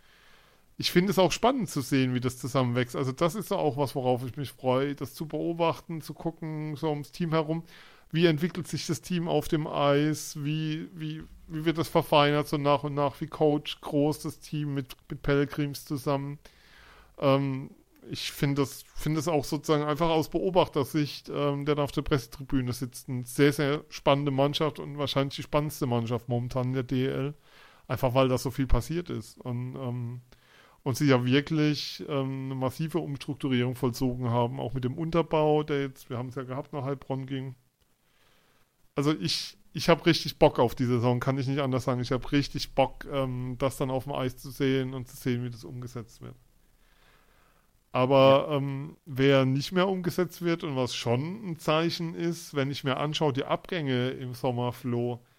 Ich 0.77 0.91
finde 0.91 1.11
es 1.11 1.19
auch 1.19 1.31
spannend 1.31 1.69
zu 1.69 1.81
sehen, 1.81 2.13
wie 2.13 2.19
das 2.19 2.37
zusammenwächst. 2.37 2.95
Also, 2.95 3.11
das 3.11 3.35
ist 3.35 3.51
auch 3.51 3.77
was, 3.77 3.95
worauf 3.95 4.25
ich 4.25 4.35
mich 4.37 4.51
freue, 4.51 4.95
das 4.95 5.13
zu 5.13 5.27
beobachten, 5.27 6.01
zu 6.01 6.13
gucken, 6.13 6.75
so 6.75 6.89
ums 6.89 7.11
Team 7.11 7.31
herum. 7.31 7.63
Wie 8.11 8.25
entwickelt 8.27 8.67
sich 8.67 8.85
das 8.85 9.01
Team 9.01 9.27
auf 9.27 9.47
dem 9.47 9.67
Eis? 9.67 10.35
Wie, 10.43 10.87
wie, 10.93 11.23
wie 11.47 11.65
wird 11.65 11.77
das 11.77 11.89
verfeinert 11.89 12.47
so 12.47 12.57
nach 12.57 12.83
und 12.83 12.93
nach? 12.93 13.19
Wie 13.21 13.27
coach 13.27 13.81
groß 13.81 14.19
das 14.19 14.39
Team 14.39 14.73
mit, 14.75 14.95
mit 15.09 15.21
Pellegrims 15.23 15.85
zusammen? 15.85 16.39
Ähm, 17.19 17.71
ich 18.09 18.31
finde 18.31 18.61
das, 18.61 18.83
find 18.95 19.17
das 19.17 19.27
auch 19.27 19.45
sozusagen 19.45 19.83
einfach 19.83 20.09
aus 20.09 20.29
Beobachtersicht, 20.29 21.29
ähm, 21.29 21.65
der 21.65 21.75
da 21.75 21.83
auf 21.83 21.91
der 21.91 22.01
Pressetribüne 22.01 22.73
sitzt, 22.73 23.09
eine 23.09 23.25
sehr, 23.25 23.53
sehr 23.53 23.83
spannende 23.89 24.31
Mannschaft 24.31 24.79
und 24.79 24.97
wahrscheinlich 24.97 25.35
die 25.35 25.43
spannendste 25.43 25.85
Mannschaft 25.85 26.29
momentan 26.29 26.67
in 26.67 26.73
der 26.73 26.83
DL. 26.83 27.33
Einfach 27.87 28.13
weil 28.13 28.29
da 28.29 28.37
so 28.37 28.51
viel 28.51 28.67
passiert 28.67 29.09
ist. 29.09 29.39
Und, 29.39 29.75
ähm, 29.75 30.21
und 30.83 30.97
sie 30.97 31.05
ja 31.05 31.25
wirklich 31.25 32.03
ähm, 32.09 32.45
eine 32.45 32.55
massive 32.55 32.99
Umstrukturierung 32.99 33.75
vollzogen 33.75 34.29
haben, 34.29 34.59
auch 34.59 34.73
mit 34.73 34.83
dem 34.83 34.97
Unterbau, 34.97 35.63
der 35.63 35.81
jetzt, 35.81 36.09
wir 36.09 36.17
haben 36.17 36.29
es 36.29 36.35
ja 36.35 36.43
gehabt, 36.43 36.73
nach 36.73 36.83
Heilbronn 36.83 37.25
ging. 37.25 37.55
Also 38.95 39.13
ich, 39.13 39.57
ich 39.71 39.89
habe 39.89 40.05
richtig 40.05 40.37
Bock 40.37 40.59
auf 40.59 40.75
die 40.75 40.85
Saison, 40.85 41.19
kann 41.19 41.37
ich 41.37 41.47
nicht 41.47 41.61
anders 41.61 41.85
sagen. 41.85 42.01
Ich 42.01 42.11
habe 42.11 42.31
richtig 42.31 42.75
Bock, 42.75 43.05
ähm, 43.11 43.55
das 43.57 43.77
dann 43.77 43.91
auf 43.91 44.03
dem 44.03 44.13
Eis 44.13 44.37
zu 44.37 44.51
sehen 44.51 44.93
und 44.93 45.07
zu 45.07 45.15
sehen, 45.15 45.43
wie 45.43 45.49
das 45.49 45.63
umgesetzt 45.63 46.21
wird. 46.21 46.35
Aber 47.93 48.47
ähm, 48.51 48.97
wer 49.05 49.45
nicht 49.45 49.71
mehr 49.71 49.87
umgesetzt 49.87 50.41
wird 50.41 50.63
und 50.63 50.75
was 50.75 50.95
schon 50.95 51.51
ein 51.51 51.59
Zeichen 51.59 52.15
ist, 52.15 52.55
wenn 52.55 52.71
ich 52.71 52.83
mir 52.83 52.97
anschaue, 52.97 53.33
die 53.33 53.45
Abgänge 53.45 54.09
im 54.09 54.33
Sommerflow, 54.33 55.15
äh, 55.15 55.32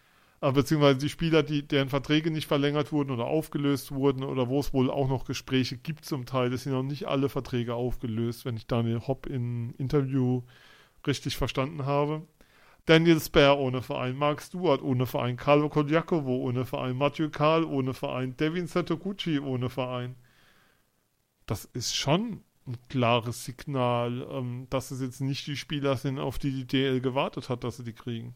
beziehungsweise 0.53 0.99
die 0.99 1.09
Spieler, 1.09 1.43
die, 1.43 1.67
deren 1.67 1.89
Verträge 1.89 2.31
nicht 2.31 2.47
verlängert 2.47 2.93
wurden 2.93 3.11
oder 3.11 3.25
aufgelöst 3.27 3.93
wurden 3.93 4.23
oder 4.25 4.49
wo 4.49 4.61
es 4.61 4.73
wohl 4.73 4.91
auch 4.91 5.09
noch 5.09 5.25
Gespräche 5.25 5.77
gibt 5.77 6.05
zum 6.05 6.27
Teil, 6.27 6.51
das 6.51 6.65
sind 6.65 6.73
noch 6.73 6.83
nicht 6.83 7.07
alle 7.07 7.29
Verträge 7.29 7.75
aufgelöst, 7.75 8.45
wenn 8.45 8.57
ich 8.57 8.67
Daniel 8.67 9.01
Hopp 9.01 9.27
im 9.27 9.75
Interview 9.79 10.43
richtig 11.07 11.37
verstanden 11.37 11.87
habe. 11.87 12.23
Daniel 12.87 13.21
Spare 13.21 13.59
ohne 13.59 13.81
Verein, 13.83 14.17
Mark 14.17 14.43
Stewart 14.43 14.83
ohne 14.83 15.07
Verein, 15.07 15.37
Carlo 15.37 15.69
Kodjakovo 15.71 16.37
ohne 16.37 16.67
Verein, 16.67 16.97
Mathieu 16.97 17.31
Karl 17.31 17.65
ohne 17.65 17.95
Verein, 17.95 18.37
Devin 18.37 18.67
Satoguchi 18.67 19.39
ohne 19.41 19.71
Verein 19.71 20.17
das 21.47 21.65
ist 21.67 21.95
schon 21.95 22.43
ein 22.67 22.79
klares 22.89 23.45
Signal, 23.45 24.27
ähm, 24.31 24.67
dass 24.71 24.91
es 24.91 25.01
jetzt 25.01 25.21
nicht 25.21 25.47
die 25.47 25.57
Spieler 25.57 25.97
sind, 25.97 26.19
auf 26.19 26.39
die 26.39 26.51
die 26.53 26.67
DL 26.67 27.01
gewartet 27.01 27.49
hat, 27.49 27.65
dass 27.65 27.77
sie 27.77 27.85
die 27.85 27.93
kriegen. 27.93 28.35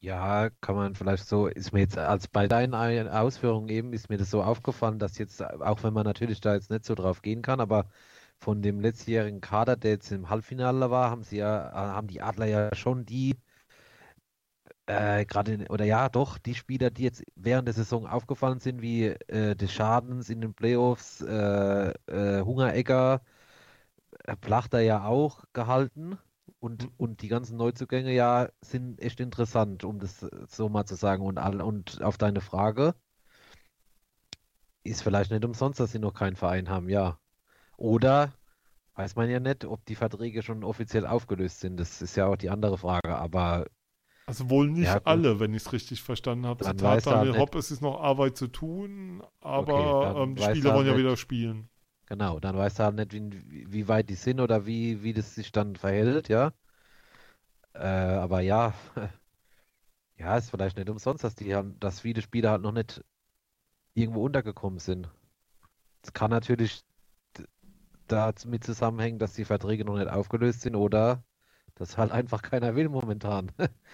Ja, 0.00 0.48
kann 0.62 0.76
man 0.76 0.94
vielleicht 0.94 1.26
so, 1.28 1.46
ist 1.46 1.72
mir 1.72 1.80
jetzt, 1.80 1.98
als 1.98 2.26
bei 2.28 2.46
deinen 2.48 2.72
Ausführungen 2.74 3.68
eben, 3.68 3.92
ist 3.92 4.08
mir 4.08 4.16
das 4.16 4.30
so 4.30 4.42
aufgefallen, 4.42 4.98
dass 4.98 5.18
jetzt, 5.18 5.42
auch 5.42 5.82
wenn 5.82 5.92
man 5.92 6.04
natürlich 6.04 6.40
da 6.40 6.54
jetzt 6.54 6.70
nicht 6.70 6.84
so 6.86 6.94
drauf 6.94 7.20
gehen 7.20 7.42
kann, 7.42 7.60
aber 7.60 7.90
von 8.38 8.62
dem 8.62 8.80
letztjährigen 8.80 9.40
Kader, 9.42 9.76
der 9.76 9.92
jetzt 9.92 10.10
im 10.10 10.30
Halbfinale 10.30 10.90
war, 10.90 11.10
haben 11.10 11.22
sie 11.22 11.36
ja, 11.38 11.70
haben 11.72 12.08
die 12.08 12.22
Adler 12.22 12.46
ja 12.46 12.74
schon 12.74 13.04
die 13.04 13.36
äh, 14.86 15.24
gerade, 15.26 15.66
oder 15.70 15.84
ja, 15.84 16.08
doch, 16.08 16.38
die 16.38 16.54
Spieler, 16.54 16.90
die 16.90 17.02
jetzt 17.04 17.22
während 17.36 17.68
der 17.68 17.74
Saison 17.74 18.06
aufgefallen 18.06 18.60
sind, 18.60 18.82
wie 18.82 19.06
äh, 19.06 19.54
des 19.56 19.72
Schadens 19.72 20.28
in 20.30 20.40
den 20.40 20.54
Playoffs, 20.54 21.20
äh, 21.22 21.90
äh, 22.06 22.42
Hungeregger, 22.42 23.22
äh, 24.24 24.36
Plachter 24.36 24.80
ja 24.80 25.04
auch 25.06 25.44
gehalten. 25.52 26.18
Und, 26.64 26.84
mhm. 26.84 26.92
und 26.96 27.20
die 27.20 27.28
ganzen 27.28 27.58
Neuzugänge 27.58 28.14
ja 28.14 28.48
sind 28.62 28.98
echt 28.98 29.20
interessant, 29.20 29.84
um 29.84 29.98
das 29.98 30.26
so 30.48 30.70
mal 30.70 30.86
zu 30.86 30.94
sagen. 30.94 31.22
Und, 31.22 31.36
all, 31.36 31.60
und 31.60 32.00
auf 32.00 32.16
deine 32.16 32.40
Frage, 32.40 32.94
ist 34.82 35.02
vielleicht 35.02 35.30
nicht 35.30 35.44
umsonst, 35.44 35.78
dass 35.78 35.92
sie 35.92 35.98
noch 35.98 36.14
keinen 36.14 36.36
Verein 36.36 36.70
haben, 36.70 36.88
ja. 36.88 37.18
Oder 37.76 38.32
weiß 38.94 39.14
man 39.14 39.28
ja 39.28 39.40
nicht, 39.40 39.66
ob 39.66 39.84
die 39.84 39.94
Verträge 39.94 40.42
schon 40.42 40.64
offiziell 40.64 41.06
aufgelöst 41.06 41.60
sind. 41.60 41.76
Das 41.78 42.00
ist 42.00 42.16
ja 42.16 42.28
auch 42.28 42.36
die 42.36 42.48
andere 42.48 42.78
Frage. 42.78 43.14
Aber 43.14 43.66
also 44.24 44.48
wohl 44.48 44.70
nicht 44.70 44.86
ja, 44.86 45.02
alle, 45.04 45.40
wenn 45.40 45.52
ich 45.52 45.66
es 45.66 45.72
richtig 45.74 46.02
verstanden 46.02 46.46
habe. 46.46 46.64
Zitat 46.64 47.04
Daniel 47.04 47.36
Hopp, 47.36 47.54
es 47.56 47.72
ist 47.72 47.82
noch 47.82 48.00
Arbeit 48.00 48.38
zu 48.38 48.46
tun, 48.46 49.22
aber 49.42 50.14
okay, 50.14 50.22
ähm, 50.22 50.34
die 50.34 50.42
Spieler 50.42 50.74
wollen 50.74 50.86
ja 50.86 50.96
wieder 50.96 51.18
spielen. 51.18 51.68
Genau, 52.06 52.38
dann 52.40 52.56
weißt 52.56 52.78
du 52.78 52.84
halt 52.84 52.96
nicht, 52.96 53.12
wie, 53.12 53.72
wie 53.72 53.88
weit 53.88 54.08
die 54.10 54.14
sind 54.14 54.40
oder 54.40 54.66
wie, 54.66 55.02
wie 55.02 55.12
das 55.14 55.34
sich 55.34 55.52
dann 55.52 55.76
verhält, 55.76 56.28
ja. 56.28 56.52
Äh, 57.74 57.78
aber 57.86 58.40
ja, 58.40 58.74
ja, 60.16 60.36
ist 60.36 60.50
vielleicht 60.50 60.76
nicht 60.76 60.88
umsonst, 60.88 61.24
dass 61.24 61.34
die 61.34 61.54
dass 61.80 62.00
viele 62.00 62.22
Spieler 62.22 62.50
halt 62.52 62.62
noch 62.62 62.72
nicht 62.72 63.04
irgendwo 63.94 64.24
untergekommen 64.24 64.78
sind. 64.80 65.08
Es 66.02 66.12
kann 66.12 66.30
natürlich 66.30 66.84
damit 68.08 68.64
zusammenhängen, 68.64 69.18
dass 69.18 69.34
die 69.34 69.44
Verträge 69.44 69.84
noch 69.84 69.96
nicht 69.96 70.08
aufgelöst 70.08 70.62
sind 70.62 70.76
oder 70.76 71.24
dass 71.74 71.96
halt 71.98 72.12
einfach 72.12 72.42
keiner 72.42 72.76
will 72.76 72.88
momentan. 72.88 73.50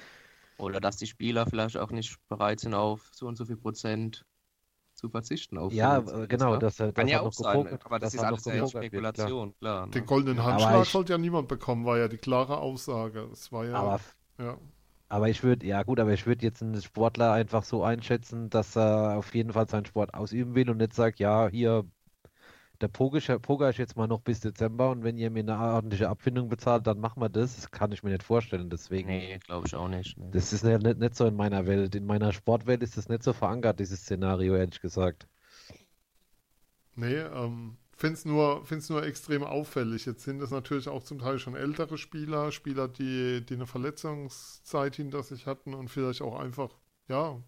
Oder 0.59 0.79
dass 0.79 0.99
die 0.99 1.07
Spieler 1.07 1.47
vielleicht 1.47 1.79
auch 1.79 1.91
nicht 1.91 2.19
bereit 2.29 2.61
sind, 2.61 2.75
auf 2.75 3.09
so 3.15 3.27
und 3.27 3.37
so 3.37 3.47
viel 3.47 3.57
Prozent 3.57 4.27
zu 5.01 5.09
verzichten. 5.09 5.59
Auf 5.59 5.73
ja, 5.73 5.99
äh, 5.99 6.27
genau. 6.29 6.57
Das, 6.57 6.77
das 6.77 6.95
Kann 6.95 7.09
ja 7.09 7.21
auch 7.21 7.33
sein, 7.33 7.59
gepokert, 7.59 7.87
aber 7.87 7.99
das, 7.99 8.13
das 8.13 8.23
ist 8.23 8.27
alles 8.27 8.45
sehr 8.45 8.69
Spekulation, 8.69 9.49
wird, 9.49 9.59
klar. 9.59 9.75
klar 9.75 9.87
ne? 9.87 9.93
Den 9.93 10.07
goldenen 10.07 10.45
Handschlag 10.45 10.83
ich, 10.83 10.89
sollte 10.89 11.13
ja 11.13 11.19
niemand 11.19 11.49
bekommen, 11.49 11.85
war 11.85 11.99
ja 11.99 12.09
die 12.09 12.19
klare 12.19 12.59
Aussage. 12.59 13.27
Das 13.31 13.51
war 13.51 13.65
ja. 13.65 13.75
Aber, 13.75 14.01
ja. 14.39 14.59
aber 15.09 15.29
ich 15.29 15.43
würde, 15.43 15.67
ja 15.67 15.83
gut, 15.83 15.99
aber 15.99 16.13
ich 16.13 16.27
würde 16.27 16.45
jetzt 16.45 16.63
einen 16.63 16.81
Sportler 16.81 17.33
einfach 17.33 17.65
so 17.65 17.83
einschätzen, 17.83 18.51
dass 18.51 18.77
er 18.77 19.17
auf 19.19 19.35
jeden 19.35 19.53
Fall 19.53 19.69
seinen 19.69 19.87
Sport 19.87 20.15
ausüben 20.15 20.55
will 20.55 20.71
und 20.71 20.77
nicht 20.77 20.95
sagt, 20.95 21.19
ja, 21.19 21.49
hier 21.49 21.85
der 22.81 22.89
Poker 22.89 23.69
ist 23.69 23.79
jetzt 23.79 23.97
mal 23.97 24.07
noch 24.07 24.21
bis 24.21 24.41
Dezember 24.41 24.91
und 24.91 25.05
wenn 25.05 25.19
ihr 25.19 25.31
mir 25.31 25.41
eine 25.41 25.59
ordentliche 25.59 26.09
Abfindung 26.09 26.49
bezahlt, 26.49 26.87
dann 26.87 26.99
machen 26.99 27.21
wir 27.21 27.29
das. 27.29 27.57
Das 27.57 27.71
kann 27.71 27.93
ich 27.93 28.03
mir 28.03 28.11
nicht 28.11 28.23
vorstellen, 28.23 28.71
deswegen. 28.71 29.09
Nee, 29.09 29.39
glaube 29.45 29.67
ich 29.67 29.75
auch 29.75 29.89
nicht. 29.89 30.17
Nee. 30.17 30.31
Das 30.33 30.53
ist 30.53 30.65
nicht, 30.65 30.99
nicht, 30.99 31.15
so 31.15 31.27
in 31.27 31.37
meiner 31.37 31.67
Welt. 31.67 31.95
In 31.95 32.07
meiner 32.07 32.33
Sportwelt 32.33 32.83
ist 32.83 32.97
das 32.97 33.09
nicht 33.09 33.23
so 33.23 33.33
verankert, 33.33 33.81
dieses 33.81 34.01
Szenario, 34.01 34.57
ehrlich 34.57 34.81
gesagt. 34.81 35.27
Nee, 36.97 37.17
ähm, 37.17 37.77
finde 37.97 38.15
es 38.15 38.25
nur, 38.25 38.65
nur 38.89 39.05
extrem 39.05 39.45
auffällig. 39.45 40.07
Jetzt 40.07 40.25
sind 40.25 40.41
es 40.41 40.51
natürlich 40.51 40.89
auch 40.89 41.03
zum 41.03 41.19
Teil 41.19 41.39
schon 41.39 41.55
ältere 41.55 41.99
Spieler, 41.99 42.51
Spieler, 42.51 42.89
die, 42.89 43.45
die 43.45 43.55
eine 43.55 43.67
Verletzungszeit 43.67 44.97
hinter 44.97 45.23
sich 45.23 45.47
hatten 45.47 45.75
und 45.75 45.89
vielleicht 45.89 46.23
auch 46.23 46.39
einfach, 46.39 46.71
ja, 47.09 47.43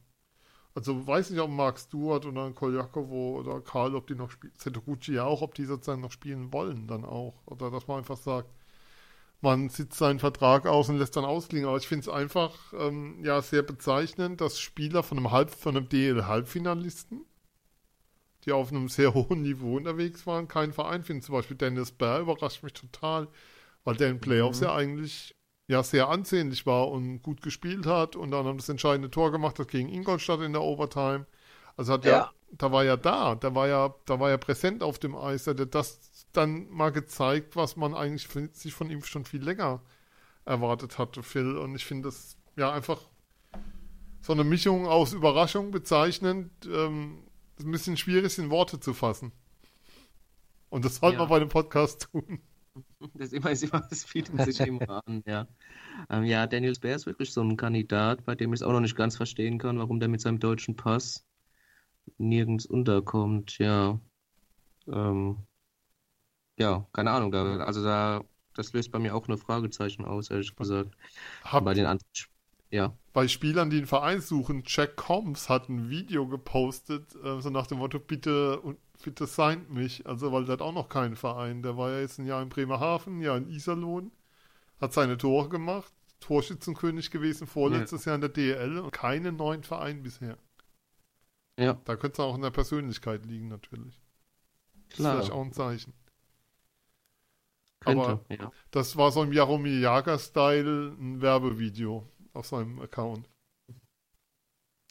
also 0.75 1.07
weiß 1.07 1.31
nicht, 1.31 1.41
ob 1.41 1.51
Mark 1.51 1.79
Stewart 1.79 2.25
oder 2.25 2.51
Koljakovo 2.51 3.39
oder 3.39 3.61
Karl, 3.61 3.95
ob 3.95 4.07
die 4.07 4.15
noch 4.15 4.31
spielen, 4.31 4.55
Setoguchi 4.57 5.15
ja 5.15 5.25
auch, 5.25 5.43
ob 5.43 5.55
die 5.55 5.65
sozusagen 5.65 6.01
noch 6.01 6.13
spielen 6.13 6.53
wollen 6.53 6.87
dann 6.87 7.05
auch. 7.05 7.35
Oder 7.47 7.71
dass 7.71 7.87
man 7.89 7.99
einfach 7.99 8.17
sagt, 8.17 8.49
man 9.43 9.69
sitzt 9.69 9.99
seinen 9.99 10.19
Vertrag 10.19 10.67
aus 10.67 10.89
und 10.89 10.99
lässt 10.99 11.17
dann 11.17 11.25
ausklingen. 11.25 11.69
Aber 11.69 11.77
ich 11.77 11.89
finde 11.89 12.03
es 12.03 12.09
einfach 12.09 12.73
ähm, 12.79 13.23
ja 13.23 13.43
sehr 13.43 13.63
bezeichnend, 13.63 14.41
dass 14.41 14.61
Spieler 14.61 15.03
von 15.03 15.19
einem 15.19 15.31
Halb, 15.31 15.51
von 15.51 15.77
einem 15.77 15.89
DL-Halbfinalisten, 15.89 17.27
die 18.45 18.53
auf 18.53 18.71
einem 18.71 18.89
sehr 18.89 19.13
hohen 19.15 19.43
Niveau 19.43 19.77
unterwegs 19.77 20.27
waren, 20.27 20.49
keinen 20.49 20.73
Verein 20.73 21.03
finden. 21.03 21.23
Zum 21.23 21.35
Beispiel 21.35 21.57
Dennis 21.57 21.93
Bär 21.93 22.21
überrascht 22.21 22.63
mich 22.63 22.73
total, 22.73 23.29
weil 23.85 23.97
der 23.97 24.11
in 24.11 24.21
Playoffs 24.21 24.61
mhm. 24.61 24.67
ja 24.67 24.75
eigentlich 24.75 25.35
ja 25.73 25.83
sehr 25.83 26.09
ansehnlich 26.09 26.67
war 26.67 26.89
und 26.89 27.23
gut 27.23 27.43
gespielt 27.43 27.87
hat 27.87 28.15
und 28.15 28.31
dann 28.31 28.57
das 28.57 28.69
entscheidende 28.69 29.11
Tor 29.11 29.33
gemacht 29.33 29.59
hat 29.59 29.69
gegen 29.69 29.89
Ingolstadt 29.89 30.41
in 30.41 30.53
der 30.53 30.63
Overtime. 30.63 31.27
Also 31.77 31.95
hat 31.95 32.05
ja, 32.05 32.11
ja 32.11 32.33
da 32.53 32.71
war 32.71 32.85
ja 32.85 32.97
da, 32.97 33.35
da 33.35 33.55
war 33.55 33.67
ja, 33.67 33.95
da 34.05 34.21
war 34.21 34.31
ja 34.31 34.37
präsent 34.37 34.83
auf 34.83 34.99
dem 34.99 35.17
Eis, 35.17 35.45
der 35.45 35.57
hat 35.57 35.75
das 35.75 36.27
dann 36.33 36.69
mal 36.71 36.93
gezeigt, 36.93 37.57
was 37.57 37.77
man 37.77 37.95
eigentlich 37.95 38.29
sich 38.53 38.75
von 38.75 38.91
ihm 38.91 39.03
schon 39.03 39.25
viel 39.25 39.43
länger 39.43 39.81
erwartet 40.45 40.99
hatte, 40.99 41.23
Phil. 41.23 41.57
Und 41.57 41.75
ich 41.75 41.85
finde 41.85 42.09
das 42.09 42.37
ja 42.57 42.71
einfach 42.73 43.01
so 44.21 44.33
eine 44.33 44.45
Mischung 44.45 44.87
aus 44.87 45.13
Überraschung 45.13 45.71
bezeichnend, 45.71 46.51
ähm, 46.67 47.25
ein 47.59 47.71
bisschen 47.71 47.97
schwierig 47.97 48.39
in 48.39 48.51
Worte 48.51 48.81
zu 48.81 48.93
fassen. 48.93 49.33
Und 50.69 50.85
das 50.85 50.97
sollte 50.97 51.15
ja. 51.15 51.21
man 51.21 51.29
bei 51.29 51.39
dem 51.39 51.49
Podcast 51.49 52.09
tun. 52.13 52.41
Das, 53.15 53.33
immer, 53.33 53.51
ist 53.51 53.65
immer, 53.65 53.81
das 53.89 54.05
bietet 54.05 54.41
sich 54.43 54.61
immer 54.61 55.03
an, 55.07 55.23
ja. 55.27 55.47
Ähm, 56.11 56.25
ja, 56.25 56.47
Daniel 56.47 56.75
Speer 56.75 56.97
ist 56.97 57.07
wirklich 57.07 57.33
so 57.33 57.43
ein 57.43 57.57
Kandidat, 57.57 58.25
bei 58.25 58.35
dem 58.35 58.53
ich 58.53 58.61
es 58.61 58.63
auch 58.63 58.73
noch 58.73 58.81
nicht 58.81 58.97
ganz 58.97 59.17
verstehen 59.17 59.59
kann, 59.59 59.79
warum 59.79 60.01
der 60.01 60.09
mit 60.09 60.21
seinem 60.21 60.39
deutschen 60.39 60.77
Pass 60.77 61.27
nirgends 62.19 62.67
unterkommt, 62.67 63.59
ja. 63.59 64.01
Ähm, 64.89 65.39
ja, 66.59 66.87
keine 66.93 67.11
Ahnung, 67.11 67.33
da, 67.33 67.59
also 67.59 67.83
da, 67.83 68.23
das 68.55 68.73
löst 68.73 68.93
bei 68.93 68.99
mir 68.99 69.15
auch 69.15 69.27
eine 69.29 69.39
Fragezeichen 69.39 70.05
aus, 70.05 70.31
ehrlich 70.31 70.55
gesagt. 70.55 70.91
Habt, 71.45 71.65
bei 71.65 71.75
den 71.75 71.87
anderen 71.87 72.07
Ja. 72.71 72.97
Bei 73.13 73.29
Spielern, 73.29 73.71
die 73.71 73.79
einen 73.79 73.87
Verein 73.87 74.21
suchen, 74.21 74.63
Jack 74.67 74.97
Combs 74.97 75.49
hat 75.49 75.69
ein 75.69 75.89
Video 75.91 76.27
gepostet, 76.27 77.15
äh, 77.25 77.41
so 77.41 77.51
nach 77.51 77.67
dem 77.67 77.79
Motto, 77.79 77.99
bitte, 77.99 78.61
bitte 79.03 79.27
signed 79.27 79.71
mich. 79.71 80.07
Also, 80.07 80.33
weil 80.33 80.45
der 80.45 80.55
hat 80.55 80.63
auch 80.63 80.73
noch 80.73 80.89
keinen 80.89 81.17
Verein. 81.17 81.63
Der 81.63 81.77
war 81.77 81.91
ja 81.91 82.01
jetzt 82.01 82.19
ein 82.19 82.27
Jahr 82.27 82.43
in 82.43 82.49
Bremerhaven, 82.49 83.19
ein 83.19 83.23
Jahr 83.23 83.37
in 83.37 83.49
Iserlohn, 83.49 84.13
hat 84.81 84.93
seine 84.93 85.19
Tore 85.19 85.49
gemacht, 85.49 85.93
Torschützenkönig 86.21 87.11
gewesen, 87.11 87.47
vorletztes 87.47 88.05
ja. 88.05 88.11
Jahr 88.11 88.15
in 88.17 88.21
der 88.23 88.31
DL 88.31 88.79
und 88.79 88.93
keinen 88.93 89.37
neuen 89.37 89.63
Verein 89.63 90.03
bisher. 90.03 90.39
Ja. 91.59 91.75
Da 91.85 91.97
könnte 91.97 92.15
es 92.15 92.21
auch 92.21 92.35
in 92.35 92.43
der 92.43 92.51
Persönlichkeit 92.51 93.27
liegen, 93.27 93.49
natürlich. 93.49 94.01
Klar. 94.89 95.17
Das 95.17 95.25
ist 95.25 95.27
vielleicht 95.27 95.33
auch 95.33 95.45
ein 95.45 95.53
Zeichen. 95.53 95.93
Könnte, 97.81 98.03
Aber 98.03 98.25
ja. 98.29 98.53
das 98.71 98.97
war 98.97 99.11
so 99.11 99.23
im 99.23 99.33
Jaromir 99.33 99.81
Jager-Style 99.81 100.97
ein 100.99 101.21
Werbevideo 101.21 102.09
auf 102.33 102.47
seinem 102.47 102.81
Account. 102.81 103.29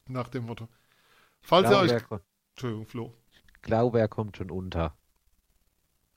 Nach 0.08 0.28
dem 0.28 0.46
Motto. 0.46 0.68
Falls 1.42 1.70
ihr 1.70 1.78
euch. 1.78 2.22
Entschuldigung, 2.54 2.86
Flo. 2.86 3.21
Ich 3.62 3.68
glaube, 3.68 4.00
er 4.00 4.08
kommt 4.08 4.38
schon 4.38 4.50
unter. 4.50 4.98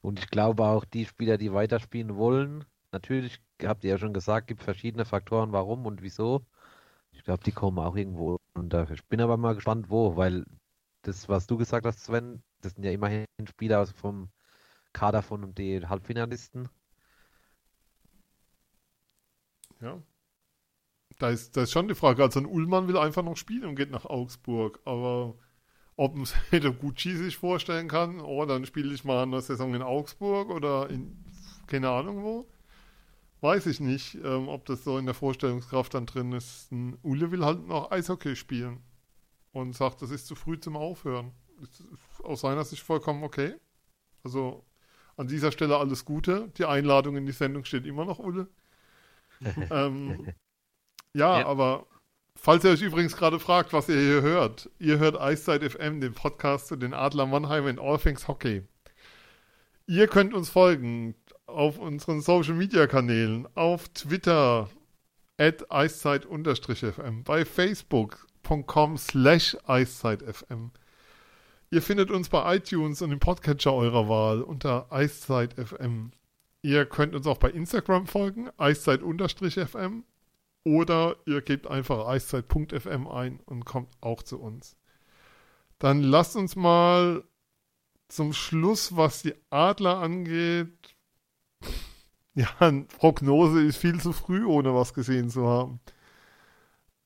Und 0.00 0.18
ich 0.18 0.28
glaube 0.30 0.64
auch, 0.64 0.86
die 0.86 1.04
Spieler, 1.04 1.36
die 1.36 1.52
weiterspielen 1.52 2.16
wollen, 2.16 2.64
natürlich, 2.90 3.38
habt 3.62 3.84
ihr 3.84 3.90
ja 3.90 3.98
schon 3.98 4.14
gesagt, 4.14 4.46
gibt 4.46 4.62
verschiedene 4.62 5.04
Faktoren, 5.04 5.52
warum 5.52 5.84
und 5.84 6.00
wieso. 6.00 6.46
Ich 7.12 7.22
glaube, 7.22 7.44
die 7.44 7.52
kommen 7.52 7.78
auch 7.78 7.96
irgendwo 7.96 8.38
unter. 8.54 8.90
Ich 8.90 9.04
bin 9.04 9.20
aber 9.20 9.36
mal 9.36 9.54
gespannt, 9.54 9.90
wo, 9.90 10.16
weil 10.16 10.46
das, 11.02 11.28
was 11.28 11.46
du 11.46 11.58
gesagt 11.58 11.84
hast, 11.84 12.02
Sven, 12.02 12.42
das 12.62 12.72
sind 12.72 12.84
ja 12.84 12.92
immerhin 12.92 13.26
Spieler 13.46 13.86
vom 13.86 14.30
Kader 14.94 15.20
von 15.22 15.54
den 15.54 15.90
Halbfinalisten. 15.90 16.70
Ja. 19.82 20.02
Da 21.18 21.28
ist, 21.28 21.58
da 21.58 21.64
ist 21.64 21.72
schon 21.72 21.88
die 21.88 21.94
Frage, 21.94 22.22
also 22.22 22.40
ein 22.40 22.46
Ullmann 22.46 22.88
will 22.88 22.96
einfach 22.96 23.22
noch 23.22 23.36
spielen 23.36 23.66
und 23.66 23.76
geht 23.76 23.90
nach 23.90 24.06
Augsburg, 24.06 24.80
aber 24.86 25.36
ob 25.96 26.14
man 26.14 26.26
hätte 26.50 26.72
Gucci 26.72 27.16
sich 27.16 27.36
vorstellen 27.36 27.88
kann, 27.88 28.20
oh, 28.20 28.44
dann 28.46 28.66
spiele 28.66 28.94
ich 28.94 29.04
mal 29.04 29.22
eine 29.22 29.40
Saison 29.40 29.74
in 29.74 29.82
Augsburg 29.82 30.50
oder 30.50 30.90
in 30.90 31.24
keine 31.66 31.90
Ahnung 31.90 32.22
wo, 32.22 32.46
weiß 33.40 33.66
ich 33.66 33.80
nicht, 33.80 34.16
ähm, 34.16 34.48
ob 34.48 34.64
das 34.66 34.84
so 34.84 34.98
in 34.98 35.06
der 35.06 35.14
Vorstellungskraft 35.14 35.94
dann 35.94 36.06
drin 36.06 36.32
ist. 36.32 36.70
Ein 36.72 36.98
Ulle 37.02 37.30
will 37.30 37.44
halt 37.44 37.66
noch 37.66 37.90
Eishockey 37.90 38.36
spielen 38.36 38.82
und 39.52 39.74
sagt, 39.74 40.02
das 40.02 40.10
ist 40.10 40.26
zu 40.26 40.34
früh 40.34 40.58
zum 40.58 40.76
Aufhören. 40.76 41.32
Ist 41.60 41.84
aus 42.22 42.40
seiner 42.40 42.64
Sicht 42.64 42.82
vollkommen 42.82 43.22
okay. 43.22 43.54
Also 44.22 44.64
an 45.16 45.28
dieser 45.28 45.52
Stelle 45.52 45.76
alles 45.76 46.04
Gute. 46.04 46.50
Die 46.56 46.64
Einladung 46.64 47.16
in 47.16 47.26
die 47.26 47.32
Sendung 47.32 47.64
steht 47.64 47.86
immer 47.86 48.04
noch, 48.04 48.18
Ulle. 48.18 48.48
ähm, 49.70 50.32
ja, 51.12 51.40
ja, 51.40 51.46
aber 51.46 51.86
falls 52.36 52.64
ihr 52.64 52.70
euch 52.70 52.82
übrigens 52.82 53.16
gerade 53.16 53.40
fragt, 53.40 53.72
was 53.72 53.88
ihr 53.88 53.98
hier 53.98 54.22
hört, 54.22 54.70
ihr 54.78 54.98
hört 54.98 55.20
Eiszeit 55.20 55.62
FM, 55.62 56.00
den 56.00 56.12
Podcast 56.12 56.68
zu 56.68 56.76
den 56.76 56.92
Adler 56.92 57.26
Mannheim 57.26 57.66
in 57.66 57.78
All 57.78 57.98
Things 57.98 58.28
Hockey. 58.28 58.62
Ihr 59.86 60.08
könnt 60.08 60.34
uns 60.34 60.50
folgen 60.50 61.14
auf 61.46 61.78
unseren 61.78 62.20
Social 62.20 62.54
Media 62.54 62.86
Kanälen, 62.86 63.48
auf 63.54 63.88
Twitter 63.90 64.68
at 65.38 65.70
eiszeit-fm, 65.70 67.24
bei 67.24 67.44
facebook.com 67.44 68.98
slash 68.98 69.56
eiszeit-fm. 69.66 70.70
Ihr 71.70 71.82
findet 71.82 72.10
uns 72.10 72.28
bei 72.28 72.56
iTunes 72.56 73.02
und 73.02 73.10
im 73.10 73.20
Podcatcher 73.20 73.74
eurer 73.74 74.08
Wahl 74.08 74.42
unter 74.42 74.92
eiszeit-fm. 74.92 76.12
Ihr 76.62 76.86
könnt 76.86 77.14
uns 77.14 77.26
auch 77.26 77.38
bei 77.38 77.50
Instagram 77.50 78.06
folgen, 78.06 78.48
eiszeit-fm 78.56 80.04
oder 80.64 81.16
ihr 81.26 81.42
gebt 81.42 81.66
einfach 81.66 82.06
eiszeit.fm 82.06 83.06
ein 83.06 83.40
und 83.40 83.64
kommt 83.64 83.90
auch 84.00 84.22
zu 84.22 84.40
uns. 84.40 84.76
Dann 85.78 86.02
lasst 86.02 86.36
uns 86.36 86.56
mal 86.56 87.24
zum 88.08 88.32
Schluss, 88.32 88.96
was 88.96 89.22
die 89.22 89.34
Adler 89.50 89.98
angeht. 89.98 90.96
Ja, 92.36 92.72
Prognose 92.98 93.62
ist 93.62 93.76
viel 93.76 94.00
zu 94.00 94.12
früh, 94.12 94.44
ohne 94.44 94.74
was 94.74 94.92
gesehen 94.92 95.30
zu 95.30 95.46
haben. 95.46 95.78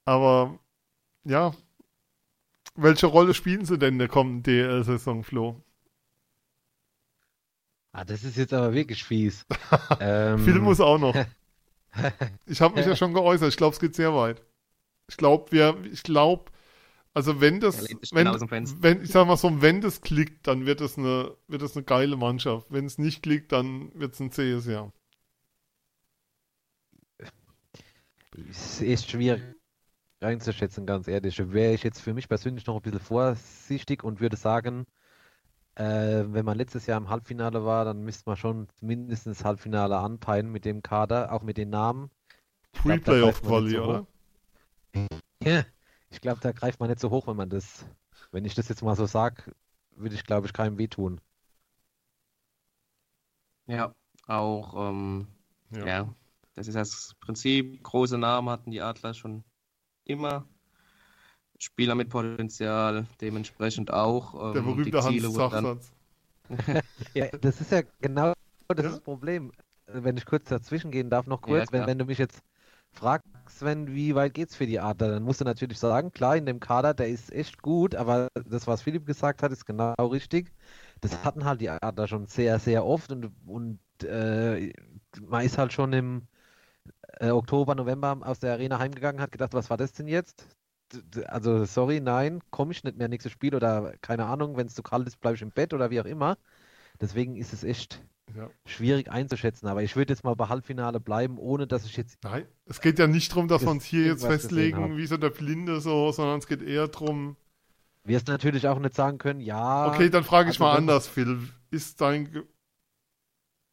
Aber 0.07 0.59
ja, 1.25 1.53
welche 2.77 3.09
Rolle 3.09 3.35
spielen 3.35 3.67
sie 3.67 3.79
denn 3.79 3.95
in 3.95 3.99
der 3.99 4.09
kommenden 4.09 4.43
DL-Saison, 4.45 5.25
Flo? 5.25 5.63
Ah, 7.93 8.05
das 8.05 8.25
ist 8.25 8.39
jetzt 8.39 8.55
aber 8.55 8.73
wirklich 8.73 9.05
fies. 9.05 9.45
ähm... 10.01 10.39
Phil 10.39 10.61
muss 10.61 10.81
auch 10.81 10.99
noch. 10.99 11.15
Ich 12.47 12.61
habe 12.61 12.77
mich 12.77 12.87
ja 12.87 12.97
schon 12.97 13.15
geäußert. 13.15 13.49
Ich 13.49 13.57
glaube, 13.57 13.75
es 13.75 13.81
geht 13.81 13.95
sehr 13.95 14.15
weit. 14.15 14.43
Ich 15.09 15.17
glaube, 15.17 15.51
wir, 15.53 15.77
ich 15.91 16.03
glaube, 16.03 16.51
also 17.15 17.41
wenn 17.41 17.61
das, 17.61 17.89
wenn, 18.13 18.27
wenn, 18.83 19.03
ich 19.03 19.11
sag 19.11 19.27
mal 19.27 19.37
so, 19.37 19.63
wenn 19.63 19.81
das 19.81 20.03
klickt, 20.03 20.47
dann 20.47 20.67
wird 20.67 20.81
es 20.81 20.99
eine, 20.99 21.37
wird 21.49 21.63
es 21.63 21.77
eine 21.77 21.85
geile 21.85 22.17
Mannschaft. 22.17 22.67
Wenn 22.71 22.85
es 22.85 22.99
nicht 22.99 23.23
klickt, 23.23 23.53
dann 23.53 23.91
wird 23.95 24.15
es 24.15 24.21
ein 24.21 24.31
zähes 24.31 24.67
Jahr. 24.67 24.93
Es 28.51 28.81
ist 28.81 29.11
schwierig 29.11 29.43
einzuschätzen, 30.21 30.87
ganz 30.87 31.09
ehrlich. 31.09 31.39
Wäre 31.53 31.75
ich 31.75 31.83
jetzt 31.83 32.01
für 32.01 32.15
mich 32.15 32.29
persönlich 32.29 32.67
noch 32.67 32.77
ein 32.77 32.83
bisschen 32.83 33.01
vorsichtig 33.01 34.05
und 34.05 34.21
würde 34.21 34.37
sagen, 34.37 34.87
äh, 35.79 36.25
wenn 36.33 36.45
man 36.45 36.59
letztes 36.59 36.87
Jahr 36.87 36.99
im 36.99 37.09
Halbfinale 37.09 37.65
war, 37.65 37.85
dann 37.85 38.03
müsste 38.03 38.25
man 38.27 38.37
schon 38.37 38.67
mindestens 38.81 39.45
Halbfinale 39.45 39.97
anpeilen 39.97 40.51
mit 40.51 40.65
dem 40.65 40.83
Kader, 40.83 41.33
auch 41.33 41.43
mit 41.43 41.57
den 41.57 41.71
Namen. 41.71 42.11
Pre-Playoff-Quali, 42.73 43.79
oder? 43.79 44.07
Ja, 45.43 45.65
ich 46.11 46.21
glaube, 46.21 46.41
da 46.41 46.51
greift 46.51 46.81
man 46.81 46.89
nicht 46.89 47.01
so 47.01 47.11
hoch, 47.11 47.29
wenn 47.29 47.37
man 47.37 47.49
das, 47.49 47.87
wenn 48.33 48.45
ich 48.45 48.57
das 48.57 48.69
jetzt 48.69 48.83
mal 48.83 48.97
so 48.97 49.07
sage, 49.07 49.55
würde 49.93 50.17
ich, 50.17 50.25
glaube 50.25 50.49
ich, 50.49 50.53
keinem 50.53 50.79
wehtun. 50.79 51.21
Ja, 53.67 53.95
auch, 54.27 54.91
ähm, 54.91 55.29
ja. 55.71 55.87
ja. 55.87 56.15
das 56.55 56.67
ist 56.67 56.75
das 56.75 57.15
Prinzip. 57.21 57.85
Große 57.85 58.19
Namen 58.19 58.49
hatten 58.49 58.73
die 58.73 58.83
Adler 58.83 59.15
schon 59.15 59.45
immer. 60.05 60.49
Spieler 61.59 61.95
mit 61.95 62.09
Potenzial, 62.09 63.07
dementsprechend 63.21 63.93
auch. 63.93 64.35
Ähm, 64.35 64.55
Der 64.55 64.61
berühmte 64.61 65.03
Hans 65.03 65.33
Zachsatz. 65.35 65.93
ja, 67.15 67.27
das 67.41 67.61
ist 67.61 67.73
ja 67.73 67.83
genau 68.01 68.33
das 68.69 68.85
ja? 68.85 69.01
Problem. 69.01 69.53
Wenn 69.87 70.17
ich 70.17 70.27
kurz 70.27 70.49
dazwischen 70.49 70.91
gehen 70.91 71.11
darf, 71.11 71.27
noch 71.27 71.41
kurz, 71.41 71.67
ja, 71.67 71.73
wenn, 71.73 71.87
wenn 71.87 71.99
du 71.99 72.05
mich 72.05 72.19
jetzt 72.19 72.43
fragst, 72.93 73.27
Sven, 73.49 73.95
wie 73.95 74.15
weit 74.15 74.35
geht's 74.35 74.55
für 74.55 74.67
die 74.67 74.81
Adler, 74.81 75.09
dann 75.09 75.23
musst 75.23 75.41
du 75.41 75.45
natürlich 75.45 75.79
sagen, 75.79 76.13
klar, 76.13 76.37
in 76.37 76.47
dem 76.47 76.61
Kader, 76.61 76.95
der 76.95 77.09
ist 77.09 77.33
echt 77.33 77.63
gut, 77.63 77.95
aber 77.95 78.29
das, 78.49 78.67
was 78.67 78.83
Philipp 78.83 79.07
gesagt 79.07 79.43
hat, 79.43 79.53
ist 79.53 79.65
genau 79.65 79.95
richtig. 79.99 80.53
Das 81.01 81.25
hatten 81.25 81.45
halt 81.45 81.61
die 81.61 81.71
Adler 81.71 82.07
schon 82.07 82.27
sehr, 82.27 82.59
sehr 82.59 82.85
oft 82.85 83.11
und, 83.13 83.31
und 83.47 83.79
äh, 84.05 84.73
man 85.23 85.45
ist 85.45 85.59
halt 85.59 85.73
schon 85.73 85.93
im 85.93 86.29
äh, 87.21 87.31
Oktober, 87.31 87.75
November 87.75 88.19
aus 88.23 88.41
der 88.41 88.53
Arena 88.53 88.79
heimgegangen, 88.79 89.21
hat 89.21 89.33
gedacht, 89.33 89.55
was 89.55 89.71
war 89.71 89.77
das 89.77 89.93
denn 89.93 90.09
jetzt? 90.09 90.47
Also 91.27 91.65
sorry, 91.65 92.01
nein, 92.01 92.41
komme 92.51 92.73
ich 92.73 92.85
nicht 92.85 92.97
mehr 92.97 93.09
nächstes 93.09 93.33
Spiel 93.33 93.55
oder 93.55 93.95
keine 94.01 94.27
Ahnung, 94.27 94.57
wenn 94.57 94.67
es 94.67 94.75
zu 94.75 94.83
kalt 94.83 95.07
ist, 95.07 95.21
bleibe 95.21 95.37
ich 95.37 95.43
im 95.43 95.51
Bett 95.51 95.75
oder 95.75 95.91
wie 95.91 96.01
auch 96.01 96.07
immer. 96.07 96.39
Deswegen 97.01 97.37
ist 97.37 97.53
es 97.53 97.65
echt 97.65 98.03
ja. 98.37 98.51
schwierig 98.67 99.11
einzuschätzen. 99.11 99.69
Aber 99.69 99.83
ich 99.83 99.97
würde 99.97 100.13
jetzt 100.13 100.25
mal 100.25 100.35
bei 100.35 100.49
Halbfinale 100.49 101.01
bleiben, 101.01 101.39
ohne 101.39 101.67
dass 101.67 101.85
ich 101.85 101.97
jetzt. 101.97 102.19
Nein, 102.25 102.47
es 102.67 102.81
geht 102.81 102.99
ja 102.99 103.07
nicht 103.07 103.33
darum, 103.33 103.49
dass 103.49 103.63
wir 103.63 103.71
uns 103.71 103.85
hier 103.85 104.07
jetzt 104.07 104.25
festlegen, 104.25 104.97
wie 104.97 105.07
so 105.07 105.17
der 105.17 105.31
Blinde 105.31 105.81
so, 105.81 106.13
sondern 106.13 106.39
es 106.39 106.47
geht 106.47 106.63
eher 106.63 106.89
darum. 106.89 107.37
Wir 108.05 108.17
es 108.17 108.27
natürlich 108.27 108.67
auch 108.69 108.79
nicht 108.79 108.95
sagen 108.95 109.19
können, 109.19 109.41
ja. 109.41 109.93
Okay, 109.93 110.09
dann 110.09 110.25
frage 110.25 110.51
ich 110.51 110.57
also 110.57 110.65
mal 110.65 110.77
anders, 110.77 111.07
Phil. 111.07 111.41
Ist 111.71 112.01
dein 112.01 112.31
Ge 112.31 112.45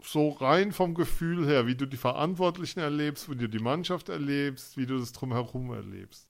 so 0.03 0.29
rein 0.29 0.71
vom 0.71 0.93
Gefühl 0.93 1.47
her, 1.47 1.65
wie 1.65 1.75
du 1.75 1.87
die 1.87 1.97
Verantwortlichen 1.97 2.79
erlebst, 2.79 3.29
wie 3.29 3.35
du 3.35 3.49
die 3.49 3.59
Mannschaft 3.59 4.09
erlebst, 4.09 4.77
wie 4.77 4.85
du 4.85 4.99
das 4.99 5.13
drumherum 5.13 5.71
erlebst? 5.71 6.29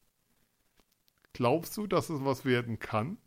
Glaubst 1.35 1.75
du, 1.75 1.85
dass 1.85 2.09
es 2.09 2.23
was 2.23 2.45
werden 2.45 2.79
kann? 2.79 3.17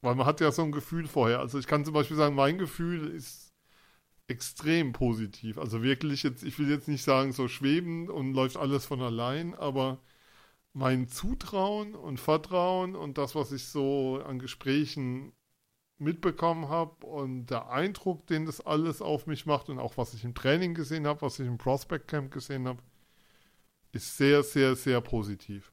Weil 0.00 0.16
man 0.16 0.26
hat 0.26 0.40
ja 0.40 0.50
so 0.50 0.62
ein 0.62 0.72
Gefühl 0.72 1.06
vorher. 1.06 1.38
Also 1.38 1.60
ich 1.60 1.68
kann 1.68 1.84
zum 1.84 1.94
Beispiel 1.94 2.16
sagen, 2.16 2.34
mein 2.34 2.58
Gefühl 2.58 3.06
ist 3.06 3.52
extrem 4.26 4.92
positiv. 4.92 5.58
Also 5.58 5.84
wirklich 5.84 6.24
jetzt, 6.24 6.42
ich 6.42 6.58
will 6.58 6.68
jetzt 6.68 6.88
nicht 6.88 7.04
sagen 7.04 7.30
so 7.30 7.46
schweben 7.46 8.10
und 8.10 8.34
läuft 8.34 8.56
alles 8.56 8.84
von 8.84 9.00
allein, 9.00 9.54
aber 9.54 10.00
mein 10.72 11.06
Zutrauen 11.06 11.94
und 11.94 12.18
Vertrauen 12.18 12.96
und 12.96 13.16
das, 13.16 13.36
was 13.36 13.52
ich 13.52 13.66
so 13.66 14.20
an 14.26 14.40
Gesprächen 14.40 15.32
mitbekommen 15.98 16.68
habe 16.68 17.06
und 17.06 17.46
der 17.46 17.70
Eindruck, 17.70 18.26
den 18.26 18.44
das 18.44 18.60
alles 18.60 19.00
auf 19.00 19.28
mich 19.28 19.46
macht 19.46 19.68
und 19.68 19.78
auch 19.78 19.96
was 19.96 20.14
ich 20.14 20.24
im 20.24 20.34
Training 20.34 20.74
gesehen 20.74 21.06
habe, 21.06 21.22
was 21.22 21.38
ich 21.38 21.46
im 21.46 21.58
Prospect 21.58 22.08
Camp 22.08 22.32
gesehen 22.32 22.66
habe, 22.66 22.82
ist 23.92 24.16
sehr, 24.16 24.42
sehr, 24.42 24.74
sehr 24.74 25.00
positiv. 25.00 25.72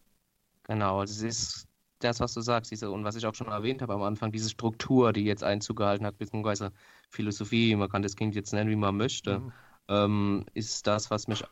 Genau, 0.63 0.99
also 0.99 1.11
es 1.11 1.21
ist 1.21 1.67
das, 1.99 2.19
was 2.19 2.33
du 2.33 2.41
sagst, 2.41 2.71
diese, 2.71 2.91
und 2.91 3.03
was 3.03 3.15
ich 3.15 3.25
auch 3.25 3.35
schon 3.35 3.47
erwähnt 3.47 3.81
habe 3.81 3.93
am 3.93 4.03
Anfang, 4.03 4.31
diese 4.31 4.49
Struktur, 4.49 5.13
die 5.13 5.23
jetzt 5.23 5.43
Einzug 5.43 5.77
gehalten 5.77 6.05
hat, 6.05 6.17
beziehungsweise 6.17 6.71
Philosophie, 7.09 7.75
man 7.75 7.89
kann 7.89 8.01
das 8.01 8.15
Kind 8.15 8.35
jetzt 8.35 8.53
nennen, 8.53 8.69
wie 8.69 8.75
man 8.75 8.97
möchte, 8.97 9.39
mhm. 9.39 9.53
ähm, 9.87 10.45
ist 10.53 10.87
das, 10.87 11.11
was 11.11 11.27
mich 11.27 11.43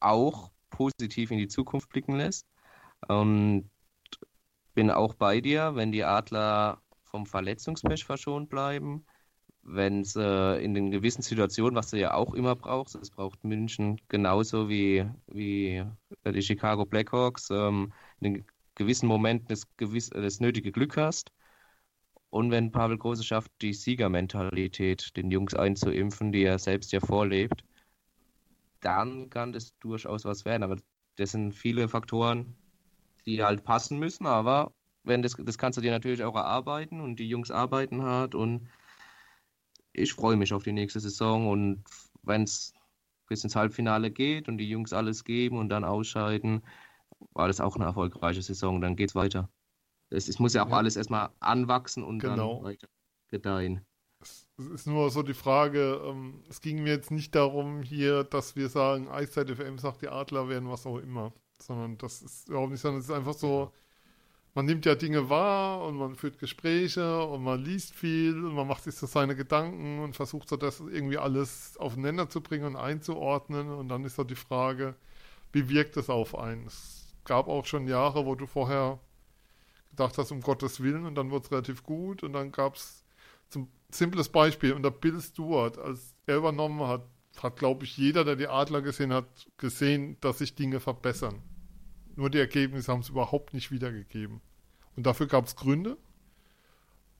auch 0.00 0.50
positiv 0.70 1.30
in 1.30 1.38
die 1.38 1.48
Zukunft 1.48 1.88
blicken 1.90 2.16
lässt. 2.16 2.46
Und 3.06 3.70
bin 4.74 4.90
auch 4.90 5.14
bei 5.14 5.40
dir, 5.40 5.74
wenn 5.74 5.92
die 5.92 6.04
Adler 6.04 6.80
vom 7.02 7.26
Verletzungspech 7.26 8.04
verschont 8.04 8.48
bleiben, 8.48 9.04
wenn 9.62 10.00
es 10.00 10.16
äh, 10.16 10.62
in 10.62 10.72
den 10.74 10.90
gewissen 10.90 11.22
Situationen, 11.22 11.74
was 11.74 11.90
du 11.90 11.98
ja 11.98 12.14
auch 12.14 12.32
immer 12.34 12.56
brauchst, 12.56 12.94
das 12.94 13.10
braucht 13.10 13.44
München 13.44 14.00
genauso 14.08 14.68
wie, 14.68 15.04
wie 15.26 15.84
die 16.24 16.42
Chicago 16.42 16.86
Blackhawks, 16.86 17.50
ähm, 17.50 17.92
in 18.20 18.34
den 18.34 18.46
gewissen 18.78 19.06
Momenten 19.06 19.48
das, 19.48 19.64
gewiss, 19.76 20.08
das 20.08 20.40
nötige 20.40 20.72
Glück 20.72 20.96
hast. 20.96 21.30
Und 22.30 22.50
wenn 22.50 22.72
Pavel 22.72 22.98
Große 22.98 23.24
schafft, 23.24 23.50
die 23.60 23.74
Siegermentalität 23.74 25.16
den 25.16 25.30
Jungs 25.30 25.54
einzuimpfen, 25.54 26.32
die 26.32 26.42
er 26.42 26.58
selbst 26.58 26.92
ja 26.92 27.00
vorlebt, 27.00 27.64
dann 28.80 29.28
kann 29.30 29.52
das 29.52 29.76
durchaus 29.80 30.24
was 30.24 30.44
werden. 30.44 30.62
Aber 30.62 30.76
das 31.16 31.32
sind 31.32 31.52
viele 31.52 31.88
Faktoren, 31.88 32.54
die 33.26 33.42
halt 33.42 33.64
passen 33.64 33.98
müssen. 33.98 34.26
Aber 34.26 34.72
wenn 35.04 35.22
das, 35.22 35.36
das 35.38 35.58
kannst 35.58 35.78
du 35.78 35.82
dir 35.82 35.90
natürlich 35.90 36.22
auch 36.22 36.36
erarbeiten 36.36 37.00
und 37.00 37.16
die 37.16 37.28
Jungs 37.28 37.50
arbeiten 37.50 38.02
hart 38.02 38.34
und 38.34 38.68
ich 39.92 40.12
freue 40.12 40.36
mich 40.36 40.52
auf 40.52 40.62
die 40.62 40.72
nächste 40.72 41.00
Saison 41.00 41.48
und 41.48 41.82
wenn 42.22 42.42
es 42.42 42.72
bis 43.26 43.42
ins 43.42 43.56
Halbfinale 43.56 44.10
geht 44.10 44.48
und 44.48 44.58
die 44.58 44.68
Jungs 44.68 44.92
alles 44.92 45.24
geben 45.24 45.58
und 45.58 45.70
dann 45.70 45.84
ausscheiden, 45.84 46.62
war 47.32 47.48
das 47.48 47.60
auch 47.60 47.76
eine 47.76 47.84
erfolgreiche 47.84 48.42
Saison. 48.42 48.80
Dann 48.80 48.96
geht 48.96 49.10
es 49.10 49.14
weiter. 49.14 49.48
Es 50.10 50.38
muss 50.38 50.54
ja 50.54 50.64
auch 50.64 50.70
ja. 50.70 50.76
alles 50.76 50.96
erstmal 50.96 51.30
anwachsen 51.40 52.02
und 52.02 52.20
genau. 52.20 52.56
dann 52.56 52.64
weiter 52.64 52.88
gedeihen. 53.28 53.84
Es 54.20 54.46
ist 54.58 54.86
nur 54.86 55.10
so 55.10 55.22
die 55.22 55.34
Frage, 55.34 56.00
ähm, 56.04 56.42
es 56.48 56.60
ging 56.60 56.82
mir 56.82 56.90
jetzt 56.90 57.10
nicht 57.10 57.34
darum 57.34 57.82
hier, 57.82 58.24
dass 58.24 58.56
wir 58.56 58.68
sagen, 58.68 59.08
Eiszeit 59.08 59.50
FM 59.50 59.78
sagt, 59.78 60.02
die 60.02 60.08
Adler 60.08 60.48
werden 60.48 60.68
was 60.68 60.86
auch 60.86 60.98
immer, 60.98 61.32
sondern 61.60 61.98
das 61.98 62.22
ist 62.22 62.48
überhaupt 62.48 62.72
nicht, 62.72 62.80
sondern 62.80 63.00
es 63.00 63.08
ist 63.08 63.14
einfach 63.14 63.34
so, 63.34 63.72
man 64.54 64.66
nimmt 64.66 64.86
ja 64.86 64.96
Dinge 64.96 65.30
wahr 65.30 65.84
und 65.84 65.96
man 65.96 66.16
führt 66.16 66.40
Gespräche 66.40 67.22
und 67.22 67.44
man 67.44 67.62
liest 67.62 67.94
viel 67.94 68.44
und 68.44 68.54
man 68.54 68.66
macht 68.66 68.82
sich 68.82 68.96
so 68.96 69.06
seine 69.06 69.36
Gedanken 69.36 70.00
und 70.00 70.16
versucht 70.16 70.48
so 70.48 70.56
das 70.56 70.80
irgendwie 70.80 71.18
alles 71.18 71.76
aufeinander 71.76 72.28
zu 72.28 72.40
bringen 72.40 72.64
und 72.64 72.76
einzuordnen 72.76 73.70
und 73.70 73.88
dann 73.88 74.04
ist 74.04 74.16
so 74.16 74.24
die 74.24 74.34
Frage, 74.34 74.96
wie 75.52 75.68
wirkt 75.68 75.96
es 75.96 76.10
auf 76.10 76.36
einen? 76.36 76.66
Es 76.66 76.97
gab 77.28 77.46
auch 77.46 77.66
schon 77.66 77.86
Jahre, 77.86 78.26
wo 78.26 78.34
du 78.34 78.46
vorher 78.46 78.98
gedacht 79.90 80.18
hast, 80.18 80.32
um 80.32 80.40
Gottes 80.40 80.82
Willen 80.82 81.06
und 81.06 81.14
dann 81.14 81.30
wurde 81.30 81.44
es 81.44 81.52
relativ 81.52 81.82
gut 81.84 82.22
und 82.22 82.32
dann 82.32 82.50
gab 82.50 82.74
es 82.74 83.04
zum 83.48 83.68
simples 83.90 84.28
Beispiel 84.28 84.72
unter 84.72 84.90
Bill 84.90 85.20
Stewart, 85.20 85.78
als 85.78 86.14
er 86.26 86.38
übernommen 86.38 86.80
hat, 86.86 87.02
hat 87.42 87.56
glaube 87.56 87.84
ich 87.84 87.96
jeder, 87.96 88.24
der 88.24 88.36
die 88.36 88.48
Adler 88.48 88.82
gesehen 88.82 89.12
hat, 89.12 89.26
gesehen, 89.58 90.16
dass 90.20 90.38
sich 90.38 90.54
Dinge 90.54 90.80
verbessern. 90.80 91.42
Nur 92.16 92.30
die 92.30 92.38
Ergebnisse 92.38 92.90
haben 92.90 93.00
es 93.00 93.10
überhaupt 93.10 93.54
nicht 93.54 93.70
wiedergegeben. 93.70 94.40
Und 94.96 95.06
dafür 95.06 95.28
gab 95.28 95.46
es 95.46 95.54
Gründe. 95.54 95.96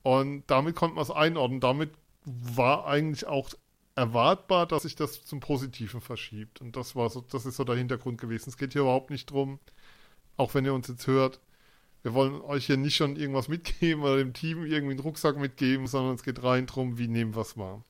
Und 0.03 0.43
damit 0.47 0.75
konnte 0.75 0.95
man 0.95 1.03
es 1.03 1.11
einordnen. 1.11 1.61
Damit 1.61 1.91
war 2.25 2.85
eigentlich 2.85 3.25
auch 3.25 3.49
erwartbar, 3.95 4.65
dass 4.65 4.83
sich 4.83 4.95
das 4.95 5.23
zum 5.23 5.39
Positiven 5.39 6.01
verschiebt. 6.01 6.59
Und 6.59 6.75
das 6.75 6.95
war 6.95 7.09
so, 7.09 7.21
das 7.21 7.45
ist 7.45 7.55
so 7.55 7.63
der 7.63 7.75
Hintergrund 7.75 8.19
gewesen. 8.19 8.49
Es 8.49 8.57
geht 8.57 8.73
hier 8.73 8.81
überhaupt 8.81 9.09
nicht 9.09 9.31
drum, 9.31 9.59
auch 10.39 10.53
wenn 10.53 10.65
ihr 10.65 10.73
uns 10.73 10.87
jetzt 10.87 11.05
hört, 11.07 11.39
wir 12.01 12.13
wollen 12.13 12.41
euch 12.41 12.65
hier 12.65 12.77
nicht 12.77 12.95
schon 12.95 13.17
irgendwas 13.17 13.49
mitgeben 13.49 14.03
oder 14.03 14.17
dem 14.17 14.33
Team 14.33 14.65
irgendwie 14.65 14.93
einen 14.93 15.01
Rucksack 15.01 15.37
mitgeben, 15.37 15.85
sondern 15.85 16.15
es 16.15 16.23
geht 16.23 16.41
rein 16.43 16.65
drum, 16.65 16.97
wie 16.97 17.09
nehmen 17.09 17.35
wir 17.35 17.41
es 17.41 17.57
wahr. 17.57 17.83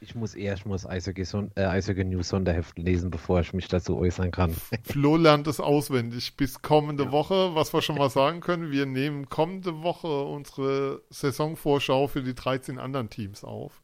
Ich 0.00 0.14
muss 0.14 0.34
erst 0.34 0.66
mal 0.66 0.74
das 0.74 0.86
Eishockey, 0.86 1.24
äh, 1.54 1.64
Eishockey 1.64 2.04
News 2.04 2.28
Sonderheft 2.28 2.78
lesen, 2.78 3.10
bevor 3.10 3.40
ich 3.40 3.52
mich 3.54 3.68
dazu 3.68 3.96
äußern 3.96 4.30
kann. 4.30 4.54
Flo 4.84 5.16
lernt 5.16 5.46
es 5.46 5.58
auswendig 5.58 6.36
bis 6.36 6.60
kommende 6.60 7.04
ja. 7.04 7.12
Woche. 7.12 7.54
Was 7.54 7.72
wir 7.72 7.80
schon 7.80 7.96
mal 7.96 8.10
sagen 8.10 8.40
können, 8.40 8.70
wir 8.70 8.84
nehmen 8.86 9.28
kommende 9.28 9.82
Woche 9.82 10.24
unsere 10.24 11.02
Saisonvorschau 11.10 12.08
für 12.08 12.22
die 12.22 12.34
13 12.34 12.78
anderen 12.78 13.08
Teams 13.08 13.42
auf. 13.42 13.82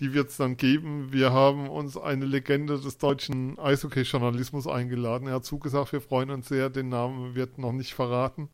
Die 0.00 0.12
wird 0.12 0.28
es 0.28 0.36
dann 0.36 0.56
geben. 0.56 1.12
Wir 1.12 1.32
haben 1.32 1.68
uns 1.68 1.96
eine 1.96 2.26
Legende 2.26 2.78
des 2.78 2.98
deutschen 2.98 3.58
Eishockey-Journalismus 3.58 4.66
eingeladen. 4.66 5.28
Er 5.28 5.34
hat 5.34 5.44
zugesagt, 5.44 5.92
wir 5.92 6.00
freuen 6.00 6.30
uns 6.30 6.48
sehr. 6.48 6.68
Den 6.68 6.90
Namen 6.90 7.34
wird 7.34 7.58
noch 7.58 7.72
nicht 7.72 7.94
verraten. 7.94 8.50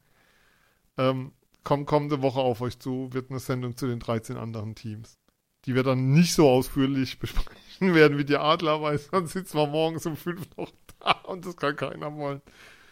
Ähm, 0.99 1.33
kommt 1.65 1.87
kommende 1.87 2.23
Woche 2.23 2.41
auf 2.41 2.61
euch 2.61 2.79
zu, 2.79 3.13
wird 3.13 3.31
eine 3.31 3.41
Sendung 3.41 3.77
zu 3.77 3.87
den 3.87 3.99
13 3.99 4.37
anderen 4.37 4.75
Teams 4.75 5.19
die 5.65 5.75
wir 5.75 5.83
dann 5.83 6.13
nicht 6.13 6.35
so 6.35 6.49
ausführlich 6.49 7.19
besprechen 7.19 7.95
werden 7.95 8.19
wie 8.19 8.25
die 8.25 8.37
Adler, 8.37 8.83
weil 8.83 8.99
sonst 8.99 9.33
sitzen 9.33 9.57
wir 9.57 9.67
morgens 9.67 10.07
um 10.07 10.17
fünf 10.17 10.49
noch 10.57 10.71
da 11.01 11.13
und 11.27 11.47
das 11.47 11.57
kann 11.57 11.77
keiner 11.77 12.15
wollen. 12.17 12.43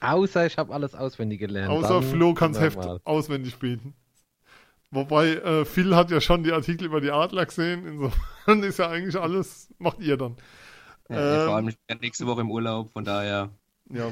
Außer 0.01 0.47
ich 0.47 0.57
habe 0.57 0.73
alles 0.73 0.95
auswendig 0.95 1.41
gelernt. 1.41 1.71
Außer 1.71 2.03
Flo 2.03 2.33
kann 2.33 2.53
mal. 2.53 3.01
auswendig 3.05 3.59
beten. 3.59 3.95
Wobei, 4.91 5.35
äh, 5.35 5.65
Phil 5.65 5.95
hat 5.95 6.11
ja 6.11 6.21
schon 6.21 6.43
die 6.43 6.53
Artikel 6.53 6.87
über 6.87 7.01
die 7.01 7.13
Adler 7.13 7.47
gesehen, 7.47 7.87
insofern 7.87 8.63
ist 8.65 8.79
ja 8.79 8.89
eigentlich 8.89 9.17
alles, 9.17 9.73
macht 9.79 10.01
ihr 10.01 10.17
dann. 10.17 10.37
Ja, 11.09 11.43
ähm, 11.43 11.47
vor 11.47 11.57
allem 11.57 11.69
ich 11.69 11.79
bin 11.87 11.99
nächste 11.99 12.27
Woche 12.27 12.41
im 12.41 12.51
Urlaub, 12.51 12.93
von 12.93 13.05
daher. 13.05 13.51
Ja, 13.89 14.11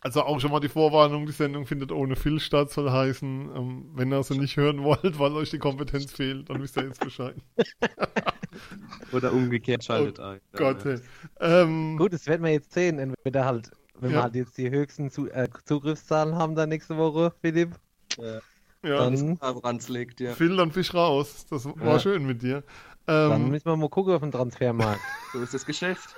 also 0.00 0.22
auch 0.22 0.40
schon 0.40 0.50
mal 0.50 0.60
die 0.60 0.68
Vorwarnung, 0.68 1.26
die 1.26 1.32
Sendung 1.32 1.66
findet 1.66 1.90
ohne 1.90 2.14
Phil 2.14 2.40
statt, 2.40 2.70
soll 2.70 2.90
heißen, 2.90 3.50
ähm, 3.54 3.90
wenn 3.94 4.12
ihr 4.12 4.22
sie 4.22 4.38
nicht 4.38 4.56
hören 4.56 4.82
wollt, 4.82 5.18
weil 5.18 5.32
euch 5.32 5.50
die 5.50 5.58
Kompetenz 5.58 6.12
fehlt, 6.12 6.48
dann 6.48 6.62
wisst 6.62 6.76
ihr 6.76 6.84
jetzt 6.84 7.00
Bescheid. 7.00 7.34
Oder 9.12 9.32
umgekehrt 9.32 9.84
schaltet 9.84 10.18
oh 10.20 10.22
ein. 10.22 10.40
Gott, 10.52 10.84
ja. 10.84 10.98
ähm, 11.40 11.96
Gut, 11.96 12.12
das 12.12 12.26
werden 12.26 12.44
wir 12.44 12.52
jetzt 12.52 12.72
sehen. 12.72 12.98
Entweder 12.98 13.44
halt, 13.44 13.70
wenn 13.98 14.10
ja. 14.10 14.18
wir 14.18 14.22
halt 14.22 14.34
jetzt 14.36 14.56
die 14.56 14.70
höchsten 14.70 15.10
Zu 15.10 15.28
äh, 15.30 15.48
Zugriffszahlen 15.64 16.36
haben 16.36 16.54
dann 16.54 16.68
nächste 16.68 16.96
Woche, 16.96 17.32
Philipp. 17.40 17.74
Ja. 18.18 18.40
Ja, 18.82 18.98
dann, 18.98 19.80
liegt, 19.88 20.20
ja. 20.20 20.34
Phil, 20.34 20.56
dann 20.56 20.70
Fisch 20.70 20.94
raus. 20.94 21.46
Das 21.50 21.64
war 21.64 21.94
ja. 21.94 21.98
schön 21.98 22.24
mit 22.26 22.42
dir. 22.42 22.62
Ähm, 23.08 23.30
dann 23.30 23.50
müssen 23.50 23.66
wir 23.66 23.76
mal 23.76 23.88
gucken 23.88 24.14
auf 24.14 24.20
den 24.20 24.30
Transfermarkt. 24.30 25.00
so 25.32 25.40
ist 25.40 25.54
das 25.54 25.66
Geschäft. 25.66 26.14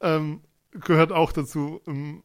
ähm, 0.00 0.42
gehört 0.72 1.12
auch 1.12 1.32
dazu. 1.32 1.80
Ähm, 1.86 2.24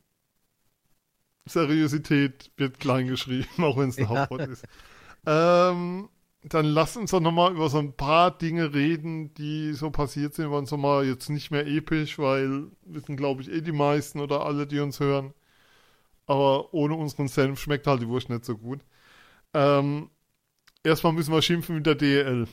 Seriosität 1.45 2.51
wird 2.58 2.80
klein 2.80 3.08
geschrieben, 3.08 3.47
auch 3.64 3.78
wenn 3.78 3.89
es 3.89 3.97
ein 3.97 4.03
ja. 4.03 4.10
Hauptwort 4.10 4.49
ist. 4.49 4.66
Ähm, 5.26 6.10
dann 6.43 6.66
lass 6.66 6.97
uns 6.97 7.12
doch 7.12 7.20
nochmal 7.20 7.53
über 7.53 7.70
so 7.70 7.80
ein 7.80 7.93
paar 7.93 8.38
Dinge 8.38 8.74
reden, 8.74 9.34
die 9.34 9.74
so 9.74 9.91
passiert 9.91 10.34
sind. 10.34 10.51
Wir 10.51 10.58
uns 10.58 10.72
mal 10.72 11.05
jetzt 11.05 11.30
nicht 11.30 11.51
mehr 11.51 11.68
episch, 11.68 12.20
weil 12.20 12.68
wissen, 12.84 13.18
glaube 13.18 13.41
ich, 13.41 13.51
eh 13.51 13.62
die 13.62 13.72
meisten 13.72 14.20
oder 14.20 14.45
alle, 14.45 14.68
die 14.68 14.80
uns 14.80 14.99
hören. 14.99 15.34
Aber 16.28 16.73
ohne 16.73 16.95
unseren 16.95 17.28
Senf 17.28 17.59
schmeckt 17.59 17.88
halt 17.88 18.01
die 18.01 18.07
Wurst 18.07 18.30
nicht 18.30 18.45
so 18.45 18.57
gut. 18.57 18.82
Ähm, 19.53 20.09
erstmal 20.84 21.13
müssen 21.13 21.34
wir 21.34 21.41
schimpfen 21.41 21.75
mit 21.75 21.86
der 21.86 21.95
DL. 21.95 22.47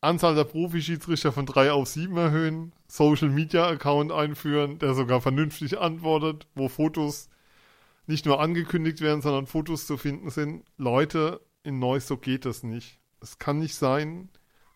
Anzahl 0.00 0.34
der 0.34 0.44
Profi-Schiedsrichter 0.44 1.32
von 1.32 1.46
drei 1.46 1.70
auf 1.70 1.88
sieben 1.88 2.16
erhöhen, 2.16 2.72
Social 2.88 3.28
Media 3.28 3.68
Account 3.68 4.10
einführen, 4.10 4.78
der 4.80 4.94
sogar 4.94 5.20
vernünftig 5.20 5.78
antwortet, 5.78 6.48
wo 6.56 6.68
Fotos 6.68 7.28
nicht 8.06 8.26
nur 8.26 8.40
angekündigt 8.40 9.00
werden, 9.00 9.22
sondern 9.22 9.46
Fotos 9.46 9.86
zu 9.86 9.96
finden 9.96 10.30
sind. 10.30 10.64
Leute, 10.76 11.40
in 11.62 11.78
Neuss, 11.78 12.08
so 12.08 12.16
geht 12.16 12.44
das 12.44 12.64
nicht. 12.64 12.98
Es 13.20 13.38
kann 13.38 13.60
nicht 13.60 13.76
sein, 13.76 14.28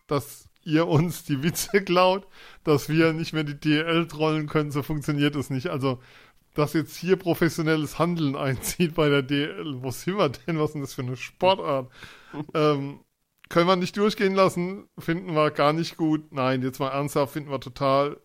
dass 0.07 0.49
ihr 0.63 0.87
uns 0.87 1.23
die 1.23 1.43
Witze 1.43 1.81
klaut, 1.83 2.27
dass 2.63 2.89
wir 2.89 3.13
nicht 3.13 3.33
mehr 3.33 3.43
die 3.43 3.59
DL 3.59 4.07
trollen 4.07 4.47
können, 4.47 4.71
so 4.71 4.81
funktioniert 4.81 5.35
es 5.35 5.49
nicht. 5.49 5.67
Also, 5.67 5.99
dass 6.57 6.73
jetzt 6.73 6.97
hier 6.97 7.17
professionelles 7.17 7.99
Handeln 7.99 8.35
einzieht 8.35 8.95
bei 8.95 9.09
der 9.09 9.21
DL, 9.21 9.81
wo 9.81 9.91
sind 9.91 10.17
wir 10.17 10.29
denn? 10.29 10.59
Was 10.59 10.69
ist 10.69 10.73
denn 10.73 10.81
das 10.81 10.93
für 10.93 11.03
eine 11.03 11.15
Sportart? 11.15 11.91
ähm, 12.53 13.01
können 13.49 13.67
wir 13.67 13.75
nicht 13.75 13.95
durchgehen 13.95 14.35
lassen, 14.35 14.89
finden 14.97 15.33
wir 15.33 15.51
gar 15.51 15.71
nicht 15.71 15.97
gut. 15.97 16.33
Nein, 16.33 16.63
jetzt 16.63 16.79
mal 16.79 16.89
ernsthaft, 16.89 17.33
finden 17.33 17.51
wir 17.51 17.59
total. 17.59 18.19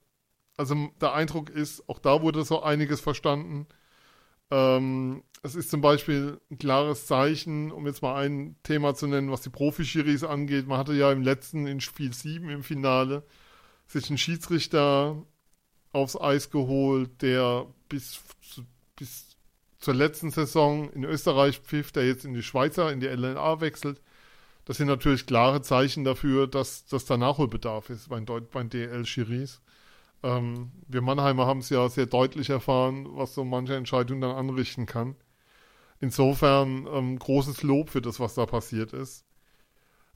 Also 0.57 0.91
der 1.01 1.12
Eindruck 1.12 1.51
ist, 1.51 1.89
auch 1.89 1.99
da 1.99 2.22
wurde 2.22 2.43
so 2.45 2.62
einiges 2.62 3.01
verstanden. 3.01 3.66
Ähm, 4.51 5.22
es 5.43 5.55
ist 5.55 5.70
zum 5.70 5.80
Beispiel 5.80 6.41
ein 6.51 6.59
klares 6.59 7.07
Zeichen, 7.07 7.70
um 7.70 7.87
jetzt 7.87 8.03
mal 8.03 8.16
ein 8.16 8.57
Thema 8.62 8.95
zu 8.95 9.07
nennen, 9.07 9.30
was 9.30 9.43
die 9.43 9.51
Profi-Schiris 9.51 10.24
angeht. 10.24 10.66
Man 10.66 10.78
hatte 10.78 10.95
ja 10.95 11.12
im 11.12 11.22
letzten, 11.22 11.66
in 11.66 11.80
Spiel 11.80 12.12
7 12.12 12.49
im 12.49 12.62
Finale, 12.62 13.24
sich 13.87 14.09
einen 14.09 14.18
Schiedsrichter 14.18 15.22
aufs 15.93 16.18
Eis 16.20 16.51
geholt, 16.51 17.22
der 17.22 17.66
bis, 17.93 18.20
bis 18.97 19.36
zur 19.78 19.95
letzten 19.95 20.30
Saison 20.30 20.90
in 20.90 21.05
Österreich 21.05 21.59
pfiff, 21.59 21.93
der 21.93 22.07
jetzt 22.07 22.24
in 22.24 22.34
die 22.34 22.43
Schweizer, 22.43 22.90
in 22.90 23.01
die 23.01 23.07
LNA 23.07 23.61
wechselt 23.61 24.01
das 24.64 24.76
sind 24.76 24.86
natürlich 24.86 25.26
klare 25.26 25.61
Zeichen 25.62 26.05
dafür, 26.05 26.47
dass, 26.47 26.86
dass 26.86 27.05
da 27.05 27.16
Nachholbedarf 27.16 27.90
ist 27.90 28.09
bei, 28.09 28.20
bei 28.20 28.62
DL-Schiris. 28.62 29.61
Ähm, 30.22 30.70
wir 30.86 31.03
Mannheimer 31.03 31.47
haben 31.47 31.61
es 31.61 31.70
ja 31.70 31.88
sehr 31.88 32.07
deutlich 32.07 32.51
erfahren, 32.51 33.09
was 33.11 33.34
so 33.34 33.45
manche 33.45 33.74
Entscheidung 33.74 34.20
dann 34.20 34.36
anrichten 34.36 34.86
kann. 34.86 35.16
Insofern 36.01 36.86
ähm, 36.93 37.18
großes 37.18 37.62
Lob 37.62 37.90
für 37.90 38.01
das, 38.01 38.20
was 38.20 38.34
da 38.34 38.47
passiert 38.47 38.93
ist. 38.93 39.24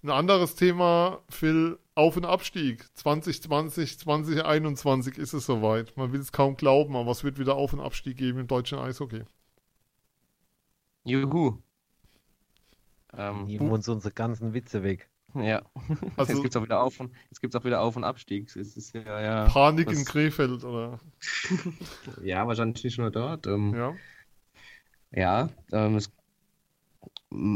Ein 0.03 0.11
anderes 0.11 0.55
Thema, 0.55 1.21
Phil, 1.29 1.79
Auf- 1.97 2.17
und 2.19 2.27
Abstieg. 2.27 2.87
2020, 2.95 3.99
2021 3.99 5.17
ist 5.17 5.33
es 5.33 5.47
soweit. 5.47 5.97
Man 5.97 6.13
will 6.13 6.21
es 6.21 6.31
kaum 6.31 6.57
glauben, 6.57 6.95
aber 6.95 7.11
es 7.11 7.25
wird 7.25 7.39
wieder 7.39 7.57
Auf- 7.57 7.73
und 7.73 7.81
Abstieg 7.81 8.19
geben 8.19 8.39
im 8.39 8.47
deutschen 8.47 8.79
Eishockey. 8.79 9.25
Juhu. 11.05 11.57
Ähm, 13.17 13.47
Nehmen 13.47 13.71
uns 13.71 13.89
unsere 13.89 14.13
ganzen 14.13 14.53
Witze 14.53 14.83
weg. 14.83 15.09
Ja. 15.35 15.63
Also, 16.19 16.33
jetzt 16.33 16.43
gibt 16.43 16.55
es 16.55 16.57
auch 16.57 16.65
wieder 16.65 16.83
Auf- 16.83 17.01
und, 17.01 17.13
jetzt 17.31 17.41
gibt's 17.41 17.57
auch 17.57 17.65
wieder 17.65 17.81
Auf- 17.81 17.97
und 17.97 18.05
Abstieg. 18.05 18.55
Es 18.55 18.77
ist 18.77 18.95
ja, 18.95 19.21
ja, 19.21 19.45
Panik 19.47 19.89
das... 19.89 19.99
in 19.99 20.05
Krefeld, 20.05 20.65
oder? 20.65 21.01
ja, 22.23 22.47
wahrscheinlich 22.47 22.85
nicht 22.85 22.99
nur 22.99 23.11
dort. 23.11 23.47
Ähm, 23.47 23.75
ja. 23.75 23.95
Ja, 25.13 25.49
ähm, 25.73 25.97
es, 25.97 26.11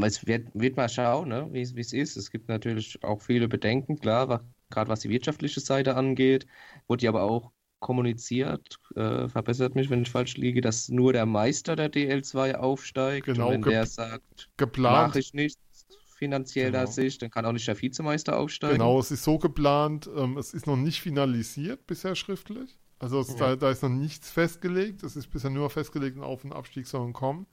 es 0.02 0.26
wird, 0.26 0.48
wird, 0.54 0.76
mal 0.76 0.88
schauen, 0.88 1.28
ne, 1.28 1.48
wie 1.52 1.62
es 1.62 1.92
ist. 1.92 2.16
Es 2.16 2.30
gibt 2.30 2.48
natürlich 2.48 3.02
auch 3.02 3.22
viele 3.22 3.48
Bedenken, 3.48 3.98
klar, 3.98 4.44
gerade 4.70 4.90
was 4.90 5.00
die 5.00 5.10
wirtschaftliche 5.10 5.60
Seite 5.60 5.96
angeht. 5.96 6.46
Wurde 6.88 7.04
ja 7.04 7.10
aber 7.10 7.22
auch 7.22 7.52
kommuniziert, 7.78 8.76
äh, 8.94 9.26
verbessert 9.28 9.74
mich, 9.74 9.88
wenn 9.88 10.02
ich 10.02 10.10
falsch 10.10 10.36
liege, 10.36 10.60
dass 10.60 10.88
nur 10.88 11.12
der 11.12 11.26
Meister 11.26 11.76
der 11.76 11.90
DL2 11.90 12.54
aufsteigt. 12.54 13.26
Genau, 13.26 13.48
und 13.48 13.52
wenn 13.54 13.62
der 13.62 13.86
sagt, 13.86 14.50
geplant. 14.56 15.08
mache 15.08 15.18
ich 15.18 15.32
nichts 15.32 15.86
finanzieller 16.20 16.80
genau. 16.82 16.90
Sicht, 16.90 17.22
dann 17.22 17.30
kann 17.30 17.46
auch 17.46 17.52
nicht 17.52 17.66
der 17.66 17.80
Vizemeister 17.80 18.38
aufsteigen. 18.38 18.74
Genau, 18.74 19.00
es 19.00 19.10
ist 19.10 19.24
so 19.24 19.38
geplant, 19.38 20.08
ähm, 20.14 20.36
es 20.36 20.52
ist 20.52 20.66
noch 20.66 20.76
nicht 20.76 21.00
finalisiert 21.00 21.86
bisher 21.86 22.14
schriftlich. 22.14 22.78
Also 22.98 23.20
es, 23.20 23.30
ja. 23.30 23.36
da, 23.36 23.56
da, 23.56 23.70
ist 23.70 23.82
noch 23.82 23.88
nichts 23.88 24.30
festgelegt, 24.30 25.02
es 25.02 25.16
ist 25.16 25.28
bisher 25.28 25.48
nur 25.48 25.70
festgelegt, 25.70 26.18
ein 26.18 26.22
Auf- 26.22 26.44
und 26.44 26.52
Abstieg 26.52 26.86
sollen 26.86 27.14
kommen. 27.14 27.46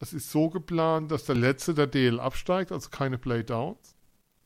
Es 0.00 0.12
ist 0.12 0.30
so 0.30 0.50
geplant, 0.50 1.10
dass 1.10 1.24
der 1.24 1.36
Letzte 1.36 1.74
der 1.74 1.86
DL 1.86 2.18
absteigt, 2.18 2.72
also 2.72 2.90
keine 2.90 3.18
Playdowns. 3.18 3.94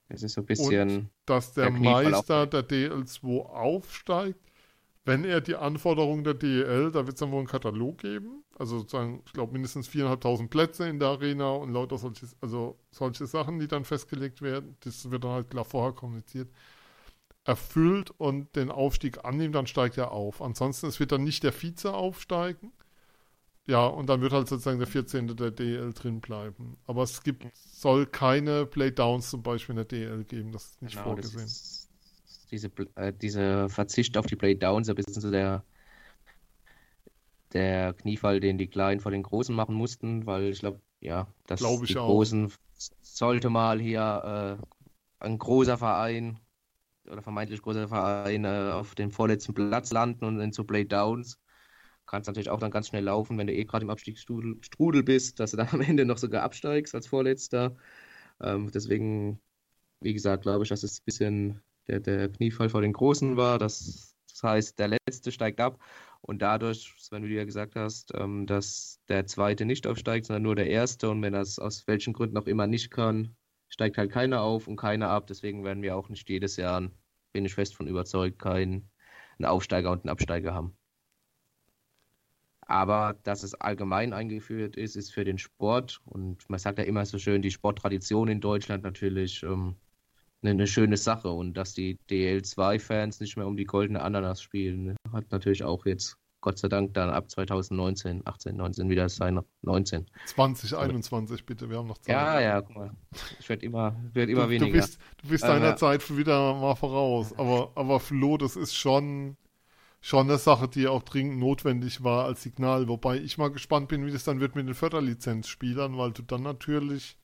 Es 0.08 0.22
ist 0.22 0.34
so 0.34 0.42
ein 0.42 0.46
bisschen. 0.46 0.90
Und 0.90 1.10
dass 1.26 1.54
der, 1.54 1.70
der 1.70 1.80
Meister 1.80 2.46
der 2.46 2.68
DL2 2.68 3.46
aufsteigt 3.46 4.44
wenn 5.04 5.24
er 5.24 5.40
die 5.40 5.54
Anforderungen 5.54 6.24
der 6.24 6.34
DEL, 6.34 6.90
da 6.90 7.06
wird 7.06 7.14
es 7.14 7.20
dann 7.20 7.30
wohl 7.30 7.40
einen 7.40 7.46
Katalog 7.46 7.98
geben, 7.98 8.42
also 8.58 8.78
sozusagen, 8.78 9.22
ich 9.26 9.32
glaube, 9.32 9.52
mindestens 9.52 9.88
4.500 9.88 10.48
Plätze 10.48 10.88
in 10.88 10.98
der 10.98 11.08
Arena 11.08 11.50
und 11.50 11.72
lauter 11.72 11.98
solches, 11.98 12.34
also 12.40 12.78
solche 12.90 13.26
Sachen, 13.26 13.58
die 13.58 13.68
dann 13.68 13.84
festgelegt 13.84 14.40
werden, 14.40 14.76
das 14.80 15.10
wird 15.10 15.24
dann 15.24 15.32
halt 15.32 15.50
klar 15.50 15.64
vorher 15.64 15.92
kommuniziert, 15.92 16.50
erfüllt 17.44 18.12
und 18.16 18.56
den 18.56 18.70
Aufstieg 18.70 19.24
annimmt, 19.24 19.54
dann 19.54 19.66
steigt 19.66 19.98
er 19.98 20.12
auf. 20.12 20.40
Ansonsten, 20.40 20.86
es 20.86 20.98
wird 20.98 21.12
dann 21.12 21.24
nicht 21.24 21.42
der 21.42 21.52
Vize 21.52 21.92
aufsteigen, 21.92 22.72
ja, 23.66 23.86
und 23.86 24.08
dann 24.08 24.20
wird 24.20 24.32
halt 24.32 24.48
sozusagen 24.48 24.78
der 24.78 24.86
14. 24.86 25.36
der 25.36 25.50
DL 25.50 25.92
drin 25.94 26.20
bleiben. 26.20 26.76
Aber 26.86 27.02
es 27.02 27.22
gibt, 27.22 27.46
soll 27.54 28.06
keine 28.06 28.66
Playdowns 28.66 29.30
zum 29.30 29.42
Beispiel 29.42 29.72
in 29.72 29.76
der 29.76 29.84
DL 29.86 30.24
geben, 30.24 30.52
das 30.52 30.66
ist 30.66 30.82
nicht 30.82 30.92
genau, 30.92 31.04
vorgesehen. 31.04 31.42
Das 31.44 31.52
ist 31.52 31.90
diese, 32.50 32.70
äh, 32.96 33.12
diese 33.12 33.68
Verzicht 33.70 34.18
auf 34.18 34.26
die 34.26 34.36
Playdowns, 34.36 34.88
ein 34.88 34.94
bisschen 34.94 35.20
so 35.20 35.30
der, 35.30 35.64
der 37.54 37.94
Kniefall, 37.94 38.40
den 38.40 38.58
die 38.58 38.66
Kleinen 38.66 39.00
vor 39.00 39.12
den 39.12 39.22
Großen 39.22 39.54
machen 39.54 39.74
mussten, 39.74 40.26
weil 40.26 40.50
ich 40.50 40.60
glaube, 40.60 40.80
ja, 41.00 41.26
dass 41.46 41.60
glaub 41.60 41.86
die 41.86 41.96
auch. 41.96 42.06
Großen 42.06 42.52
sollte 43.00 43.48
mal 43.48 43.80
hier 43.80 44.58
äh, 45.20 45.24
ein 45.24 45.38
großer 45.38 45.78
Verein 45.78 46.38
oder 47.10 47.22
vermeintlich 47.22 47.62
großer 47.62 47.88
Verein 47.88 48.44
äh, 48.44 48.72
auf 48.72 48.94
dem 48.94 49.10
vorletzten 49.10 49.54
Platz 49.54 49.92
landen 49.92 50.24
und 50.24 50.40
in 50.40 50.52
so 50.52 50.64
Playdowns 50.64 51.38
kann 52.06 52.22
es 52.22 52.26
natürlich 52.26 52.50
auch 52.50 52.60
dann 52.60 52.70
ganz 52.70 52.88
schnell 52.88 53.04
laufen, 53.04 53.38
wenn 53.38 53.46
du 53.46 53.54
eh 53.54 53.64
gerade 53.64 53.84
im 53.84 53.90
Abstiegsstrudel 53.90 55.02
bist, 55.02 55.40
dass 55.40 55.52
du 55.52 55.56
dann 55.56 55.68
am 55.72 55.80
Ende 55.80 56.04
noch 56.04 56.18
sogar 56.18 56.42
absteigst 56.42 56.94
als 56.94 57.06
Vorletzter. 57.06 57.76
Ähm, 58.42 58.70
deswegen, 58.72 59.40
wie 60.00 60.14
gesagt, 60.14 60.42
glaube 60.42 60.64
ich, 60.64 60.68
dass 60.70 60.82
es 60.82 61.00
ein 61.00 61.04
bisschen 61.04 61.62
der, 61.88 62.00
der 62.00 62.28
Kniefall 62.30 62.68
vor 62.68 62.82
den 62.82 62.92
Großen 62.92 63.36
war. 63.36 63.58
Das, 63.58 64.16
das 64.30 64.42
heißt, 64.42 64.78
der 64.78 64.88
Letzte 65.06 65.32
steigt 65.32 65.60
ab 65.60 65.78
und 66.20 66.42
dadurch, 66.42 66.94
wie 67.10 67.20
du 67.20 67.28
ja 67.28 67.44
gesagt 67.44 67.76
hast, 67.76 68.12
ähm, 68.14 68.46
dass 68.46 69.00
der 69.08 69.26
Zweite 69.26 69.64
nicht 69.64 69.86
aufsteigt, 69.86 70.26
sondern 70.26 70.42
nur 70.42 70.56
der 70.56 70.68
Erste 70.68 71.10
und 71.10 71.22
wenn 71.22 71.34
es 71.34 71.58
aus 71.58 71.86
welchen 71.86 72.12
Gründen 72.12 72.38
auch 72.38 72.46
immer 72.46 72.66
nicht 72.66 72.90
kann, 72.90 73.36
steigt 73.68 73.98
halt 73.98 74.12
keiner 74.12 74.42
auf 74.42 74.68
und 74.68 74.76
keiner 74.76 75.10
ab. 75.10 75.26
Deswegen 75.26 75.64
werden 75.64 75.82
wir 75.82 75.96
auch 75.96 76.08
nicht 76.08 76.28
jedes 76.30 76.56
Jahr, 76.56 76.90
bin 77.32 77.44
ich 77.44 77.54
fest 77.54 77.74
von 77.74 77.86
überzeugt, 77.88 78.38
keinen 78.38 78.90
einen 79.38 79.46
Aufsteiger 79.46 79.90
und 79.90 80.04
einen 80.04 80.10
Absteiger 80.10 80.54
haben. 80.54 80.76
Aber 82.66 83.16
dass 83.24 83.42
es 83.42 83.54
allgemein 83.54 84.12
eingeführt 84.12 84.76
ist, 84.76 84.96
ist 84.96 85.12
für 85.12 85.24
den 85.24 85.38
Sport 85.38 86.00
und 86.04 86.48
man 86.48 86.58
sagt 86.58 86.78
ja 86.78 86.84
immer 86.84 87.04
so 87.04 87.18
schön, 87.18 87.42
die 87.42 87.50
Sporttradition 87.50 88.28
in 88.28 88.40
Deutschland 88.40 88.84
natürlich 88.84 89.42
ähm, 89.42 89.76
eine, 90.42 90.66
schöne 90.66 90.96
Sache. 90.96 91.30
Und 91.30 91.54
dass 91.54 91.74
die 91.74 91.98
DL2-Fans 92.10 93.20
nicht 93.20 93.36
mehr 93.36 93.46
um 93.46 93.56
die 93.56 93.64
goldene 93.64 94.02
Ananas 94.02 94.42
spielen, 94.42 94.96
hat 95.12 95.30
natürlich 95.30 95.64
auch 95.64 95.84
jetzt 95.86 96.16
Gott 96.40 96.58
sei 96.58 96.68
Dank 96.68 96.92
dann 96.92 97.08
ab 97.08 97.30
2019, 97.30 98.20
18, 98.26 98.54
19 98.54 98.90
wieder 98.90 99.08
sein 99.08 99.40
19. 99.62 100.04
2021 100.26 101.46
bitte, 101.46 101.70
wir 101.70 101.78
haben 101.78 101.88
noch 101.88 101.96
Zeit. 101.96 102.14
Ja, 102.14 102.38
ja, 102.38 102.60
guck 102.60 102.76
mal. 102.76 102.90
Ich 103.40 103.48
werde 103.48 103.64
immer, 103.64 103.96
werd 104.12 104.28
immer 104.28 104.44
du, 104.44 104.50
weniger. 104.50 104.66
Du 104.66 104.72
bist, 104.72 104.98
du 105.22 105.28
bist 105.28 105.44
deiner 105.44 105.68
ja. 105.68 105.76
Zeit 105.76 106.14
wieder 106.14 106.52
mal 106.52 106.74
voraus. 106.74 107.32
Aber, 107.38 107.72
aber 107.76 107.98
Flo, 107.98 108.36
das 108.36 108.56
ist 108.56 108.74
schon, 108.74 109.38
schon 110.04 110.28
eine 110.28 110.36
Sache, 110.36 110.68
die 110.68 110.86
auch 110.86 111.02
dringend 111.02 111.38
notwendig 111.38 112.04
war 112.04 112.26
als 112.26 112.42
Signal. 112.42 112.88
Wobei 112.88 113.16
ich 113.16 113.38
mal 113.38 113.50
gespannt 113.50 113.88
bin, 113.88 114.04
wie 114.04 114.12
das 114.12 114.24
dann 114.24 114.38
wird 114.38 114.54
mit 114.54 114.68
den 114.68 114.74
Förderlizenzspielern, 114.74 115.96
weil 115.96 116.12
du 116.12 116.20
dann 116.20 116.42
natürlich 116.42 117.16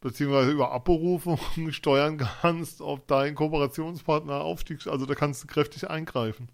beziehungsweise 0.00 0.52
über 0.52 0.70
Abberufungen 0.70 1.72
steuern 1.72 2.18
kannst, 2.18 2.80
ob 2.80 3.08
dein 3.08 3.34
Kooperationspartner 3.34 4.40
aufstieg, 4.40 4.86
also 4.86 5.04
da 5.04 5.16
kannst 5.16 5.42
du 5.42 5.48
kräftig 5.48 5.90
eingreifen. 5.90 6.52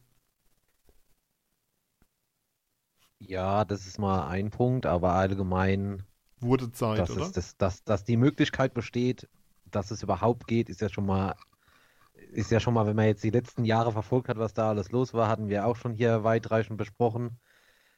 Ja, 3.18 3.66
das 3.66 3.86
ist 3.86 3.98
mal 3.98 4.28
ein 4.28 4.50
Punkt, 4.50 4.86
aber 4.86 5.12
allgemein 5.12 6.02
wurde 6.40 6.72
Zeit, 6.72 6.98
dass, 6.98 7.10
oder? 7.10 7.26
Es, 7.26 7.32
dass, 7.32 7.56
dass, 7.58 7.84
dass 7.84 8.04
die 8.04 8.16
Möglichkeit 8.16 8.72
besteht, 8.72 9.28
dass 9.70 9.90
es 9.90 10.02
überhaupt 10.02 10.46
geht, 10.46 10.70
ist 10.70 10.80
ja 10.80 10.88
schon 10.88 11.04
mal 11.04 11.34
ist 12.36 12.50
ja 12.50 12.60
schon 12.60 12.74
mal, 12.74 12.86
wenn 12.86 12.96
man 12.96 13.06
jetzt 13.06 13.24
die 13.24 13.30
letzten 13.30 13.64
Jahre 13.64 13.92
verfolgt 13.92 14.28
hat, 14.28 14.38
was 14.38 14.54
da 14.54 14.68
alles 14.68 14.92
los 14.92 15.14
war, 15.14 15.28
hatten 15.28 15.48
wir 15.48 15.66
auch 15.66 15.76
schon 15.76 15.94
hier 15.94 16.24
weitreichend 16.24 16.78
besprochen 16.78 17.38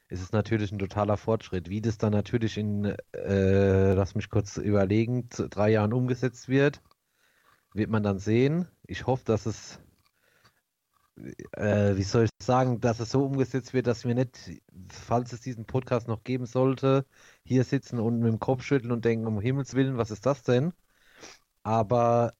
ist 0.09 0.21
es 0.21 0.31
natürlich 0.31 0.71
ein 0.71 0.79
totaler 0.79 1.17
Fortschritt. 1.17 1.69
Wie 1.69 1.81
das 1.81 1.97
dann 1.97 2.11
natürlich 2.11 2.57
in, 2.57 2.95
äh, 3.13 3.93
lass 3.93 4.15
mich 4.15 4.29
kurz 4.29 4.57
überlegen, 4.57 5.29
drei 5.29 5.69
Jahren 5.69 5.93
umgesetzt 5.93 6.49
wird, 6.49 6.81
wird 7.73 7.89
man 7.91 8.03
dann 8.03 8.19
sehen. 8.19 8.67
Ich 8.87 9.05
hoffe, 9.05 9.23
dass 9.25 9.45
es, 9.45 9.79
äh, 11.53 11.95
wie 11.95 12.03
soll 12.03 12.25
ich 12.25 12.29
sagen, 12.41 12.79
dass 12.79 12.99
es 12.99 13.11
so 13.11 13.23
umgesetzt 13.23 13.73
wird, 13.73 13.85
dass 13.85 14.03
wir 14.05 14.15
nicht, 14.15 14.61
falls 14.89 15.31
es 15.31 15.41
diesen 15.41 15.65
Podcast 15.65 16.07
noch 16.07 16.23
geben 16.23 16.47
sollte, 16.47 17.05
hier 17.43 17.63
sitzen 17.63 17.99
und 17.99 18.19
mit 18.19 18.31
dem 18.31 18.39
Kopf 18.39 18.63
schütteln 18.63 18.91
und 18.91 19.05
denken, 19.05 19.27
um 19.27 19.39
Himmels 19.39 19.75
Willen, 19.75 19.97
was 19.97 20.11
ist 20.11 20.25
das 20.25 20.41
denn? 20.43 20.73
Aber 21.63 22.33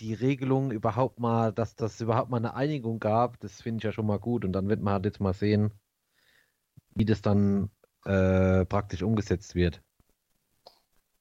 die 0.00 0.14
Regelung 0.14 0.70
überhaupt 0.70 1.20
mal, 1.20 1.52
dass 1.52 1.74
das 1.74 2.00
überhaupt 2.00 2.30
mal 2.30 2.38
eine 2.38 2.54
Einigung 2.54 2.98
gab, 2.98 3.40
das 3.40 3.62
finde 3.62 3.78
ich 3.78 3.84
ja 3.84 3.92
schon 3.92 4.06
mal 4.06 4.18
gut. 4.18 4.44
Und 4.44 4.52
dann 4.52 4.68
wird 4.68 4.82
man 4.82 4.94
halt 4.94 5.04
jetzt 5.04 5.20
mal 5.20 5.34
sehen, 5.34 5.72
wie 6.94 7.04
das 7.04 7.22
dann 7.22 7.70
äh, 8.04 8.64
praktisch 8.66 9.02
umgesetzt 9.02 9.54
wird. 9.54 9.82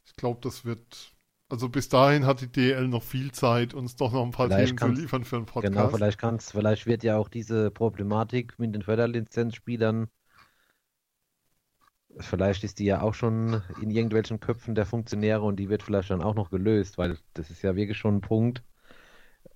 Ich 0.05 0.15
glaube, 0.15 0.39
das 0.41 0.65
wird. 0.65 1.11
Also 1.47 1.69
bis 1.69 1.89
dahin 1.89 2.26
hat 2.26 2.41
die 2.41 2.51
DL 2.51 2.88
noch 2.88 3.03
viel 3.03 3.32
Zeit, 3.32 3.76
uns 3.76 3.95
doch 3.95 4.11
noch 4.11 4.23
ein 4.26 4.32
paar 4.32 4.47
vielleicht 4.47 4.80
Themen 4.80 4.95
zu 4.95 5.01
liefern 5.01 5.23
für 5.23 5.36
einen 5.36 5.45
Podcast. 5.45 5.73
Genau, 5.76 5.89
vielleicht 5.89 6.17
kann's, 6.17 6.51
vielleicht 6.51 6.88
wird 6.88 7.03
ja 7.03 7.17
auch 7.17 7.30
diese 7.30 7.69
Problematik 7.69 8.57
mit 8.57 8.73
den 8.73 8.82
Förderlizenzspielern, 8.82 10.07
vielleicht 12.20 12.63
ist 12.63 12.80
die 12.80 12.86
ja 12.86 13.01
auch 13.01 13.13
schon 13.13 13.61
in 13.82 13.91
irgendwelchen 13.91 14.39
Köpfen 14.39 14.76
der 14.76 14.86
Funktionäre 14.86 15.41
und 15.41 15.57
die 15.57 15.70
wird 15.70 15.84
vielleicht 15.84 16.09
dann 16.09 16.22
auch 16.22 16.36
noch 16.36 16.49
gelöst, 16.49 16.97
weil 16.97 17.18
das 17.34 17.49
ist 17.49 17.61
ja 17.61 17.76
wirklich 17.76 17.97
schon 17.97 18.18
ein 18.18 18.22
Punkt. 18.22 18.63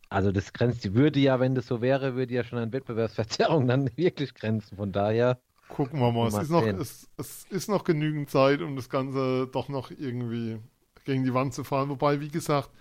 Also 0.09 0.31
das 0.31 0.53
grenzt, 0.53 0.83
die 0.83 0.95
würde 0.95 1.19
ja, 1.19 1.39
wenn 1.39 1.55
das 1.55 1.67
so 1.67 1.81
wäre, 1.81 2.15
würde 2.15 2.33
ja 2.33 2.43
schon 2.43 2.59
eine 2.59 2.71
Wettbewerbsverzerrung 2.73 3.67
dann 3.67 3.89
wirklich 3.95 4.33
grenzen. 4.33 4.77
Von 4.77 4.91
daher 4.91 5.39
Gucken 5.69 5.99
wir 5.99 6.11
mal. 6.11 6.27
Es 6.27 6.35
ist, 6.35 6.49
noch, 6.49 6.65
es, 6.65 7.07
es 7.17 7.45
ist 7.51 7.69
noch 7.69 7.83
genügend 7.83 8.29
Zeit, 8.29 8.61
um 8.61 8.75
das 8.75 8.89
Ganze 8.89 9.47
doch 9.51 9.69
noch 9.69 9.91
irgendwie 9.91 10.57
gegen 11.05 11.23
die 11.23 11.33
Wand 11.33 11.53
zu 11.53 11.63
fahren. 11.63 11.89
Wobei, 11.89 12.19
wie 12.19 12.29
gesagt, 12.29 12.71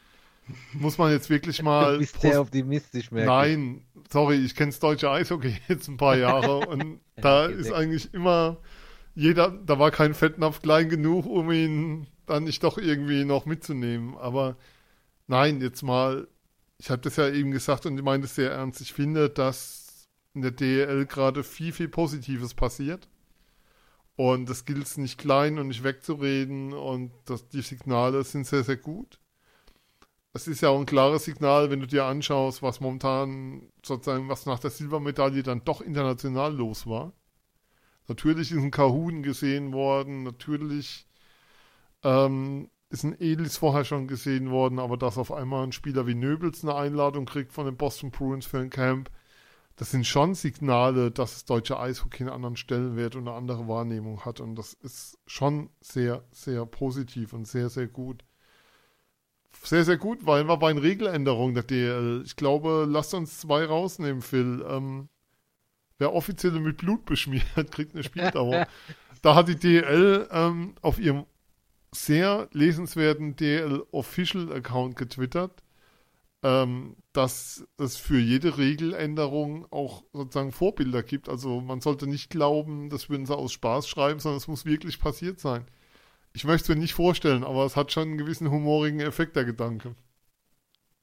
muss 0.72 0.96
man 0.96 1.12
jetzt 1.12 1.28
wirklich 1.28 1.62
mal. 1.62 1.92
Du 1.92 1.98
bist 1.98 2.18
sehr 2.20 2.40
optimistisch, 2.40 3.10
merke 3.10 3.28
Nein, 3.28 3.82
sorry, 4.10 4.36
ich 4.36 4.54
kenne 4.54 4.70
das 4.70 4.80
deutsche 4.80 5.10
Eishockey 5.10 5.54
jetzt 5.68 5.88
ein 5.88 5.98
paar 5.98 6.16
Jahre 6.16 6.66
und 6.66 7.00
da 7.16 7.44
ist 7.44 7.72
eigentlich 7.72 8.12
immer 8.14 8.56
jeder, 9.18 9.50
da 9.50 9.80
war 9.80 9.90
kein 9.90 10.14
Fettnapf 10.14 10.62
klein 10.62 10.88
genug, 10.88 11.26
um 11.26 11.50
ihn 11.50 12.06
dann 12.26 12.44
nicht 12.44 12.62
doch 12.62 12.78
irgendwie 12.78 13.24
noch 13.24 13.46
mitzunehmen. 13.46 14.16
Aber 14.16 14.56
nein, 15.26 15.60
jetzt 15.60 15.82
mal, 15.82 16.28
ich 16.78 16.90
habe 16.90 17.02
das 17.02 17.16
ja 17.16 17.28
eben 17.28 17.50
gesagt 17.50 17.84
und 17.86 17.98
ich 17.98 18.04
meine 18.04 18.22
das 18.22 18.36
sehr 18.36 18.52
ernst. 18.52 18.80
Ich 18.80 18.92
finde, 18.92 19.28
dass 19.28 20.08
in 20.34 20.42
der 20.42 20.52
DL 20.52 21.04
gerade 21.06 21.42
viel, 21.42 21.72
viel 21.72 21.88
Positives 21.88 22.54
passiert. 22.54 23.08
Und 24.14 24.48
das 24.48 24.64
gilt 24.64 24.84
es 24.86 24.98
nicht 24.98 25.18
klein 25.18 25.58
und 25.58 25.68
nicht 25.68 25.82
wegzureden 25.82 26.72
und 26.72 27.12
das, 27.24 27.48
die 27.48 27.62
Signale 27.62 28.22
sind 28.24 28.46
sehr, 28.46 28.62
sehr 28.64 28.76
gut. 28.76 29.18
es 30.32 30.46
ist 30.48 30.60
ja 30.60 30.68
auch 30.70 30.78
ein 30.78 30.86
klares 30.86 31.24
Signal, 31.24 31.70
wenn 31.70 31.80
du 31.80 31.86
dir 31.86 32.04
anschaust, 32.04 32.62
was 32.62 32.80
momentan 32.80 33.70
sozusagen, 33.84 34.28
was 34.28 34.46
nach 34.46 34.60
der 34.60 34.70
Silbermedaille 34.70 35.42
dann 35.42 35.64
doch 35.64 35.80
international 35.80 36.54
los 36.54 36.86
war. 36.86 37.12
Natürlich 38.08 38.52
ist 38.52 38.58
ein 38.58 38.70
Kahun 38.70 39.22
gesehen 39.22 39.72
worden, 39.72 40.24
natürlich 40.24 41.06
ähm, 42.02 42.70
ist 42.90 43.04
ein 43.04 43.18
Elis 43.20 43.58
vorher 43.58 43.84
schon 43.84 44.08
gesehen 44.08 44.50
worden, 44.50 44.78
aber 44.78 44.96
dass 44.96 45.18
auf 45.18 45.32
einmal 45.32 45.64
ein 45.64 45.72
Spieler 45.72 46.06
wie 46.06 46.14
Nöbels 46.14 46.64
eine 46.64 46.74
Einladung 46.74 47.26
kriegt 47.26 47.52
von 47.52 47.66
den 47.66 47.76
Boston 47.76 48.10
Bruins 48.10 48.46
für 48.46 48.58
ein 48.58 48.70
Camp, 48.70 49.10
das 49.78 49.92
sind 49.92 50.06
schon 50.08 50.34
Signale, 50.34 51.12
dass 51.12 51.34
das 51.34 51.44
deutsche 51.44 51.78
Eishockey 51.78 52.24
einen 52.24 52.32
anderen 52.32 52.56
Stellenwert 52.56 53.14
und 53.14 53.28
eine 53.28 53.36
andere 53.36 53.68
Wahrnehmung 53.68 54.24
hat. 54.24 54.40
Und 54.40 54.56
das 54.56 54.72
ist 54.74 55.18
schon 55.28 55.70
sehr, 55.80 56.24
sehr 56.32 56.66
positiv 56.66 57.32
und 57.32 57.46
sehr, 57.46 57.68
sehr 57.70 57.86
gut. 57.86 58.24
Sehr, 59.62 59.84
sehr 59.84 59.96
gut, 59.96 60.26
weil 60.26 60.48
wir 60.48 60.56
bei 60.56 60.72
den 60.72 60.82
Regeländerungen 60.82 61.54
der 61.54 61.62
DL. 61.62 62.22
Ich 62.26 62.34
glaube, 62.34 62.86
lasst 62.88 63.14
uns 63.14 63.38
zwei 63.38 63.64
rausnehmen, 63.64 64.20
Phil. 64.20 64.64
Ähm, 64.68 65.08
wer 65.98 66.14
offiziell 66.14 66.52
mit 66.52 66.78
Blut 66.78 67.04
beschmiert, 67.04 67.44
kriegt 67.70 67.94
eine 67.94 68.02
Spieldauer. 68.02 68.66
da 69.22 69.34
hat 69.34 69.48
die 69.48 69.56
DL 69.56 70.28
ähm, 70.30 70.74
auf 70.82 70.98
ihrem 70.98 71.26
sehr 71.92 72.48
lesenswerten 72.52 73.36
DL 73.36 73.82
Official 73.92 74.52
Account 74.52 74.96
getwittert, 74.96 75.62
ähm, 76.42 76.96
dass 77.12 77.66
es 77.78 77.96
für 77.96 78.18
jede 78.18 78.58
Regeländerung 78.58 79.66
auch 79.72 80.04
sozusagen 80.12 80.52
Vorbilder 80.52 81.02
gibt. 81.02 81.28
Also 81.28 81.60
man 81.60 81.80
sollte 81.80 82.06
nicht 82.06 82.30
glauben, 82.30 82.90
das 82.90 83.08
würden 83.08 83.26
sie 83.26 83.36
aus 83.36 83.52
Spaß 83.52 83.88
schreiben, 83.88 84.20
sondern 84.20 84.38
es 84.38 84.48
muss 84.48 84.64
wirklich 84.64 85.00
passiert 85.00 85.40
sein. 85.40 85.64
Ich 86.34 86.44
möchte 86.44 86.64
es 86.64 86.76
mir 86.76 86.80
nicht 86.80 86.94
vorstellen, 86.94 87.42
aber 87.42 87.64
es 87.64 87.74
hat 87.74 87.90
schon 87.90 88.04
einen 88.04 88.18
gewissen 88.18 88.50
humorigen 88.50 89.00
Effekt, 89.00 89.34
der 89.34 89.44
Gedanke. 89.44 89.96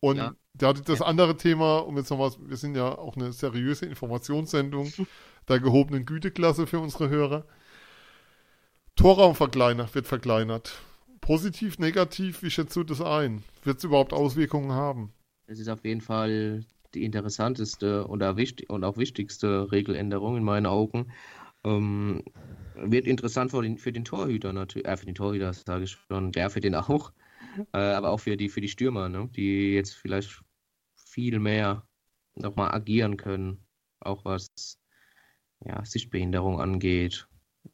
Und 0.06 0.18
ja. 0.18 0.36
das 0.54 1.00
ja. 1.00 1.06
andere 1.08 1.36
Thema, 1.36 1.80
um 1.80 1.98
jetzt 1.98 2.12
nochmal, 2.12 2.30
wir 2.40 2.58
sind 2.58 2.78
ja 2.78 2.96
auch 2.96 3.16
eine 3.16 3.34
seriöse 3.34 3.88
Informationssendung 3.88 4.94
der 5.50 5.60
gehobenen 5.60 6.06
Güteklasse 6.06 6.68
für 6.68 6.80
unsere 6.80 7.10
Hörer. 7.10 7.44
Torraum 8.96 9.34
verkleinert, 9.34 9.96
wird 9.96 10.06
verkleinert. 10.06 10.80
Positiv, 11.22 11.80
negativ, 11.80 12.44
wie 12.44 12.52
schätzt 12.52 12.76
du 12.76 12.84
das 12.84 13.02
ein? 13.02 13.44
Wird 13.64 13.80
es 13.80 13.84
überhaupt 13.84 14.14
Auswirkungen 14.14 14.74
haben? 14.74 15.12
Es 15.48 15.58
ist 15.58 15.70
auf 15.70 15.84
jeden 15.84 16.02
Fall 16.02 16.64
die 16.94 17.04
interessanteste 17.04 18.06
und 18.06 18.22
auch, 18.22 18.38
wichtigste 18.98 19.72
Regeländerung 19.72 20.38
in 20.38 20.44
meinen 20.44 20.68
Augen. 20.68 21.12
Ähm, 21.64 22.22
wird 22.76 23.08
interessant 23.08 23.50
für 23.50 23.64
den, 23.64 23.80
für 23.80 23.92
den 23.92 24.06
Torhüter 24.06 24.54
natürlich, 24.54 24.88
äh, 24.88 24.98
für 24.98 25.08
den 25.08 25.16
Torhüter 25.16 25.52
sage 25.52 25.86
ich 25.86 25.98
schon, 26.08 26.32
ja, 26.36 26.50
für 26.50 26.62
den 26.62 26.76
auch, 26.76 27.12
äh, 27.74 27.78
aber 27.78 28.10
auch 28.10 28.20
für 28.20 28.38
die, 28.38 28.50
für 28.50 28.62
die 28.62 28.70
Stürmer, 28.70 29.10
ne? 29.10 29.30
die 29.36 29.74
jetzt 29.74 29.94
vielleicht 29.94 30.42
viel 30.96 31.40
mehr 31.40 31.88
nochmal 32.36 32.72
agieren 32.72 33.18
können, 33.18 33.66
auch 34.00 34.26
was 34.26 34.48
ja, 35.64 35.84
Sichtbehinderung 35.86 36.60
angeht, 36.60 37.28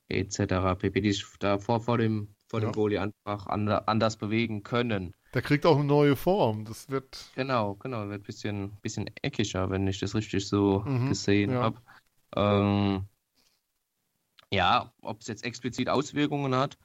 etc. 0.09 0.77
pp. 0.77 1.01
Die 1.01 1.13
sich 1.13 1.25
da 1.39 1.57
vor, 1.57 1.82
vor 1.82 1.97
dem, 1.97 2.36
vor 2.47 2.61
ja. 2.61 2.69
dem 2.69 2.73
Goalie 2.73 2.99
einfach 2.99 3.47
anders 3.47 4.17
bewegen 4.17 4.63
können. 4.63 5.13
Der 5.34 5.41
kriegt 5.41 5.65
auch 5.65 5.77
eine 5.77 5.86
neue 5.86 6.15
Form. 6.15 6.65
Das 6.65 6.89
wird. 6.89 7.32
Genau, 7.36 7.75
genau. 7.75 8.09
Wird 8.09 8.21
ein 8.21 8.23
bisschen, 8.23 8.77
bisschen 8.82 9.09
eckiger, 9.21 9.69
wenn 9.69 9.88
ich 9.88 9.99
das 9.99 10.13
richtig 10.13 10.47
so 10.47 10.84
mhm, 10.86 11.09
gesehen 11.09 11.51
ja. 11.51 11.61
habe. 11.61 11.82
Ähm, 12.36 13.05
ja, 14.53 14.93
ob 15.01 15.21
es 15.21 15.27
jetzt 15.27 15.45
explizit 15.45 15.88
Auswirkungen 15.88 16.53
hat, 16.55 16.77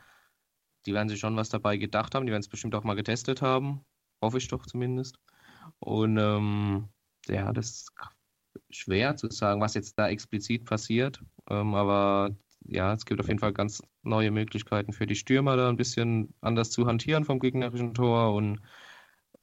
die 0.87 0.95
werden 0.95 1.09
sich 1.09 1.20
schon 1.20 1.37
was 1.37 1.49
dabei 1.49 1.76
gedacht 1.76 2.14
haben. 2.14 2.26
Die 2.26 2.32
werden 2.32 2.43
es 2.43 2.49
bestimmt 2.49 2.74
auch 2.74 2.84
mal 2.84 2.95
getestet 2.95 3.43
haben. 3.43 3.84
Hoffe 4.22 4.39
ich 4.39 4.49
doch 4.49 4.66
zumindest. 4.66 5.18
Und 5.78 6.16
ähm, 6.18 6.89
ja, 7.26 7.53
das 7.53 7.66
ist 7.70 7.93
schwer 8.70 9.16
zu 9.16 9.30
sagen, 9.30 9.61
was 9.61 9.74
jetzt 9.74 9.99
da 9.99 10.09
explizit 10.09 10.64
passiert. 10.64 11.22
Ähm, 11.51 11.74
aber 11.74 12.37
ja, 12.64 12.93
es 12.93 13.05
gibt 13.05 13.20
auf 13.20 13.28
jeden 13.28 13.41
Fall 13.41 13.53
ganz 13.53 13.82
neue 14.03 14.30
Möglichkeiten 14.30 14.93
für 14.93 15.07
die 15.07 15.14
Stürmer, 15.14 15.57
da 15.57 15.68
ein 15.68 15.76
bisschen 15.76 16.34
anders 16.41 16.70
zu 16.70 16.87
hantieren 16.87 17.24
vom 17.24 17.41
gegnerischen 17.41 17.95
Tor 17.95 18.34
und 18.34 18.61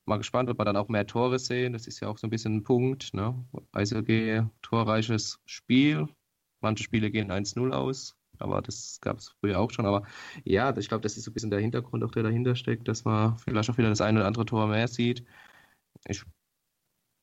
mal 0.05 0.17
gespannt, 0.17 0.49
ob 0.49 0.59
wir 0.59 0.65
dann 0.65 0.77
auch 0.77 0.89
mehr 0.89 1.07
Tore 1.07 1.39
sehen. 1.39 1.73
Das 1.73 1.87
ist 1.87 1.99
ja 1.99 2.07
auch 2.07 2.17
so 2.17 2.27
ein 2.27 2.29
bisschen 2.29 2.57
ein 2.57 2.63
Punkt. 2.63 3.13
Ne? 3.13 3.45
Eishockey, 3.71 4.43
torreiches 4.61 5.39
Spiel. 5.45 6.07
Manche 6.61 6.83
Spiele 6.83 7.11
gehen 7.11 7.31
1-0 7.31 7.71
aus, 7.71 8.15
aber 8.43 8.61
das 8.61 8.99
gab 9.01 9.17
es 9.17 9.29
früher 9.39 9.59
auch 9.59 9.71
schon. 9.71 9.85
Aber 9.85 10.03
ja, 10.43 10.75
ich 10.77 10.87
glaube, 10.89 11.01
das 11.01 11.17
ist 11.17 11.23
so 11.23 11.31
ein 11.31 11.33
bisschen 11.33 11.51
der 11.51 11.59
Hintergrund, 11.59 12.03
auch 12.03 12.11
der 12.11 12.23
dahinter 12.23 12.55
steckt, 12.55 12.87
dass 12.87 13.05
man 13.05 13.37
vielleicht 13.37 13.69
auch 13.69 13.77
wieder 13.77 13.89
das 13.89 14.01
eine 14.01 14.19
oder 14.19 14.27
andere 14.27 14.45
Tor 14.45 14.67
mehr 14.67 14.87
sieht. 14.87 15.25
Ich, 16.07 16.23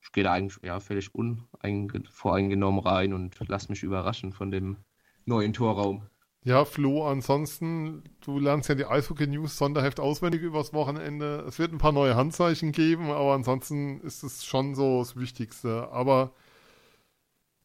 ich 0.03 0.13
gehe 0.13 0.25
da 0.25 0.33
eigentlich 0.33 0.59
ja, 0.63 0.81
völlig 0.81 1.15
unvoreingenommen 1.15 2.81
rein 2.81 3.13
und 3.13 3.39
lasse 3.49 3.69
mich 3.71 3.83
überraschen 3.83 4.33
von 4.33 4.51
dem 4.51 4.79
neuen 5.27 5.53
Torraum. 5.53 6.07
Ja, 6.43 6.65
Flo, 6.65 7.07
ansonsten, 7.07 8.03
du 8.23 8.39
lernst 8.39 8.71
ja 8.71 8.75
die 8.75 8.87
Eishockey 8.87 9.27
News 9.27 9.59
Sonderheft 9.59 10.01
auswendig 10.01 10.41
übers 10.41 10.73
Wochenende. 10.73 11.45
Es 11.47 11.59
wird 11.59 11.71
ein 11.73 11.79
paar 11.79 11.93
neue 11.93 12.17
Handzeichen 12.17 12.73
geben, 12.73 13.11
aber 13.11 13.35
ansonsten 13.35 14.01
ist 14.01 14.23
es 14.23 14.47
schon 14.47 14.75
so 14.75 15.01
das 15.01 15.17
Wichtigste. 15.17 15.91
Aber 15.93 16.33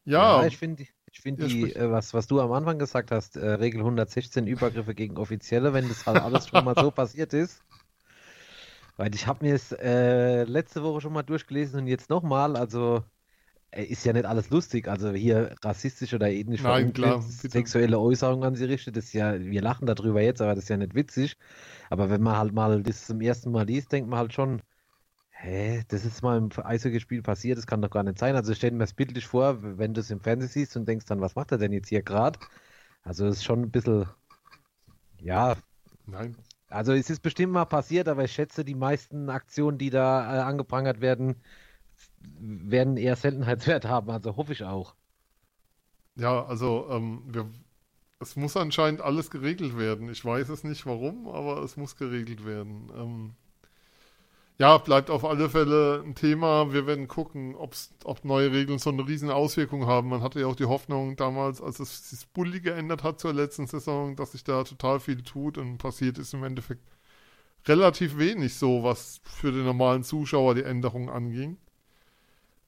ja. 0.03 0.41
Ja, 0.41 0.47
ich 0.47 0.57
finde 0.57 0.85
ich 1.15 1.21
find 1.21 1.39
ja, 1.39 1.47
die, 1.47 1.73
äh, 1.73 1.89
was, 1.89 2.13
was 2.13 2.27
du 2.27 2.41
am 2.41 2.51
Anfang 2.51 2.77
gesagt 2.77 3.09
hast, 3.09 3.37
äh, 3.37 3.45
Regel 3.51 3.81
116 3.83 4.47
Übergriffe 4.47 4.93
gegen 4.93 5.17
Offizielle, 5.17 5.73
wenn 5.73 5.87
das 5.87 6.05
halt 6.05 6.21
alles 6.21 6.47
schon 6.49 6.65
mal 6.65 6.75
so 6.75 6.91
passiert 6.91 7.33
ist. 7.33 7.63
Weil 8.97 9.15
ich 9.15 9.25
habe 9.25 9.45
mir 9.45 9.55
es 9.55 9.71
äh, 9.71 10.43
letzte 10.43 10.83
Woche 10.83 11.01
schon 11.01 11.13
mal 11.13 11.23
durchgelesen 11.23 11.81
und 11.81 11.87
jetzt 11.87 12.09
nochmal, 12.09 12.57
also 12.57 13.03
äh, 13.71 13.83
ist 13.83 14.05
ja 14.05 14.11
nicht 14.11 14.25
alles 14.25 14.49
lustig. 14.49 14.89
Also 14.89 15.13
hier 15.13 15.55
rassistisch 15.63 16.13
oder 16.13 16.29
ethnisch 16.29 16.61
Nein, 16.61 16.91
klar, 16.91 17.21
sexuelle 17.21 17.97
Äußerungen 17.97 18.43
an 18.43 18.55
sie 18.55 18.65
richtet, 18.65 18.97
das 18.97 19.05
ist 19.05 19.13
ja, 19.13 19.39
wir 19.39 19.61
lachen 19.61 19.85
darüber 19.85 20.21
jetzt, 20.21 20.41
aber 20.41 20.55
das 20.55 20.65
ist 20.65 20.69
ja 20.69 20.77
nicht 20.77 20.95
witzig. 20.95 21.37
Aber 21.89 22.09
wenn 22.09 22.21
man 22.21 22.37
halt 22.37 22.53
mal 22.53 22.83
das 22.83 23.07
zum 23.07 23.21
ersten 23.21 23.51
Mal 23.51 23.65
liest, 23.67 23.91
denkt 23.93 24.09
man 24.09 24.19
halt 24.19 24.33
schon, 24.33 24.61
hä, 25.45 25.83
das 25.89 26.05
ist 26.05 26.23
mal 26.23 26.37
im 26.37 26.49
Eishockeyspiel 26.63 27.21
passiert, 27.21 27.57
das 27.57 27.67
kann 27.67 27.81
doch 27.81 27.91
gar 27.91 28.03
nicht 28.03 28.17
sein. 28.17 28.35
Also 28.35 28.53
stell 28.53 28.71
dir 28.71 28.79
das 28.79 28.93
bildlich 28.93 29.27
vor, 29.27 29.59
wenn 29.77 29.93
du 29.93 30.01
es 30.01 30.09
im 30.09 30.19
Fernsehen 30.19 30.49
siehst 30.49 30.75
und 30.75 30.87
denkst 30.87 31.05
dann, 31.05 31.21
was 31.21 31.35
macht 31.35 31.51
er 31.51 31.57
denn 31.57 31.71
jetzt 31.71 31.89
hier 31.89 32.01
gerade? 32.01 32.39
Also 33.03 33.27
es 33.27 33.37
ist 33.37 33.45
schon 33.45 33.61
ein 33.61 33.71
bisschen, 33.71 34.07
ja. 35.21 35.55
Nein. 36.07 36.35
Also 36.67 36.93
es 36.93 37.09
ist 37.09 37.21
bestimmt 37.21 37.53
mal 37.53 37.65
passiert, 37.65 38.07
aber 38.07 38.23
ich 38.23 38.31
schätze, 38.31 38.65
die 38.65 38.75
meisten 38.75 39.29
Aktionen, 39.29 39.77
die 39.77 39.91
da 39.91 40.35
äh, 40.35 40.41
angeprangert 40.41 40.99
werden, 40.99 41.35
werden 42.39 42.97
eher 42.97 43.15
Seltenheitswert 43.15 43.85
haben, 43.87 44.09
also 44.09 44.35
hoffe 44.35 44.53
ich 44.53 44.63
auch. 44.63 44.95
Ja, 46.15 46.45
also 46.45 46.87
ähm, 46.89 47.21
wir, 47.27 47.49
es 48.19 48.35
muss 48.35 48.57
anscheinend 48.57 49.01
alles 49.01 49.29
geregelt 49.29 49.77
werden. 49.77 50.09
Ich 50.09 50.25
weiß 50.25 50.49
es 50.49 50.63
nicht 50.63 50.85
warum, 50.85 51.27
aber 51.27 51.61
es 51.61 51.77
muss 51.77 51.97
geregelt 51.97 52.45
werden. 52.45 52.89
Ähm, 52.95 53.35
ja, 54.57 54.77
bleibt 54.77 55.09
auf 55.09 55.25
alle 55.25 55.49
Fälle 55.49 56.01
ein 56.05 56.15
Thema. 56.15 56.71
Wir 56.71 56.87
werden 56.87 57.07
gucken, 57.07 57.55
ob's, 57.55 57.93
ob 58.05 58.23
neue 58.23 58.51
Regeln 58.51 58.79
so 58.79 58.89
eine 58.89 59.05
riesen 59.05 59.29
Auswirkung 59.29 59.85
haben. 59.85 60.09
Man 60.09 60.21
hatte 60.21 60.39
ja 60.39 60.47
auch 60.47 60.55
die 60.55 60.65
Hoffnung 60.65 61.17
damals, 61.17 61.61
als 61.61 61.79
es 61.79 62.09
das 62.09 62.25
Bulli 62.25 62.61
geändert 62.61 63.03
hat 63.03 63.19
zur 63.19 63.33
letzten 63.33 63.67
Saison, 63.67 64.15
dass 64.15 64.31
sich 64.31 64.43
da 64.45 64.63
total 64.63 64.99
viel 65.01 65.23
tut 65.23 65.57
und 65.57 65.77
passiert 65.77 66.17
ist 66.17 66.33
im 66.33 66.43
Endeffekt 66.45 66.83
relativ 67.67 68.17
wenig 68.17 68.55
so, 68.55 68.83
was 68.83 69.19
für 69.23 69.51
den 69.51 69.65
normalen 69.65 70.03
Zuschauer 70.03 70.55
die 70.55 70.63
Änderungen 70.63 71.09
anging. 71.09 71.57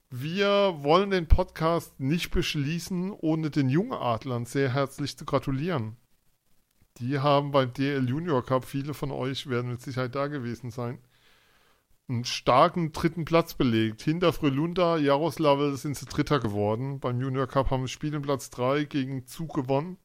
Wir 0.09 0.77
wollen 0.81 1.09
den 1.09 1.27
Podcast 1.27 1.99
nicht 1.99 2.31
beschließen, 2.31 3.11
ohne 3.11 3.49
den 3.49 3.69
Jungadlern 3.69 4.45
sehr 4.45 4.73
herzlich 4.73 5.17
zu 5.17 5.25
gratulieren. 5.25 5.97
Die 6.97 7.19
haben 7.19 7.51
beim 7.51 7.73
DL 7.73 8.09
Junior 8.09 8.43
Cup, 8.43 8.65
viele 8.65 8.93
von 8.93 9.11
euch 9.11 9.47
werden 9.47 9.69
mit 9.69 9.81
Sicherheit 9.81 10.15
da 10.15 10.27
gewesen 10.27 10.71
sein, 10.71 10.99
einen 12.09 12.23
starken 12.23 12.91
dritten 12.91 13.25
Platz 13.25 13.53
belegt. 13.53 14.01
Hinter 14.01 14.31
Frölunda, 14.33 14.97
Jaroslawl 14.97 15.75
sind 15.75 15.97
sie 15.97 16.05
Dritter 16.05 16.39
geworden. 16.39 16.99
Beim 16.99 17.19
Junior 17.19 17.47
Cup 17.47 17.69
haben 17.69 17.85
sie 17.85 17.91
Spielenplatz 17.91 18.49
3 18.49 18.85
gegen 18.85 19.25
Zug 19.25 19.53
gewonnen. 19.53 19.97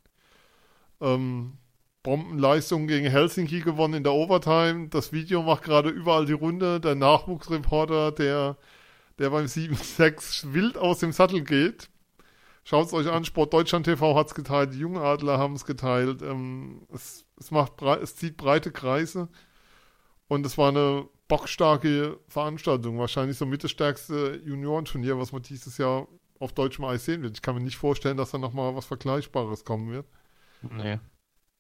Ähm, 1.01 1.59
Bombenleistung 2.03 2.89
gegen 2.89 3.09
Helsinki 3.09 3.61
gewonnen 3.61 3.95
in 3.95 4.03
der 4.05 4.15
Overtime. 4.15 4.89
Das 4.89 5.13
Video 5.13 5.43
macht 5.43 5.63
gerade 5.63 5.91
überall 5.91 6.27
die 6.27 6.33
Runde. 6.33 6.81
Der 6.81 6.97
Nachwuchsreporter, 6.97 8.11
der 8.11 8.57
der 9.19 9.31
beim 9.31 9.47
7-6 9.47 10.53
wild 10.53 10.77
aus 10.77 10.99
dem 10.99 11.13
Sattel 11.13 11.43
geht. 11.43 11.91
Schaut 12.65 12.87
es 12.87 12.93
euch 12.93 13.09
an, 13.09 13.25
Sport 13.25 13.53
Deutschland 13.53 13.87
TV 13.87 14.15
hat 14.15 14.29
es 14.29 14.35
geteilt, 14.35 14.73
die 14.73 14.79
Jungadler 14.79 15.39
haben 15.39 15.55
es 15.55 15.65
geteilt. 15.65 16.23
Ähm, 16.23 16.87
es, 16.93 17.25
es, 17.39 17.51
macht 17.51 17.83
es 17.83 18.17
zieht 18.17 18.37
breite 18.37 18.71
Kreise 18.71 19.29
und 20.29 20.47
es 20.47 20.59
war 20.59 20.69
eine 20.69 21.09
bockstarke 21.33 22.21
Veranstaltung. 22.29 22.99
Wahrscheinlich 22.99 23.39
so 23.39 23.47
mit 23.47 23.65
das 23.65 23.71
stärkste 23.71 24.43
Juniorenturnier, 24.45 25.19
was 25.19 25.33
man 25.33 25.41
dieses 25.41 25.79
Jahr 25.79 26.07
auf 26.39 26.53
deutschem 26.53 26.85
Eis 26.85 27.07
sehen 27.07 27.23
wird. 27.23 27.39
Ich 27.39 27.43
kann 27.43 27.55
mir 27.55 27.63
nicht 27.63 27.79
vorstellen, 27.79 28.19
dass 28.19 28.33
da 28.33 28.39
nochmal 28.39 28.77
was 28.77 28.85
Vergleichbares 28.85 29.65
kommen 29.65 29.91
wird. 29.91 30.07
Nee. 30.61 30.99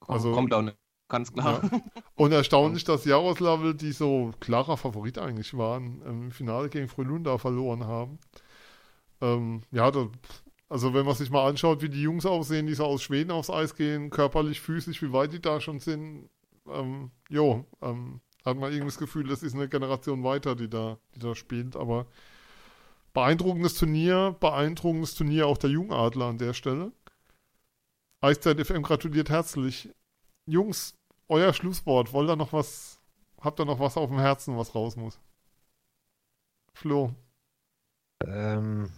Also, 0.06 0.32
kommt, 0.32 0.52
auch 0.52 0.60
nicht, 0.60 0.76
ganz 1.08 1.32
klar. 1.32 1.62
Ja. 1.62 1.80
Und 2.16 2.32
erstaunlich, 2.32 2.84
dass 2.84 3.06
Jaroslawl, 3.06 3.72
die 3.72 3.92
so 3.92 4.32
klarer 4.40 4.76
Favorit 4.76 5.16
eigentlich 5.16 5.56
waren, 5.56 6.02
im 6.02 6.32
Finale 6.32 6.68
gegen 6.68 6.88
Frölunda 6.88 7.38
verloren 7.38 7.86
haben. 7.86 8.18
Ähm, 9.22 9.62
ja, 9.70 9.90
da, 9.90 10.10
also 10.68 10.92
wenn 10.92 11.06
man 11.06 11.14
sich 11.14 11.30
mal 11.30 11.48
anschaut, 11.48 11.80
wie 11.80 11.88
die 11.88 12.02
Jungs 12.02 12.26
aussehen, 12.26 12.66
die 12.66 12.74
so 12.74 12.84
aus 12.84 13.02
Schweden 13.02 13.30
aufs 13.30 13.48
Eis 13.48 13.74
gehen, 13.74 14.10
körperlich, 14.10 14.60
physisch, 14.60 15.00
wie 15.00 15.14
weit 15.14 15.32
die 15.32 15.40
da 15.40 15.62
schon 15.62 15.78
sind, 15.78 16.28
ähm, 16.68 17.10
jo, 17.30 17.64
ähm, 17.80 18.20
hat 18.44 18.56
man 18.56 18.72
irgendwie 18.72 18.90
das 18.90 18.98
Gefühl, 18.98 19.28
das 19.28 19.42
ist 19.42 19.54
eine 19.54 19.68
Generation 19.68 20.24
weiter, 20.24 20.56
die 20.56 20.68
da, 20.68 20.98
die 21.14 21.20
da 21.20 21.34
spielt. 21.34 21.76
Aber 21.76 22.06
beeindruckendes 23.12 23.74
Turnier, 23.74 24.36
beeindruckendes 24.40 25.14
Turnier 25.14 25.46
auch 25.46 25.58
der 25.58 25.70
Jungadler 25.70 26.26
an 26.26 26.38
der 26.38 26.54
Stelle. 26.54 26.92
Eiszeit 28.20 28.60
FM 28.64 28.82
gratuliert 28.82 29.30
herzlich. 29.30 29.90
Jungs, 30.46 30.94
euer 31.28 31.52
Schlusswort. 31.52 32.12
Wollt 32.12 32.30
ihr 32.30 32.36
noch 32.36 32.52
was, 32.52 33.00
habt 33.40 33.60
ihr 33.60 33.64
noch 33.64 33.80
was 33.80 33.96
auf 33.96 34.10
dem 34.10 34.18
Herzen, 34.18 34.56
was 34.56 34.74
raus 34.74 34.96
muss? 34.96 35.18
Flo. 36.72 37.14
Ähm, 38.24 38.90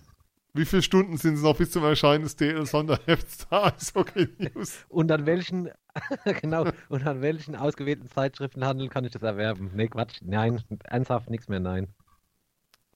Wie 0.57 0.65
viele 0.65 0.83
Stunden 0.83 1.17
sind 1.17 1.35
es 1.35 1.43
noch 1.43 1.57
bis 1.57 1.73
zum 1.73 1.83
Erscheinen 1.83 2.23
des 2.23 2.37
DL-Sonderhefts 2.37 3.49
der 3.49 3.65
Eishockey 3.75 4.29
News? 4.55 4.85
und 4.89 5.11
an 5.11 5.27
welchen, 5.27 5.69
genau, 6.41 6.67
und 6.89 7.05
an 7.07 7.21
welchen 7.23 7.57
ausgewählten 7.57 8.09
Zeitschriftenhandel 8.09 8.89
kann 8.89 9.05
ich 9.05 9.11
das 9.11 9.23
erwerben? 9.23 9.73
Nee, 9.75 9.89
Quatsch, 9.89 10.21
nein, 10.23 10.63
ernsthaft 10.85 11.29
nichts 11.29 11.49
mehr, 11.49 11.59
nein. 11.61 11.93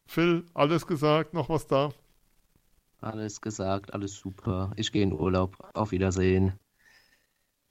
Phil, 0.07 0.45
alles 0.55 0.87
gesagt, 0.87 1.35
noch 1.35 1.49
was 1.49 1.67
da? 1.67 1.91
Alles 3.01 3.41
gesagt, 3.41 3.93
alles 3.93 4.15
super. 4.15 4.73
Ich 4.77 4.91
gehe 4.93 5.03
in 5.03 5.13
Urlaub. 5.13 5.57
Auf 5.75 5.91
Wiedersehen. 5.91 6.53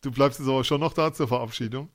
Du 0.02 0.12
bleibst 0.12 0.40
jetzt 0.40 0.48
aber 0.48 0.64
schon 0.64 0.80
noch 0.82 0.94
da 0.94 1.12
zur 1.14 1.28
Verabschiedung. 1.28 1.90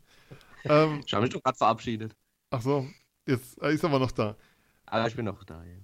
Ähm, 0.65 1.03
Ich 1.07 1.13
habe 1.13 1.23
mich 1.25 1.33
doch 1.33 1.43
gerade 1.43 1.57
verabschiedet. 1.57 2.17
ach 2.51 2.61
so, 2.63 2.87
jetzt 3.27 3.59
er 3.59 3.71
ist 3.71 3.85
aber 3.85 3.99
noch 3.99 4.13
da. 4.13 4.35
Aber 4.87 5.07
ich 5.07 5.15
bin 5.15 5.25
noch 5.27 5.45
da. 5.45 5.63
Ja. 5.65 5.77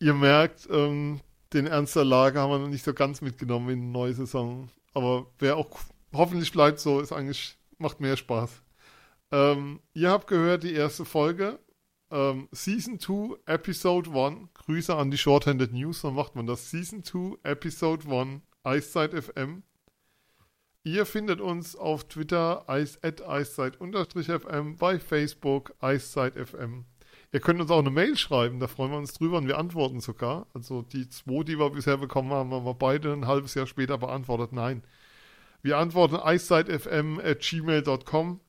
Ihr 0.00 0.14
merkt, 0.14 0.66
ähm, 0.70 1.20
den 1.52 1.66
Ernst 1.66 1.94
der 1.94 2.04
Lage 2.04 2.40
haben 2.40 2.50
wir 2.50 2.58
noch 2.58 2.68
nicht 2.68 2.84
so 2.84 2.94
ganz 2.94 3.20
mitgenommen 3.20 3.68
in 3.70 3.80
die 3.80 3.86
neue 3.86 4.14
Saison. 4.14 4.68
Aber 4.94 5.26
wer 5.38 5.56
auch 5.56 5.78
hoffentlich 6.12 6.52
bleibt 6.52 6.80
so, 6.80 7.00
ist 7.00 7.12
eigentlich, 7.12 7.58
macht 7.78 8.00
mehr 8.00 8.16
Spaß. 8.16 8.62
Ähm, 9.30 9.80
ihr 9.92 10.10
habt 10.10 10.26
gehört 10.26 10.62
die 10.62 10.72
erste 10.72 11.04
Folge. 11.04 11.58
Ähm, 12.10 12.48
Season 12.50 12.98
2, 12.98 13.36
Episode 13.46 14.10
1. 14.10 14.48
Grüße 14.54 14.94
an 14.94 15.10
die 15.10 15.18
Shorthanded 15.18 15.72
News, 15.72 16.00
so 16.00 16.10
macht 16.10 16.34
man 16.34 16.46
das. 16.46 16.70
Season 16.70 17.04
2, 17.04 17.38
Episode 17.42 18.08
1, 18.10 18.40
Eiszeit 18.64 19.12
FM. 19.12 19.62
Ihr 20.82 21.04
findet 21.04 21.42
uns 21.42 21.76
auf 21.76 22.08
Twitter 22.08 22.64
at 22.68 23.22
eiszeit-fm, 23.22 24.76
bei 24.76 24.98
Facebook 24.98 25.74
eiszeit-fm. 25.80 26.86
Ihr 27.32 27.40
könnt 27.40 27.60
uns 27.60 27.70
auch 27.70 27.78
eine 27.78 27.90
Mail 27.90 28.16
schreiben, 28.16 28.58
da 28.58 28.66
freuen 28.66 28.90
wir 28.90 28.98
uns 28.98 29.12
drüber 29.12 29.38
und 29.38 29.46
wir 29.46 29.58
antworten 29.58 30.00
sogar. 30.00 30.48
Also 30.52 30.82
die 30.82 31.08
zwei, 31.08 31.44
die 31.44 31.58
wir 31.58 31.70
bisher 31.70 31.96
bekommen 31.96 32.32
haben, 32.32 32.52
haben 32.52 32.64
wir 32.64 32.74
beide 32.74 33.12
ein 33.12 33.26
halbes 33.26 33.54
Jahr 33.54 33.66
später 33.66 33.98
beantwortet. 33.98 34.52
Nein. 34.52 34.82
Wir 35.62 35.78
antworten 35.78 36.16
eiszeit.fm 36.16 37.20
at 37.20 37.40
gmail.com. 37.40 38.40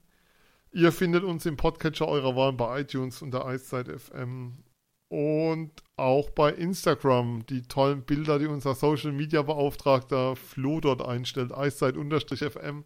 Ihr 0.73 0.91
findet 0.91 1.23
uns 1.23 1.45
im 1.45 1.57
Podcatcher 1.57 2.07
eurer 2.07 2.35
Wahl 2.35 2.53
bei 2.53 2.81
iTunes 2.81 3.21
unter 3.21 3.45
eiszeit.fm 3.45 4.63
und 5.09 5.71
auch 5.97 6.29
bei 6.29 6.51
Instagram. 6.53 7.45
Die 7.47 7.63
tollen 7.63 8.03
Bilder, 8.03 8.39
die 8.39 8.47
unser 8.47 8.73
Social 8.73 9.11
Media 9.11 9.41
Beauftragter 9.41 10.37
Flo 10.37 10.79
dort 10.79 11.01
einstellt, 11.01 11.51
eiszeit-fm. 11.53 12.85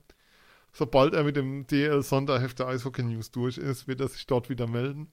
Sobald 0.73 1.13
er 1.13 1.23
mit 1.23 1.37
dem 1.37 1.67
DL-Sonderheft 1.67 2.59
der 2.59 2.67
Eishockey 2.67 3.03
News 3.03 3.31
durch 3.31 3.59
ist, 3.59 3.87
wird 3.87 4.01
er 4.01 4.07
sich 4.07 4.25
dort 4.25 4.49
wieder 4.49 4.67
melden. 4.67 5.11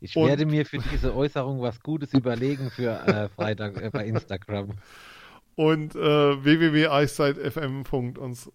Ich 0.00 0.16
Und- 0.16 0.28
werde 0.28 0.46
mir 0.46 0.64
für 0.64 0.78
diese 0.78 1.14
Äußerung 1.14 1.60
was 1.60 1.80
Gutes 1.80 2.14
überlegen 2.14 2.70
für 2.70 3.00
äh, 3.06 3.28
Freitag 3.28 3.80
äh, 3.80 3.90
bei 3.90 4.06
Instagram. 4.06 4.70
Und 5.56 5.96
äh, 5.96 6.44
www.eiszeit.fm 6.44 7.82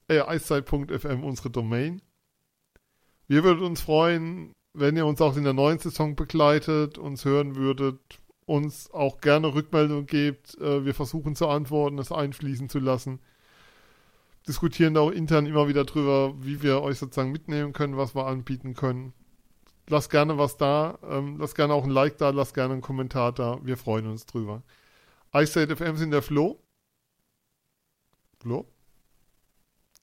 äh, 0.08 0.20
eiszeit.fm 0.22 1.24
unsere 1.24 1.50
Domain. 1.50 2.02
Wir 3.28 3.44
würden 3.44 3.64
uns 3.66 3.82
freuen, 3.82 4.54
wenn 4.74 4.96
ihr 4.96 5.06
uns 5.06 5.20
auch 5.22 5.36
in 5.36 5.44
der 5.44 5.54
neuen 5.54 5.80
Saison 5.80 6.16
begleitet, 6.16 6.98
uns 6.98 7.26
hören 7.26 7.56
würdet, 7.56 8.00
uns 8.46 8.90
auch 8.92 9.20
gerne 9.20 9.54
Rückmeldung 9.54 10.06
gebt. 10.06 10.58
Äh, 10.62 10.86
wir 10.86 10.94
versuchen 10.94 11.36
zu 11.36 11.48
antworten, 11.50 12.00
es 12.00 12.12
einfließen 12.12 12.70
zu 12.70 12.80
lassen. 12.80 13.20
Diskutieren 14.48 14.96
auch 14.98 15.10
intern 15.10 15.46
immer 15.46 15.68
wieder 15.68 15.86
drüber, 15.86 16.34
wie 16.40 16.62
wir 16.62 16.82
euch 16.82 17.00
sozusagen 17.00 17.32
mitnehmen 17.32 17.74
können, 17.74 17.98
was 17.98 18.16
wir 18.16 18.28
anbieten 18.28 18.76
können. 18.76 19.14
Lasst 19.90 20.10
gerne 20.10 20.38
was 20.38 20.58
da, 20.58 20.98
ähm, 21.10 21.38
lasst 21.40 21.56
gerne 21.56 21.74
auch 21.74 21.84
ein 21.84 21.90
Like 21.90 22.18
da, 22.18 22.30
lasst 22.30 22.54
gerne 22.54 22.74
einen 22.74 22.82
Kommentar 22.82 23.32
da. 23.34 23.60
Wir 23.64 23.78
freuen 23.78 24.08
uns 24.08 24.26
drüber. 24.26 24.62
Eiszeit 25.32 25.72
FM 25.72 25.98
sind 25.98 26.12
der 26.12 26.22
Flo. 26.22 26.60
Flo? 28.42 28.66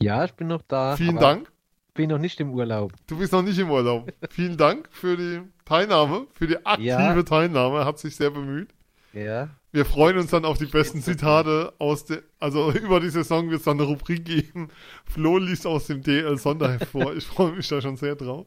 Ja, 0.03 0.25
ich 0.25 0.33
bin 0.35 0.49
noch 0.49 0.63
da. 0.63 0.97
Vielen 0.97 1.19
Dank. 1.19 1.51
Bin 1.95 2.11
noch 2.11 2.19
nicht 2.19 2.41
im 2.41 2.53
Urlaub. 2.55 2.93
Du 3.07 3.19
bist 3.19 3.33
noch 3.33 3.43
nicht 3.43 3.59
im 3.59 3.71
Urlaub. 3.71 4.13
Vielen 4.31 4.57
Dank 4.57 4.89
für 4.91 5.17
die 5.17 5.41
Teilnahme, 5.65 6.27
für 6.33 6.47
die 6.47 6.65
aktive 6.65 6.87
Ja. 6.89 7.23
Teilnahme. 7.23 7.85
Hat 7.85 7.99
sich 7.99 8.17
sehr 8.17 8.31
bemüht. 8.31 8.71
Ja. 9.13 9.51
Wir 9.73 9.85
freuen 9.85 10.19
uns 10.19 10.31
dann 10.31 10.45
auf 10.45 10.59
die 10.59 10.67
besten 10.67 11.01
Zitate 11.03 11.73
aus 11.79 12.05
der, 12.05 12.23
also 12.39 12.73
über 12.73 13.01
die 13.01 13.11
Saison 13.11 13.51
wird 13.51 13.59
es 13.61 13.65
dann 13.65 13.79
eine 13.79 13.89
Rubrik 13.89 14.25
geben. 14.25 14.69
Flo 15.05 15.39
liest 15.39 15.67
aus 15.67 15.87
dem 15.87 16.03
DL 16.03 16.39
Sonderheft 16.39 16.87
vor. 16.87 17.15
Ich 17.15 17.27
freue 17.27 17.53
mich 17.53 17.69
da 17.69 17.81
schon 17.81 17.97
sehr 17.97 18.17
drauf. 18.17 18.47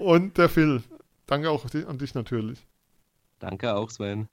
Und 0.00 0.38
der 0.38 0.48
Phil. 0.48 0.82
Danke 1.26 1.50
auch 1.50 1.66
an 1.86 1.98
dich 1.98 2.14
natürlich. 2.14 2.66
Danke 3.38 3.74
auch, 3.74 3.90
Sven. 3.90 4.28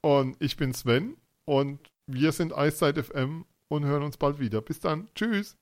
Und 0.00 0.36
ich 0.40 0.56
bin 0.56 0.74
Sven 0.74 1.16
und 1.44 1.78
wir 2.06 2.32
sind 2.32 2.52
Eiszeit 2.52 2.98
FM 2.98 3.44
und 3.68 3.84
hören 3.84 4.02
uns 4.02 4.16
bald 4.16 4.40
wieder. 4.40 4.60
Bis 4.60 4.80
dann. 4.80 5.08
Tschüss. 5.14 5.56